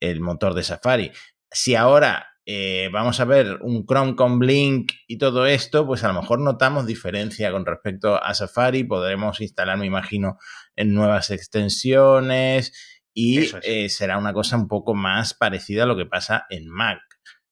el 0.00 0.20
motor 0.20 0.52
de 0.52 0.62
Safari. 0.62 1.12
Si 1.50 1.74
ahora 1.74 2.26
eh, 2.48 2.88
vamos 2.92 3.18
a 3.18 3.24
ver 3.24 3.58
un 3.62 3.84
Chrome 3.86 4.14
con 4.14 4.38
Blink 4.38 4.92
y 5.08 5.18
todo 5.18 5.46
esto, 5.46 5.84
pues 5.84 6.04
a 6.04 6.08
lo 6.12 6.20
mejor 6.20 6.38
notamos 6.38 6.86
diferencia 6.86 7.50
con 7.50 7.66
respecto 7.66 8.22
a 8.22 8.34
Safari. 8.34 8.84
Podremos 8.84 9.40
instalar, 9.40 9.76
me 9.76 9.86
imagino, 9.86 10.38
en 10.76 10.94
nuevas 10.94 11.30
extensiones 11.30 12.72
y 13.12 13.50
eh, 13.62 13.88
será 13.88 14.16
una 14.16 14.32
cosa 14.32 14.56
un 14.56 14.68
poco 14.68 14.94
más 14.94 15.34
parecida 15.34 15.82
a 15.82 15.86
lo 15.86 15.96
que 15.96 16.06
pasa 16.06 16.46
en 16.48 16.68
Mac. 16.68 17.00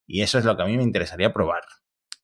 Y 0.06 0.22
eso 0.22 0.38
es 0.38 0.44
lo 0.44 0.56
que 0.56 0.62
a 0.62 0.66
mí 0.66 0.76
me 0.76 0.84
interesaría 0.84 1.32
probar. 1.32 1.62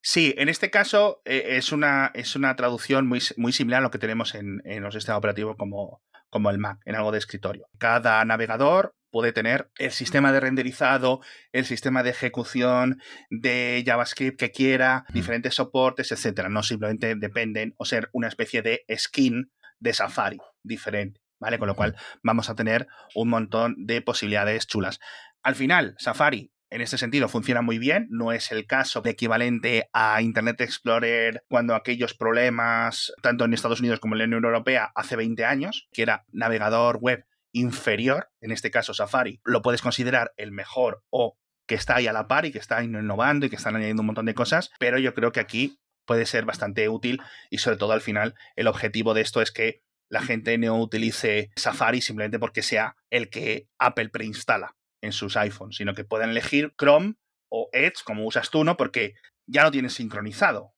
Sí, 0.00 0.32
en 0.38 0.48
este 0.48 0.70
caso 0.70 1.22
eh, 1.24 1.56
es, 1.56 1.72
una, 1.72 2.12
es 2.14 2.36
una 2.36 2.54
traducción 2.54 3.06
muy, 3.08 3.20
muy 3.36 3.52
similar 3.52 3.80
a 3.80 3.82
lo 3.82 3.90
que 3.90 3.98
tenemos 3.98 4.36
en, 4.36 4.62
en 4.64 4.84
los 4.84 4.94
sistemas 4.94 5.18
operativos 5.18 5.56
como, 5.58 6.02
como 6.28 6.50
el 6.50 6.58
Mac, 6.58 6.78
en 6.84 6.94
algo 6.94 7.10
de 7.10 7.18
escritorio. 7.18 7.66
Cada 7.78 8.24
navegador 8.24 8.94
puede 9.10 9.32
tener 9.32 9.70
el 9.78 9.90
sistema 9.90 10.32
de 10.32 10.40
renderizado, 10.40 11.20
el 11.52 11.64
sistema 11.64 12.02
de 12.02 12.10
ejecución 12.10 13.00
de 13.30 13.82
JavaScript 13.86 14.38
que 14.38 14.50
quiera, 14.50 15.04
diferentes 15.12 15.54
soportes, 15.54 16.12
etcétera. 16.12 16.48
No 16.48 16.62
simplemente 16.62 17.14
dependen 17.16 17.74
o 17.78 17.84
ser 17.84 18.08
una 18.12 18.28
especie 18.28 18.62
de 18.62 18.84
skin 18.96 19.50
de 19.78 19.92
Safari 19.92 20.38
diferente, 20.62 21.20
¿vale? 21.38 21.58
Con 21.58 21.68
lo 21.68 21.74
cual 21.74 21.96
vamos 22.22 22.50
a 22.50 22.54
tener 22.54 22.86
un 23.14 23.28
montón 23.28 23.74
de 23.78 24.02
posibilidades 24.02 24.66
chulas. 24.66 25.00
Al 25.42 25.54
final, 25.54 25.94
Safari 25.98 26.52
en 26.70 26.80
este 26.82 26.98
sentido 26.98 27.28
funciona 27.28 27.62
muy 27.62 27.78
bien, 27.78 28.06
no 28.10 28.30
es 28.30 28.52
el 28.52 28.64
caso 28.66 29.00
de 29.00 29.10
equivalente 29.10 29.88
a 29.92 30.22
Internet 30.22 30.60
Explorer 30.60 31.42
cuando 31.48 31.74
aquellos 31.74 32.14
problemas, 32.14 33.12
tanto 33.22 33.44
en 33.44 33.54
Estados 33.54 33.80
Unidos 33.80 33.98
como 33.98 34.14
en 34.14 34.20
la 34.20 34.24
Unión 34.26 34.44
Europea, 34.44 34.92
hace 34.94 35.16
20 35.16 35.44
años, 35.44 35.88
que 35.92 36.02
era 36.02 36.24
navegador 36.30 36.98
web 36.98 37.26
inferior, 37.52 38.30
en 38.40 38.52
este 38.52 38.70
caso 38.70 38.94
Safari, 38.94 39.40
lo 39.44 39.62
puedes 39.62 39.82
considerar 39.82 40.32
el 40.36 40.52
mejor 40.52 41.02
o 41.10 41.36
que 41.66 41.74
está 41.74 41.96
ahí 41.96 42.06
a 42.06 42.12
la 42.12 42.26
par 42.26 42.46
y 42.46 42.52
que 42.52 42.58
está 42.58 42.82
innovando 42.82 43.46
y 43.46 43.50
que 43.50 43.56
están 43.56 43.76
añadiendo 43.76 44.02
un 44.02 44.06
montón 44.06 44.26
de 44.26 44.34
cosas, 44.34 44.70
pero 44.78 44.98
yo 44.98 45.14
creo 45.14 45.32
que 45.32 45.40
aquí 45.40 45.80
puede 46.04 46.26
ser 46.26 46.44
bastante 46.44 46.88
útil 46.88 47.20
y 47.50 47.58
sobre 47.58 47.76
todo 47.76 47.92
al 47.92 48.00
final 48.00 48.34
el 48.56 48.66
objetivo 48.66 49.14
de 49.14 49.20
esto 49.20 49.40
es 49.40 49.52
que 49.52 49.82
la 50.10 50.22
gente 50.22 50.58
no 50.58 50.80
utilice 50.80 51.52
Safari 51.54 52.00
simplemente 52.00 52.40
porque 52.40 52.62
sea 52.62 52.96
el 53.10 53.30
que 53.30 53.68
Apple 53.78 54.08
preinstala 54.08 54.76
en 55.00 55.12
sus 55.12 55.36
iPhones, 55.36 55.76
sino 55.76 55.94
que 55.94 56.04
puedan 56.04 56.30
elegir 56.30 56.74
Chrome 56.76 57.14
o 57.48 57.68
Edge, 57.72 58.02
como 58.04 58.26
usas 58.26 58.50
tú, 58.50 58.64
¿no? 58.64 58.76
Porque 58.76 59.14
ya 59.46 59.62
lo 59.62 59.70
tienes 59.70 59.94
sincronizado. 59.94 60.74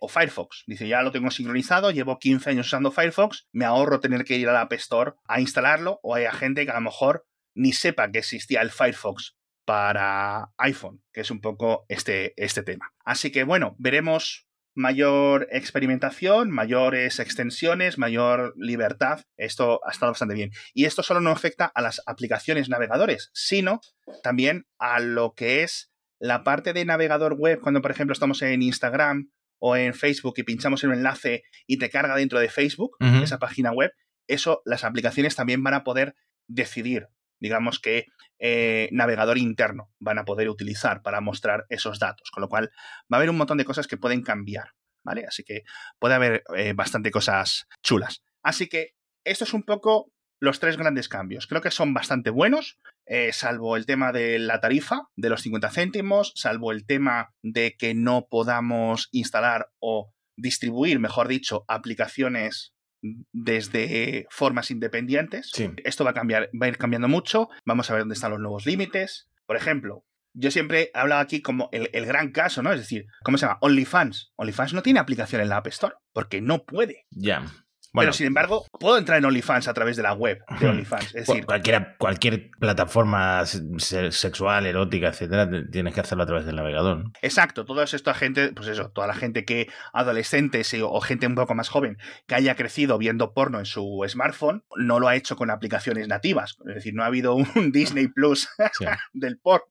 O 0.00 0.08
Firefox. 0.08 0.64
Dice, 0.66 0.86
ya 0.86 1.02
lo 1.02 1.12
tengo 1.12 1.30
sincronizado, 1.30 1.90
llevo 1.90 2.18
15 2.18 2.50
años 2.50 2.66
usando 2.66 2.92
Firefox, 2.92 3.48
me 3.52 3.64
ahorro 3.64 4.00
tener 4.00 4.24
que 4.24 4.36
ir 4.36 4.48
a 4.48 4.52
la 4.52 4.62
App 4.62 4.72
Store 4.74 5.12
a 5.26 5.40
instalarlo, 5.40 6.00
o 6.02 6.14
hay 6.14 6.26
gente 6.32 6.64
que 6.64 6.70
a 6.70 6.74
lo 6.74 6.82
mejor 6.82 7.26
ni 7.54 7.72
sepa 7.72 8.10
que 8.10 8.18
existía 8.18 8.60
el 8.62 8.70
Firefox 8.70 9.36
para 9.64 10.50
iPhone, 10.58 11.02
que 11.12 11.22
es 11.22 11.30
un 11.30 11.40
poco 11.40 11.86
este, 11.88 12.34
este 12.36 12.62
tema. 12.62 12.92
Así 13.04 13.32
que 13.32 13.44
bueno, 13.44 13.74
veremos 13.78 14.46
mayor 14.74 15.46
experimentación, 15.50 16.50
mayores 16.50 17.20
extensiones, 17.20 17.96
mayor 17.96 18.54
libertad. 18.56 19.22
Esto 19.36 19.80
ha 19.86 19.92
estado 19.92 20.12
bastante 20.12 20.34
bien. 20.34 20.50
Y 20.74 20.84
esto 20.84 21.02
solo 21.02 21.20
no 21.20 21.30
afecta 21.30 21.66
a 21.66 21.80
las 21.80 22.02
aplicaciones 22.06 22.68
navegadores, 22.68 23.30
sino 23.32 23.80
también 24.22 24.66
a 24.78 25.00
lo 25.00 25.34
que 25.34 25.62
es 25.62 25.92
la 26.18 26.42
parte 26.42 26.72
de 26.72 26.84
navegador 26.84 27.34
web, 27.34 27.60
cuando 27.60 27.82
por 27.82 27.90
ejemplo 27.90 28.12
estamos 28.12 28.42
en 28.42 28.62
Instagram 28.62 29.30
o 29.66 29.76
en 29.76 29.94
Facebook 29.94 30.34
y 30.36 30.42
pinchamos 30.42 30.84
en 30.84 30.90
un 30.90 30.96
enlace 30.96 31.44
y 31.66 31.78
te 31.78 31.88
carga 31.88 32.14
dentro 32.16 32.38
de 32.38 32.50
Facebook, 32.50 32.98
esa 33.00 33.38
página 33.38 33.72
web, 33.72 33.92
eso 34.28 34.60
las 34.66 34.84
aplicaciones 34.84 35.36
también 35.36 35.62
van 35.62 35.72
a 35.72 35.84
poder 35.84 36.14
decidir, 36.46 37.08
digamos 37.40 37.80
que 37.80 38.04
eh, 38.38 38.90
navegador 38.92 39.38
interno 39.38 39.90
van 39.98 40.18
a 40.18 40.26
poder 40.26 40.50
utilizar 40.50 41.00
para 41.00 41.22
mostrar 41.22 41.64
esos 41.70 41.98
datos, 41.98 42.30
con 42.30 42.42
lo 42.42 42.50
cual 42.50 42.72
va 43.10 43.16
a 43.16 43.16
haber 43.16 43.30
un 43.30 43.38
montón 43.38 43.56
de 43.56 43.64
cosas 43.64 43.86
que 43.86 43.96
pueden 43.96 44.20
cambiar, 44.20 44.72
¿vale? 45.02 45.24
Así 45.26 45.44
que 45.44 45.62
puede 45.98 46.14
haber 46.14 46.44
eh, 46.54 46.74
bastante 46.74 47.10
cosas 47.10 47.66
chulas. 47.82 48.22
Así 48.42 48.68
que 48.68 48.90
esto 49.24 49.44
es 49.44 49.54
un 49.54 49.62
poco 49.62 50.12
los 50.44 50.60
tres 50.60 50.76
grandes 50.76 51.08
cambios. 51.08 51.46
Creo 51.46 51.62
que 51.62 51.70
son 51.70 51.94
bastante 51.94 52.30
buenos, 52.30 52.78
eh, 53.06 53.32
salvo 53.32 53.76
el 53.76 53.86
tema 53.86 54.12
de 54.12 54.38
la 54.38 54.60
tarifa 54.60 55.08
de 55.16 55.30
los 55.30 55.42
50 55.42 55.70
céntimos, 55.70 56.32
salvo 56.36 56.72
el 56.72 56.86
tema 56.86 57.34
de 57.42 57.74
que 57.76 57.94
no 57.94 58.26
podamos 58.30 59.08
instalar 59.12 59.70
o 59.80 60.12
distribuir, 60.36 60.98
mejor 61.00 61.28
dicho, 61.28 61.64
aplicaciones 61.68 62.74
desde 63.32 64.26
formas 64.30 64.70
independientes. 64.70 65.52
Esto 65.84 66.04
va 66.04 66.10
a 66.10 66.14
cambiar, 66.14 66.50
va 66.60 66.66
a 66.66 66.68
ir 66.68 66.78
cambiando 66.78 67.08
mucho. 67.08 67.48
Vamos 67.64 67.90
a 67.90 67.94
ver 67.94 68.02
dónde 68.02 68.14
están 68.14 68.30
los 68.30 68.40
nuevos 68.40 68.64
límites. 68.66 69.28
Por 69.46 69.56
ejemplo, 69.56 70.06
yo 70.32 70.50
siempre 70.50 70.90
he 70.94 70.98
hablado 70.98 71.20
aquí 71.20 71.42
como 71.42 71.68
el, 71.72 71.90
el, 71.92 72.06
gran 72.06 72.32
caso, 72.32 72.62
¿no? 72.62 72.72
Es 72.72 72.80
decir, 72.80 73.06
¿cómo 73.22 73.36
se 73.36 73.46
llama? 73.46 73.58
OnlyFans. 73.60 74.32
OnlyFans 74.36 74.72
no 74.72 74.82
tiene 74.82 75.00
aplicación 75.00 75.42
en 75.42 75.50
la 75.50 75.58
App 75.58 75.66
Store 75.66 75.96
porque 76.12 76.40
no 76.40 76.64
puede. 76.64 77.06
Ya. 77.10 77.44
Pero 77.94 78.12
sin 78.12 78.26
embargo, 78.26 78.66
puedo 78.78 78.98
entrar 78.98 79.18
en 79.18 79.24
OnlyFans 79.24 79.68
a 79.68 79.74
través 79.74 79.96
de 79.96 80.02
la 80.02 80.12
web 80.12 80.42
de 80.58 80.68
OnlyFans. 80.68 81.14
Es 81.14 81.26
decir, 81.26 81.46
Cualquiera, 81.46 81.96
cualquier 81.98 82.50
plataforma 82.58 83.44
sexual, 83.46 84.66
erótica, 84.66 85.08
etcétera, 85.08 85.48
tienes 85.70 85.94
que 85.94 86.00
hacerlo 86.00 86.24
a 86.24 86.26
través 86.26 86.46
del 86.46 86.56
navegador. 86.56 87.04
Exacto, 87.22 87.64
toda 87.64 87.84
esta 87.84 88.14
gente, 88.14 88.52
pues 88.52 88.68
eso, 88.68 88.90
toda 88.90 89.06
la 89.06 89.14
gente 89.14 89.44
que, 89.44 89.68
adolescentes 89.92 90.74
o 90.82 91.00
gente 91.00 91.26
un 91.26 91.34
poco 91.34 91.54
más 91.54 91.68
joven, 91.68 91.98
que 92.26 92.34
haya 92.34 92.54
crecido 92.54 92.98
viendo 92.98 93.32
porno 93.32 93.58
en 93.58 93.66
su 93.66 94.04
smartphone, 94.08 94.64
no 94.76 94.98
lo 95.00 95.08
ha 95.08 95.16
hecho 95.16 95.36
con 95.36 95.50
aplicaciones 95.50 96.08
nativas. 96.08 96.56
Es 96.66 96.74
decir, 96.74 96.94
no 96.94 97.02
ha 97.02 97.06
habido 97.06 97.34
un 97.34 97.44
Disney 97.72 98.08
Plus 98.08 98.48
del 99.12 99.38
porno. 99.38 99.66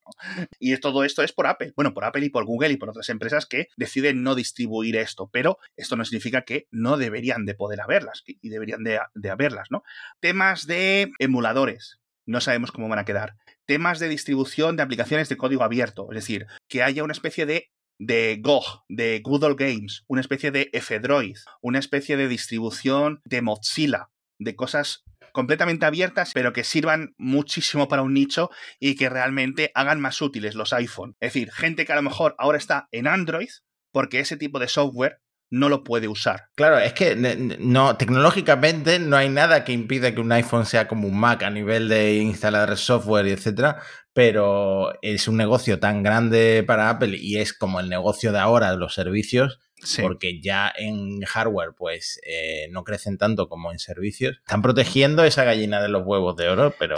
Y 0.60 0.76
todo 0.78 1.04
esto 1.04 1.24
es 1.24 1.34
por 1.34 1.48
Apple. 1.48 1.74
Bueno, 1.76 1.94
por 1.94 2.06
Apple 2.06 2.26
y 2.26 2.30
por 2.30 2.46
Google 2.46 2.72
y 2.72 2.78
por 2.78 2.90
otras 2.90 3.10
empresas 3.10 3.46
que 3.46 3.68
deciden 3.78 4.24
no 4.24 4.36
distribuir 4.36 4.96
esto, 4.96 5.30
pero 5.32 5.58
esto 5.76 5.96
no 5.96 6.06
significa 6.06 6.44
que 6.44 6.68
no 6.72 6.98
deberían 6.98 7.46
de 7.46 7.56
poder 7.56 7.82
y 8.26 8.50
deberían 8.50 8.84
de, 8.84 9.30
haberlas, 9.30 9.68
¿no? 9.72 9.84
Temas 10.20 10.68
de 10.68 11.12
emuladores. 11.20 12.00
No 12.26 12.42
sabemos 12.42 12.72
cómo 12.72 12.88
van 12.90 13.00
a 13.00 13.06
quedar. 13.06 13.36
Temas 13.66 14.00
de 14.00 14.10
distribución 14.10 14.78
de 14.78 14.84
aplicaciones 14.84 15.30
de 15.30 15.38
código 15.38 15.64
abierto. 15.64 16.08
Es 16.12 16.16
decir, 16.16 16.48
que 16.70 16.84
haya 16.84 17.04
una 17.04 17.14
especie 17.14 17.46
de 17.46 17.70
de 18.00 18.42
de 18.90 19.22
Google 19.24 19.56
Games, 19.56 20.04
una 20.08 20.22
especie 20.22 20.52
de 20.52 20.70
F-Droid, 20.74 21.38
una 21.62 21.80
especie 21.80 22.18
de 22.18 22.28
distribución 22.28 23.22
de 23.24 23.42
Mozilla, 23.42 24.10
de 24.40 24.56
cosas 24.56 25.04
completamente 25.32 25.86
abiertas, 25.86 26.32
pero 26.34 26.54
que 26.54 26.64
sirvan 26.64 27.14
muchísimo 27.18 27.88
para 27.88 28.04
un 28.04 28.14
nicho 28.14 28.50
y 28.80 28.96
que 28.96 29.10
realmente 29.10 29.72
hagan 29.74 30.00
más 30.00 30.22
útiles 30.22 30.56
los 30.56 30.74
iPhone. 30.74 31.16
Es 31.20 31.34
decir, 31.34 31.52
gente 31.52 31.86
que 31.86 31.94
a 31.94 31.98
lo 31.98 32.04
mejor 32.04 32.36
ahora 32.38 32.58
está 32.58 32.88
en 32.92 33.08
Android, 33.08 33.50
porque 33.92 34.20
ese 34.20 34.38
tipo 34.38 34.60
de 34.60 34.68
software 34.68 35.20
no 35.54 35.70
lo 35.70 35.84
puede 35.84 36.08
usar. 36.08 36.48
Claro, 36.56 36.80
es 36.80 36.94
que 36.94 37.16
no, 37.60 37.96
tecnológicamente 37.96 38.98
no 38.98 39.16
hay 39.16 39.30
nada 39.30 39.64
que 39.64 39.72
impida 39.72 40.14
que 40.16 40.20
un 40.20 40.32
iPhone 40.32 40.66
sea 40.66 40.88
como 40.88 41.08
un 41.08 41.20
Mac 41.20 41.44
a 41.44 41.52
nivel 41.52 41.90
de 41.90 42.16
instalar 42.16 42.76
software 42.76 43.28
y 43.28 43.32
etcétera, 43.34 43.78
pero 44.14 44.94
es 45.04 45.28
un 45.28 45.38
negocio 45.38 45.80
tan 45.80 46.02
grande 46.02 46.64
para 46.66 46.90
Apple 46.90 47.16
y 47.20 47.38
es 47.38 47.54
como 47.54 47.80
el 47.80 47.88
negocio 47.88 48.32
de 48.32 48.40
ahora 48.40 48.72
de 48.72 48.78
los 48.78 48.96
servicios 48.96 49.60
porque 50.02 50.40
ya 50.42 50.72
en 50.76 51.22
hardware 51.22 51.72
pues 51.78 52.20
eh, 52.26 52.68
no 52.72 52.84
crecen 52.84 53.18
tanto 53.18 53.50
como 53.50 53.72
en 53.72 53.80
servicios. 53.80 54.38
Están 54.38 54.62
protegiendo 54.62 55.24
esa 55.24 55.44
gallina 55.44 55.82
de 55.82 55.90
los 55.90 56.04
huevos 56.06 56.36
de 56.36 56.50
oro, 56.50 56.74
pero 56.80 56.96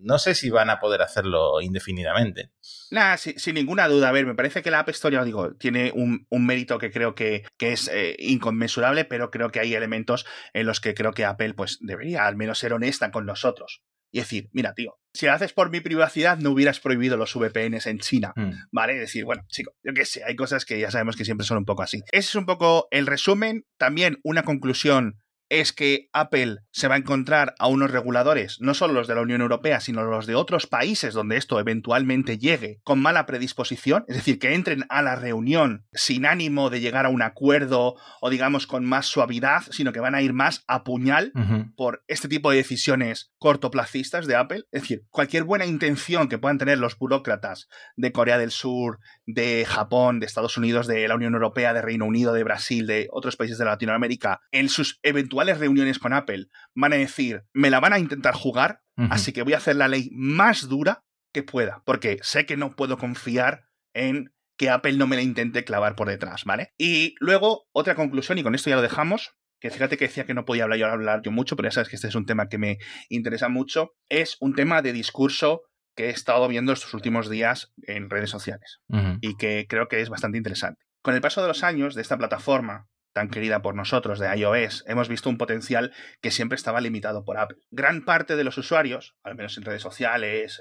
no 0.00 0.18
sé 0.18 0.34
si 0.34 0.50
van 0.50 0.70
a 0.70 0.80
poder 0.80 1.02
hacerlo 1.02 1.60
indefinidamente. 1.60 2.50
Nada, 2.94 3.16
sin 3.16 3.54
ninguna 3.56 3.88
duda. 3.88 4.08
A 4.08 4.12
ver, 4.12 4.24
me 4.24 4.36
parece 4.36 4.62
que 4.62 4.70
la 4.70 4.78
App 4.78 4.88
Store, 4.90 5.16
ya 5.16 5.24
digo, 5.24 5.56
tiene 5.56 5.90
un, 5.92 6.26
mérito 6.30 6.78
que 6.78 6.92
creo 6.92 7.16
que, 7.16 7.42
es 7.58 7.90
eh, 7.92 8.14
inconmensurable, 8.20 9.04
pero 9.04 9.32
creo 9.32 9.50
que 9.50 9.58
hay 9.58 9.74
elementos 9.74 10.24
en 10.52 10.66
los 10.66 10.80
que 10.80 10.94
creo 10.94 11.12
que 11.12 11.24
Apple 11.24 11.54
pues 11.54 11.78
debería 11.80 12.24
al 12.24 12.36
menos 12.36 12.60
ser 12.60 12.72
honesta 12.72 13.10
con 13.10 13.26
nosotros 13.26 13.82
y 14.12 14.20
decir, 14.20 14.48
mira, 14.52 14.74
tío, 14.74 14.96
si 15.12 15.26
lo 15.26 15.32
haces 15.32 15.52
por 15.52 15.70
mi 15.70 15.80
privacidad, 15.80 16.38
no 16.38 16.50
hubieras 16.50 16.78
prohibido 16.78 17.16
los 17.16 17.34
VPNs 17.34 17.88
en 17.88 17.98
China, 17.98 18.32
mm. 18.36 18.52
¿vale? 18.70 18.94
Decir, 18.94 19.24
bueno, 19.24 19.42
chico, 19.48 19.72
yo 19.82 19.92
qué 19.92 20.04
sé, 20.04 20.22
hay 20.22 20.36
cosas 20.36 20.64
que 20.64 20.78
ya 20.78 20.92
sabemos 20.92 21.16
que 21.16 21.24
siempre 21.24 21.44
son 21.44 21.58
un 21.58 21.64
poco 21.64 21.82
así. 21.82 21.98
Ese 22.12 22.28
es 22.28 22.34
un 22.36 22.46
poco 22.46 22.86
el 22.92 23.08
resumen, 23.08 23.64
también 23.76 24.20
una 24.22 24.44
conclusión 24.44 25.20
es 25.60 25.72
que 25.72 26.08
Apple 26.12 26.58
se 26.70 26.88
va 26.88 26.94
a 26.94 26.98
encontrar 26.98 27.54
a 27.58 27.68
unos 27.68 27.90
reguladores, 27.90 28.60
no 28.60 28.74
solo 28.74 28.94
los 28.94 29.06
de 29.06 29.14
la 29.14 29.20
Unión 29.20 29.40
Europea, 29.40 29.80
sino 29.80 30.02
los 30.02 30.26
de 30.26 30.34
otros 30.34 30.66
países 30.66 31.14
donde 31.14 31.36
esto 31.36 31.60
eventualmente 31.60 32.38
llegue 32.38 32.80
con 32.82 33.00
mala 33.00 33.26
predisposición, 33.26 34.04
es 34.08 34.16
decir, 34.16 34.38
que 34.38 34.54
entren 34.54 34.84
a 34.88 35.02
la 35.02 35.16
reunión 35.16 35.86
sin 35.92 36.26
ánimo 36.26 36.70
de 36.70 36.80
llegar 36.80 37.06
a 37.06 37.10
un 37.10 37.22
acuerdo 37.22 37.94
o 38.20 38.30
digamos 38.30 38.66
con 38.66 38.84
más 38.84 39.06
suavidad, 39.06 39.62
sino 39.70 39.92
que 39.92 40.00
van 40.00 40.14
a 40.14 40.22
ir 40.22 40.32
más 40.32 40.64
a 40.66 40.84
puñal 40.84 41.32
por 41.76 42.04
este 42.08 42.28
tipo 42.28 42.50
de 42.50 42.56
decisiones 42.56 43.32
cortoplacistas 43.38 44.26
de 44.26 44.36
Apple. 44.36 44.64
Es 44.72 44.82
decir, 44.82 45.04
cualquier 45.10 45.44
buena 45.44 45.66
intención 45.66 46.28
que 46.28 46.38
puedan 46.38 46.58
tener 46.58 46.78
los 46.78 46.98
burócratas 46.98 47.68
de 47.96 48.12
Corea 48.12 48.38
del 48.38 48.50
Sur, 48.50 48.98
de 49.26 49.64
Japón, 49.66 50.20
de 50.20 50.26
Estados 50.26 50.56
Unidos, 50.56 50.86
de 50.86 51.06
la 51.08 51.14
Unión 51.14 51.34
Europea, 51.34 51.72
de 51.72 51.82
Reino 51.82 52.04
Unido, 52.04 52.32
de 52.32 52.44
Brasil, 52.44 52.86
de 52.86 53.08
otros 53.10 53.36
países 53.36 53.58
de 53.58 53.64
Latinoamérica, 53.64 54.40
en 54.52 54.68
sus 54.68 54.98
eventuales 55.02 55.58
reuniones 55.58 55.98
con 55.98 56.12
Apple, 56.12 56.46
van 56.74 56.92
a 56.92 56.96
decir, 56.96 57.44
me 57.52 57.70
la 57.70 57.80
van 57.80 57.92
a 57.92 57.98
intentar 57.98 58.34
jugar, 58.34 58.80
así 59.10 59.32
que 59.32 59.42
voy 59.42 59.54
a 59.54 59.58
hacer 59.58 59.76
la 59.76 59.88
ley 59.88 60.08
más 60.12 60.68
dura 60.68 61.04
que 61.32 61.42
pueda, 61.42 61.82
porque 61.84 62.18
sé 62.22 62.46
que 62.46 62.56
no 62.56 62.76
puedo 62.76 62.96
confiar 62.96 63.64
en 63.92 64.32
que 64.56 64.70
Apple 64.70 64.94
no 64.94 65.06
me 65.06 65.16
la 65.16 65.22
intente 65.22 65.64
clavar 65.64 65.96
por 65.96 66.08
detrás, 66.08 66.44
¿vale? 66.44 66.72
Y 66.78 67.14
luego, 67.18 67.66
otra 67.72 67.94
conclusión, 67.94 68.38
y 68.38 68.42
con 68.42 68.54
esto 68.54 68.70
ya 68.70 68.76
lo 68.76 68.82
dejamos, 68.82 69.34
que 69.60 69.70
fíjate 69.70 69.96
que 69.96 70.06
decía 70.06 70.26
que 70.26 70.34
no 70.34 70.44
podía 70.44 70.64
hablar 70.64 70.78
yo, 70.78 70.86
hablar 70.86 71.22
yo 71.24 71.32
mucho, 71.32 71.56
pero 71.56 71.68
ya 71.68 71.72
sabes 71.72 71.88
que 71.88 71.96
este 71.96 72.08
es 72.08 72.14
un 72.14 72.26
tema 72.26 72.48
que 72.48 72.58
me 72.58 72.78
interesa 73.08 73.48
mucho, 73.48 73.94
es 74.08 74.36
un 74.40 74.54
tema 74.54 74.82
de 74.82 74.92
discurso 74.92 75.62
que 75.94 76.06
he 76.06 76.10
estado 76.10 76.48
viendo 76.48 76.72
estos 76.72 76.94
últimos 76.94 77.28
días 77.30 77.72
en 77.82 78.10
redes 78.10 78.30
sociales 78.30 78.80
y 79.20 79.36
que 79.36 79.66
creo 79.68 79.88
que 79.88 80.00
es 80.00 80.08
bastante 80.08 80.38
interesante. 80.38 80.82
Con 81.02 81.14
el 81.14 81.20
paso 81.20 81.42
de 81.42 81.48
los 81.48 81.62
años 81.64 81.94
de 81.94 82.02
esta 82.02 82.16
plataforma 82.16 82.88
tan 83.14 83.30
querida 83.30 83.62
por 83.62 83.74
nosotros 83.76 84.18
de 84.18 84.36
iOS, 84.36 84.84
hemos 84.88 85.08
visto 85.08 85.30
un 85.30 85.38
potencial 85.38 85.92
que 86.20 86.32
siempre 86.32 86.56
estaba 86.56 86.80
limitado 86.80 87.24
por 87.24 87.38
Apple. 87.38 87.58
Gran 87.70 88.04
parte 88.04 88.34
de 88.36 88.42
los 88.42 88.58
usuarios, 88.58 89.14
al 89.22 89.36
menos 89.36 89.56
en 89.56 89.62
redes 89.64 89.82
sociales, 89.82 90.60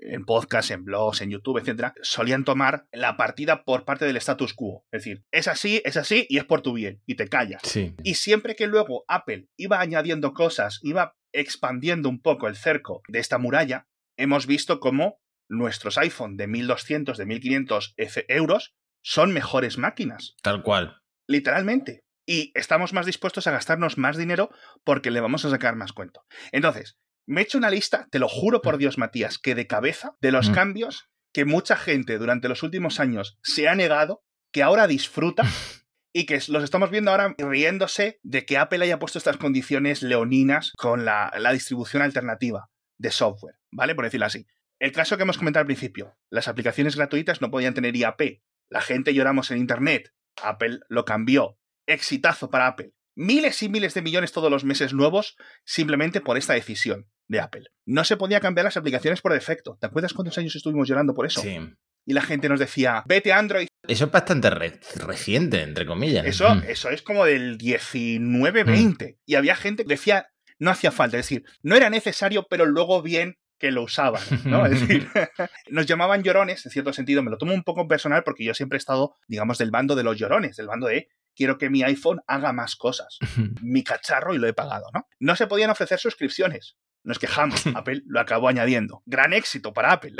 en 0.00 0.24
podcasts, 0.24 0.72
en 0.72 0.84
blogs, 0.84 1.22
en 1.22 1.30
YouTube, 1.30 1.58
etcétera, 1.58 1.94
solían 2.02 2.44
tomar 2.44 2.86
la 2.90 3.16
partida 3.16 3.62
por 3.62 3.84
parte 3.84 4.04
del 4.04 4.16
status 4.16 4.52
quo. 4.52 4.84
Es 4.90 5.04
decir, 5.04 5.24
es 5.30 5.46
así, 5.46 5.80
es 5.84 5.96
así 5.96 6.26
y 6.28 6.38
es 6.38 6.44
por 6.44 6.60
tu 6.60 6.72
bien, 6.72 7.00
y 7.06 7.14
te 7.14 7.28
callas. 7.28 7.62
Y 8.02 8.14
siempre 8.14 8.56
que 8.56 8.66
luego 8.66 9.04
Apple 9.06 9.46
iba 9.56 9.80
añadiendo 9.80 10.34
cosas, 10.34 10.80
iba 10.82 11.14
expandiendo 11.32 12.08
un 12.08 12.20
poco 12.20 12.48
el 12.48 12.56
cerco 12.56 13.02
de 13.08 13.20
esta 13.20 13.38
muralla, 13.38 13.86
hemos 14.22 14.46
visto 14.46 14.80
cómo 14.80 15.20
nuestros 15.48 15.98
iPhone 15.98 16.36
de 16.36 16.46
1200, 16.46 17.18
de 17.18 17.26
1500 17.26 17.94
euros 18.28 18.74
son 19.02 19.32
mejores 19.32 19.78
máquinas. 19.78 20.36
Tal 20.42 20.62
cual. 20.62 21.02
Literalmente. 21.26 22.04
Y 22.24 22.52
estamos 22.54 22.92
más 22.92 23.04
dispuestos 23.04 23.46
a 23.46 23.50
gastarnos 23.50 23.98
más 23.98 24.16
dinero 24.16 24.50
porque 24.84 25.10
le 25.10 25.20
vamos 25.20 25.44
a 25.44 25.50
sacar 25.50 25.74
más 25.74 25.92
cuento. 25.92 26.24
Entonces, 26.52 26.98
me 27.26 27.40
he 27.40 27.44
hecho 27.44 27.58
una 27.58 27.70
lista, 27.70 28.06
te 28.10 28.20
lo 28.20 28.28
juro 28.28 28.62
por. 28.62 28.78
Dios, 28.78 28.96
Matías, 28.96 29.38
que 29.38 29.54
de 29.54 29.66
cabeza, 29.66 30.16
de 30.20 30.32
los 30.32 30.50
mm. 30.50 30.54
cambios 30.54 31.10
que 31.32 31.44
mucha 31.44 31.76
gente 31.76 32.18
durante 32.18 32.48
los 32.48 32.62
últimos 32.62 33.00
años 33.00 33.38
se 33.42 33.68
ha 33.68 33.74
negado, 33.74 34.22
que 34.52 34.62
ahora 34.62 34.86
disfruta 34.86 35.42
y 36.14 36.26
que 36.26 36.40
los 36.48 36.62
estamos 36.62 36.90
viendo 36.90 37.10
ahora 37.10 37.34
riéndose 37.38 38.20
de 38.22 38.44
que 38.44 38.58
Apple 38.58 38.84
haya 38.84 38.98
puesto 38.98 39.18
estas 39.18 39.38
condiciones 39.38 40.02
leoninas 40.02 40.72
con 40.76 41.04
la, 41.04 41.32
la 41.38 41.52
distribución 41.52 42.02
alternativa 42.02 42.68
de 42.98 43.10
software, 43.10 43.56
¿vale? 43.72 43.94
Por 43.94 44.04
decirlo 44.04 44.26
así. 44.26 44.46
El 44.78 44.92
caso 44.92 45.16
que 45.16 45.22
hemos 45.22 45.38
comentado 45.38 45.62
al 45.62 45.66
principio, 45.66 46.16
las 46.30 46.48
aplicaciones 46.48 46.96
gratuitas 46.96 47.40
no 47.40 47.50
podían 47.50 47.74
tener 47.74 47.96
IAP. 47.96 48.42
La 48.68 48.80
gente 48.80 49.14
lloramos 49.14 49.50
en 49.50 49.58
Internet. 49.58 50.12
Apple 50.42 50.80
lo 50.88 51.04
cambió. 51.04 51.58
Exitazo 51.86 52.50
para 52.50 52.68
Apple. 52.68 52.92
Miles 53.14 53.62
y 53.62 53.68
miles 53.68 53.94
de 53.94 54.02
millones 54.02 54.32
todos 54.32 54.50
los 54.50 54.64
meses 54.64 54.94
nuevos 54.94 55.36
simplemente 55.64 56.20
por 56.20 56.38
esta 56.38 56.54
decisión 56.54 57.10
de 57.28 57.40
Apple. 57.40 57.66
No 57.86 58.04
se 58.04 58.16
podía 58.16 58.40
cambiar 58.40 58.64
las 58.64 58.76
aplicaciones 58.76 59.20
por 59.20 59.32
defecto. 59.32 59.76
¿Te 59.80 59.86
acuerdas 59.86 60.14
cuántos 60.14 60.38
años 60.38 60.56
estuvimos 60.56 60.88
llorando 60.88 61.14
por 61.14 61.26
eso? 61.26 61.42
Sí. 61.42 61.58
Y 62.04 62.14
la 62.14 62.22
gente 62.22 62.48
nos 62.48 62.58
decía, 62.58 63.04
vete 63.06 63.32
Android. 63.32 63.68
Eso 63.86 64.04
es 64.06 64.10
bastante 64.10 64.50
reciente, 64.50 65.62
entre 65.62 65.86
comillas. 65.86 66.26
Eso, 66.26 66.54
mm. 66.54 66.62
eso 66.66 66.90
es 66.90 67.02
como 67.02 67.24
del 67.24 67.58
19-20. 67.58 69.12
Mm. 69.12 69.18
Y 69.26 69.34
había 69.34 69.54
gente 69.54 69.84
que 69.84 69.90
decía, 69.90 70.28
no 70.58 70.70
hacía 70.70 70.90
falta. 70.90 71.18
Es 71.18 71.26
decir, 71.26 71.44
no 71.62 71.76
era 71.76 71.90
necesario, 71.90 72.46
pero 72.48 72.66
luego 72.66 73.02
bien 73.02 73.38
que 73.62 73.70
lo 73.70 73.84
usaban, 73.84 74.20
¿no? 74.44 74.66
Es 74.66 74.80
decir, 74.80 75.08
nos 75.70 75.86
llamaban 75.86 76.24
llorones, 76.24 76.66
en 76.66 76.72
cierto 76.72 76.92
sentido, 76.92 77.22
me 77.22 77.30
lo 77.30 77.38
tomo 77.38 77.54
un 77.54 77.62
poco 77.62 77.86
personal 77.86 78.24
porque 78.24 78.44
yo 78.44 78.54
siempre 78.54 78.76
he 78.76 78.80
estado, 78.80 79.14
digamos, 79.28 79.56
del 79.56 79.70
bando 79.70 79.94
de 79.94 80.02
los 80.02 80.18
llorones, 80.18 80.56
del 80.56 80.66
bando 80.66 80.88
de 80.88 81.08
quiero 81.36 81.58
que 81.58 81.70
mi 81.70 81.84
iPhone 81.84 82.20
haga 82.26 82.52
más 82.52 82.74
cosas, 82.74 83.18
mi 83.62 83.84
cacharro 83.84 84.34
y 84.34 84.38
lo 84.38 84.48
he 84.48 84.52
pagado, 84.52 84.86
¿no? 84.92 85.06
No 85.20 85.36
se 85.36 85.46
podían 85.46 85.70
ofrecer 85.70 86.00
suscripciones. 86.00 86.76
Nos 87.04 87.18
quejamos, 87.18 87.66
Apple 87.74 88.02
lo 88.06 88.20
acabó 88.20 88.48
añadiendo. 88.48 89.02
Gran 89.06 89.32
éxito 89.32 89.72
para 89.72 89.92
Apple. 89.92 90.14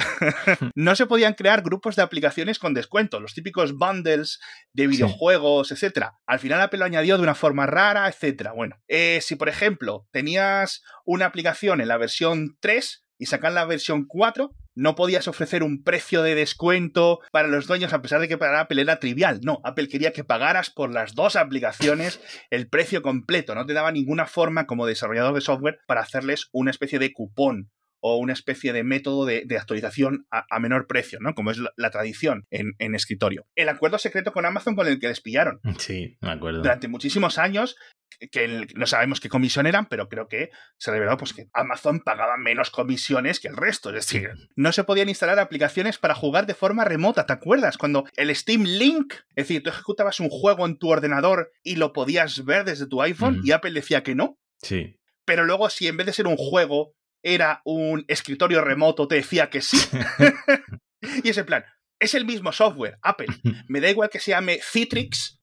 no 0.74 0.96
se 0.96 1.06
podían 1.06 1.34
crear 1.34 1.62
grupos 1.62 1.94
de 1.94 2.02
aplicaciones 2.02 2.58
con 2.58 2.74
descuento, 2.74 3.20
los 3.20 3.34
típicos 3.34 3.76
bundles 3.76 4.40
de 4.72 4.88
videojuegos, 4.88 5.70
etc. 5.70 6.08
Al 6.26 6.40
final 6.40 6.60
Apple 6.60 6.80
lo 6.80 6.84
añadió 6.84 7.16
de 7.16 7.22
una 7.22 7.36
forma 7.36 7.66
rara, 7.66 8.08
etc. 8.08 8.50
Bueno, 8.54 8.82
eh, 8.88 9.20
si 9.20 9.36
por 9.36 9.48
ejemplo 9.48 10.08
tenías 10.10 10.82
una 11.04 11.26
aplicación 11.26 11.80
en 11.80 11.86
la 11.86 11.98
versión 11.98 12.56
3, 12.58 13.01
y 13.22 13.26
sacar 13.26 13.52
la 13.52 13.64
versión 13.64 14.04
4, 14.04 14.52
no 14.74 14.96
podías 14.96 15.28
ofrecer 15.28 15.62
un 15.62 15.84
precio 15.84 16.24
de 16.24 16.34
descuento 16.34 17.20
para 17.30 17.46
los 17.46 17.68
dueños 17.68 17.92
a 17.92 18.02
pesar 18.02 18.20
de 18.20 18.26
que 18.26 18.36
para 18.36 18.58
Apple 18.58 18.82
era 18.82 18.98
trivial. 18.98 19.38
No, 19.44 19.60
Apple 19.62 19.86
quería 19.86 20.12
que 20.12 20.24
pagaras 20.24 20.70
por 20.70 20.92
las 20.92 21.14
dos 21.14 21.36
aplicaciones 21.36 22.20
el 22.50 22.68
precio 22.68 23.00
completo. 23.00 23.54
No 23.54 23.64
te 23.64 23.74
daba 23.74 23.92
ninguna 23.92 24.26
forma 24.26 24.66
como 24.66 24.86
desarrollador 24.86 25.34
de 25.34 25.40
software 25.40 25.78
para 25.86 26.00
hacerles 26.00 26.48
una 26.50 26.72
especie 26.72 26.98
de 26.98 27.12
cupón 27.12 27.70
o 28.02 28.16
una 28.16 28.32
especie 28.32 28.72
de 28.72 28.84
método 28.84 29.24
de, 29.24 29.46
actualización 29.58 30.26
a, 30.30 30.58
menor 30.58 30.86
precio, 30.86 31.18
¿no? 31.20 31.34
Como 31.34 31.50
es 31.50 31.58
la, 31.76 31.90
tradición 31.90 32.46
en, 32.50 32.74
en, 32.78 32.94
escritorio. 32.94 33.46
El 33.54 33.68
acuerdo 33.68 33.96
secreto 33.98 34.32
con 34.32 34.44
Amazon 34.44 34.74
con 34.74 34.88
el 34.88 34.98
que 34.98 35.08
les 35.08 35.20
pillaron. 35.20 35.60
Sí, 35.78 36.16
me 36.20 36.30
acuerdo. 36.30 36.62
Durante 36.62 36.86
muchísimos 36.86 37.38
años 37.38 37.76
que 38.30 38.66
no 38.74 38.86
sabemos 38.86 39.20
qué 39.20 39.28
comisión 39.28 39.66
eran, 39.66 39.86
pero 39.86 40.08
creo 40.08 40.28
que 40.28 40.50
se 40.78 40.90
reveló 40.90 41.16
pues, 41.16 41.32
que 41.32 41.48
Amazon 41.52 42.00
pagaba 42.00 42.36
menos 42.36 42.70
comisiones 42.70 43.40
que 43.40 43.48
el 43.48 43.56
resto. 43.56 43.90
Es 43.90 44.06
decir, 44.06 44.30
no 44.54 44.72
se 44.72 44.84
podían 44.84 45.08
instalar 45.08 45.38
aplicaciones 45.38 45.98
para 45.98 46.14
jugar 46.14 46.46
de 46.46 46.54
forma 46.54 46.84
remota. 46.84 47.26
¿Te 47.26 47.32
acuerdas? 47.32 47.78
Cuando 47.78 48.04
el 48.16 48.34
Steam 48.34 48.64
Link, 48.64 49.14
es 49.34 49.48
decir, 49.48 49.62
tú 49.62 49.70
ejecutabas 49.70 50.20
un 50.20 50.28
juego 50.28 50.66
en 50.66 50.78
tu 50.78 50.90
ordenador 50.90 51.50
y 51.62 51.76
lo 51.76 51.92
podías 51.92 52.44
ver 52.44 52.64
desde 52.64 52.86
tu 52.86 53.02
iPhone 53.02 53.40
y 53.44 53.52
Apple 53.52 53.72
decía 53.72 54.02
que 54.02 54.14
no. 54.14 54.38
Sí. 54.58 54.96
Pero 55.24 55.44
luego, 55.44 55.70
si 55.70 55.86
en 55.86 55.96
vez 55.96 56.06
de 56.06 56.12
ser 56.12 56.26
un 56.26 56.36
juego 56.36 56.94
era 57.22 57.62
un 57.64 58.04
escritorio 58.08 58.62
remoto, 58.62 59.08
te 59.08 59.16
decía 59.16 59.50
que 59.50 59.60
sí. 59.60 59.78
y 61.24 61.28
ese 61.28 61.44
plan, 61.44 61.64
es 61.98 62.14
el 62.14 62.24
mismo 62.24 62.52
software, 62.52 62.98
Apple. 63.02 63.28
Me 63.68 63.80
da 63.80 63.90
igual 63.90 64.10
que 64.10 64.20
se 64.20 64.32
llame 64.32 64.58
Citrix 64.62 65.40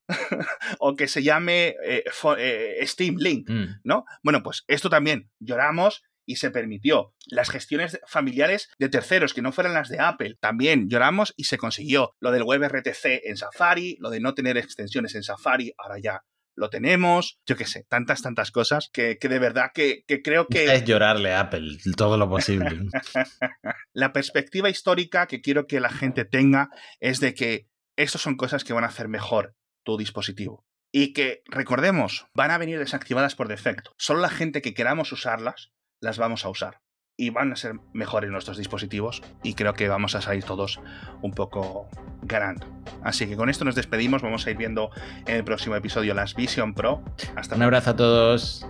o 0.80 0.96
que 0.96 1.08
se 1.08 1.22
llame 1.22 1.76
eh, 1.86 2.04
eh, 2.38 2.80
Steam 2.88 3.16
Link, 3.18 3.50
mm. 3.50 3.82
¿no? 3.84 4.06
Bueno, 4.24 4.42
pues 4.44 4.64
esto 4.68 4.90
también 4.90 5.30
lloramos 5.40 6.04
y 6.26 6.36
se 6.36 6.52
permitió. 6.52 7.14
Las 7.28 7.50
gestiones 7.50 8.00
familiares 8.08 8.70
de 8.78 8.90
terceros 8.90 9.34
que 9.34 9.42
no 9.42 9.52
fueran 9.52 9.74
las 9.74 9.90
de 9.90 10.00
Apple, 10.00 10.38
también 10.40 10.90
lloramos 10.90 11.34
y 11.38 11.46
se 11.46 11.58
consiguió. 11.58 12.16
Lo 12.20 12.32
del 12.32 12.44
WebRTC 12.44 13.24
en 13.24 13.38
Safari, 13.38 13.98
lo 14.00 14.10
de 14.10 14.20
no 14.20 14.34
tener 14.34 14.58
extensiones 14.58 15.16
en 15.16 15.24
Safari, 15.24 15.74
ahora 15.78 16.00
ya 16.00 16.24
lo 16.60 16.70
tenemos, 16.70 17.40
yo 17.48 17.56
qué 17.56 17.66
sé, 17.66 17.86
tantas, 17.88 18.22
tantas 18.22 18.52
cosas 18.52 18.90
que, 18.92 19.18
de 19.20 19.40
verdad 19.40 19.72
que, 19.74 20.04
creo 20.24 20.48
que... 20.48 20.66
Es 20.74 20.84
llorarle 20.84 21.34
a 21.34 21.40
Apple 21.40 21.78
todo 21.96 22.18
lo 22.18 22.30
posible. 22.30 22.82
la 23.94 24.12
perspectiva 24.12 24.70
histórica 24.70 25.26
que 25.28 25.42
quiero 25.42 25.68
que 25.68 25.80
la 25.80 25.90
gente 25.90 26.26
tenga 26.26 26.70
es 27.00 27.22
de 27.22 27.34
que 27.34 27.70
estas 27.96 28.22
son 28.22 28.36
cosas 28.36 28.66
que 28.66 28.74
van 28.74 28.84
a 28.84 28.88
hacer 28.88 29.08
mejor 29.08 29.56
tu 29.84 29.98
dispositivo. 29.98 30.66
Y 30.92 31.14
que, 31.14 31.44
recordemos, 31.46 32.28
van 32.34 32.52
a 32.52 32.58
venir 32.58 32.78
desactivadas 32.78 33.36
por 33.36 33.48
defecto. 33.48 33.94
Solo 33.98 34.20
la 34.20 34.30
gente 34.30 34.62
que 34.62 34.74
queramos 34.74 35.14
usarlas, 35.14 35.72
las 36.02 36.18
vamos 36.18 36.44
a 36.44 36.50
usar 36.50 36.82
y 37.20 37.32
van 37.32 37.52
a 37.52 37.58
ser 37.58 37.76
mejores 37.92 38.32
nuestros 38.32 38.58
dispositivos 38.58 39.22
y 39.44 39.54
creo 39.54 39.74
que 39.74 39.90
vamos 39.90 40.16
a 40.16 40.22
salir 40.22 40.46
todos 40.46 40.80
un 41.22 41.32
poco 41.32 41.90
ganando. 42.22 42.66
Así 43.04 43.28
que 43.28 43.36
con 43.36 43.50
esto 43.50 43.66
nos 43.66 43.76
despedimos, 43.76 44.22
vamos 44.22 44.48
a 44.48 44.52
ir 44.52 44.58
viendo 44.58 44.90
en 45.28 45.36
el 45.36 45.44
próximo 45.44 45.76
episodio 45.76 46.14
las 46.14 46.34
Vision 46.34 46.74
Pro. 46.74 47.04
Hasta 47.36 47.56
Un 47.56 47.64
abrazo 47.64 47.90
a 47.90 47.96
todos. 47.98 48.66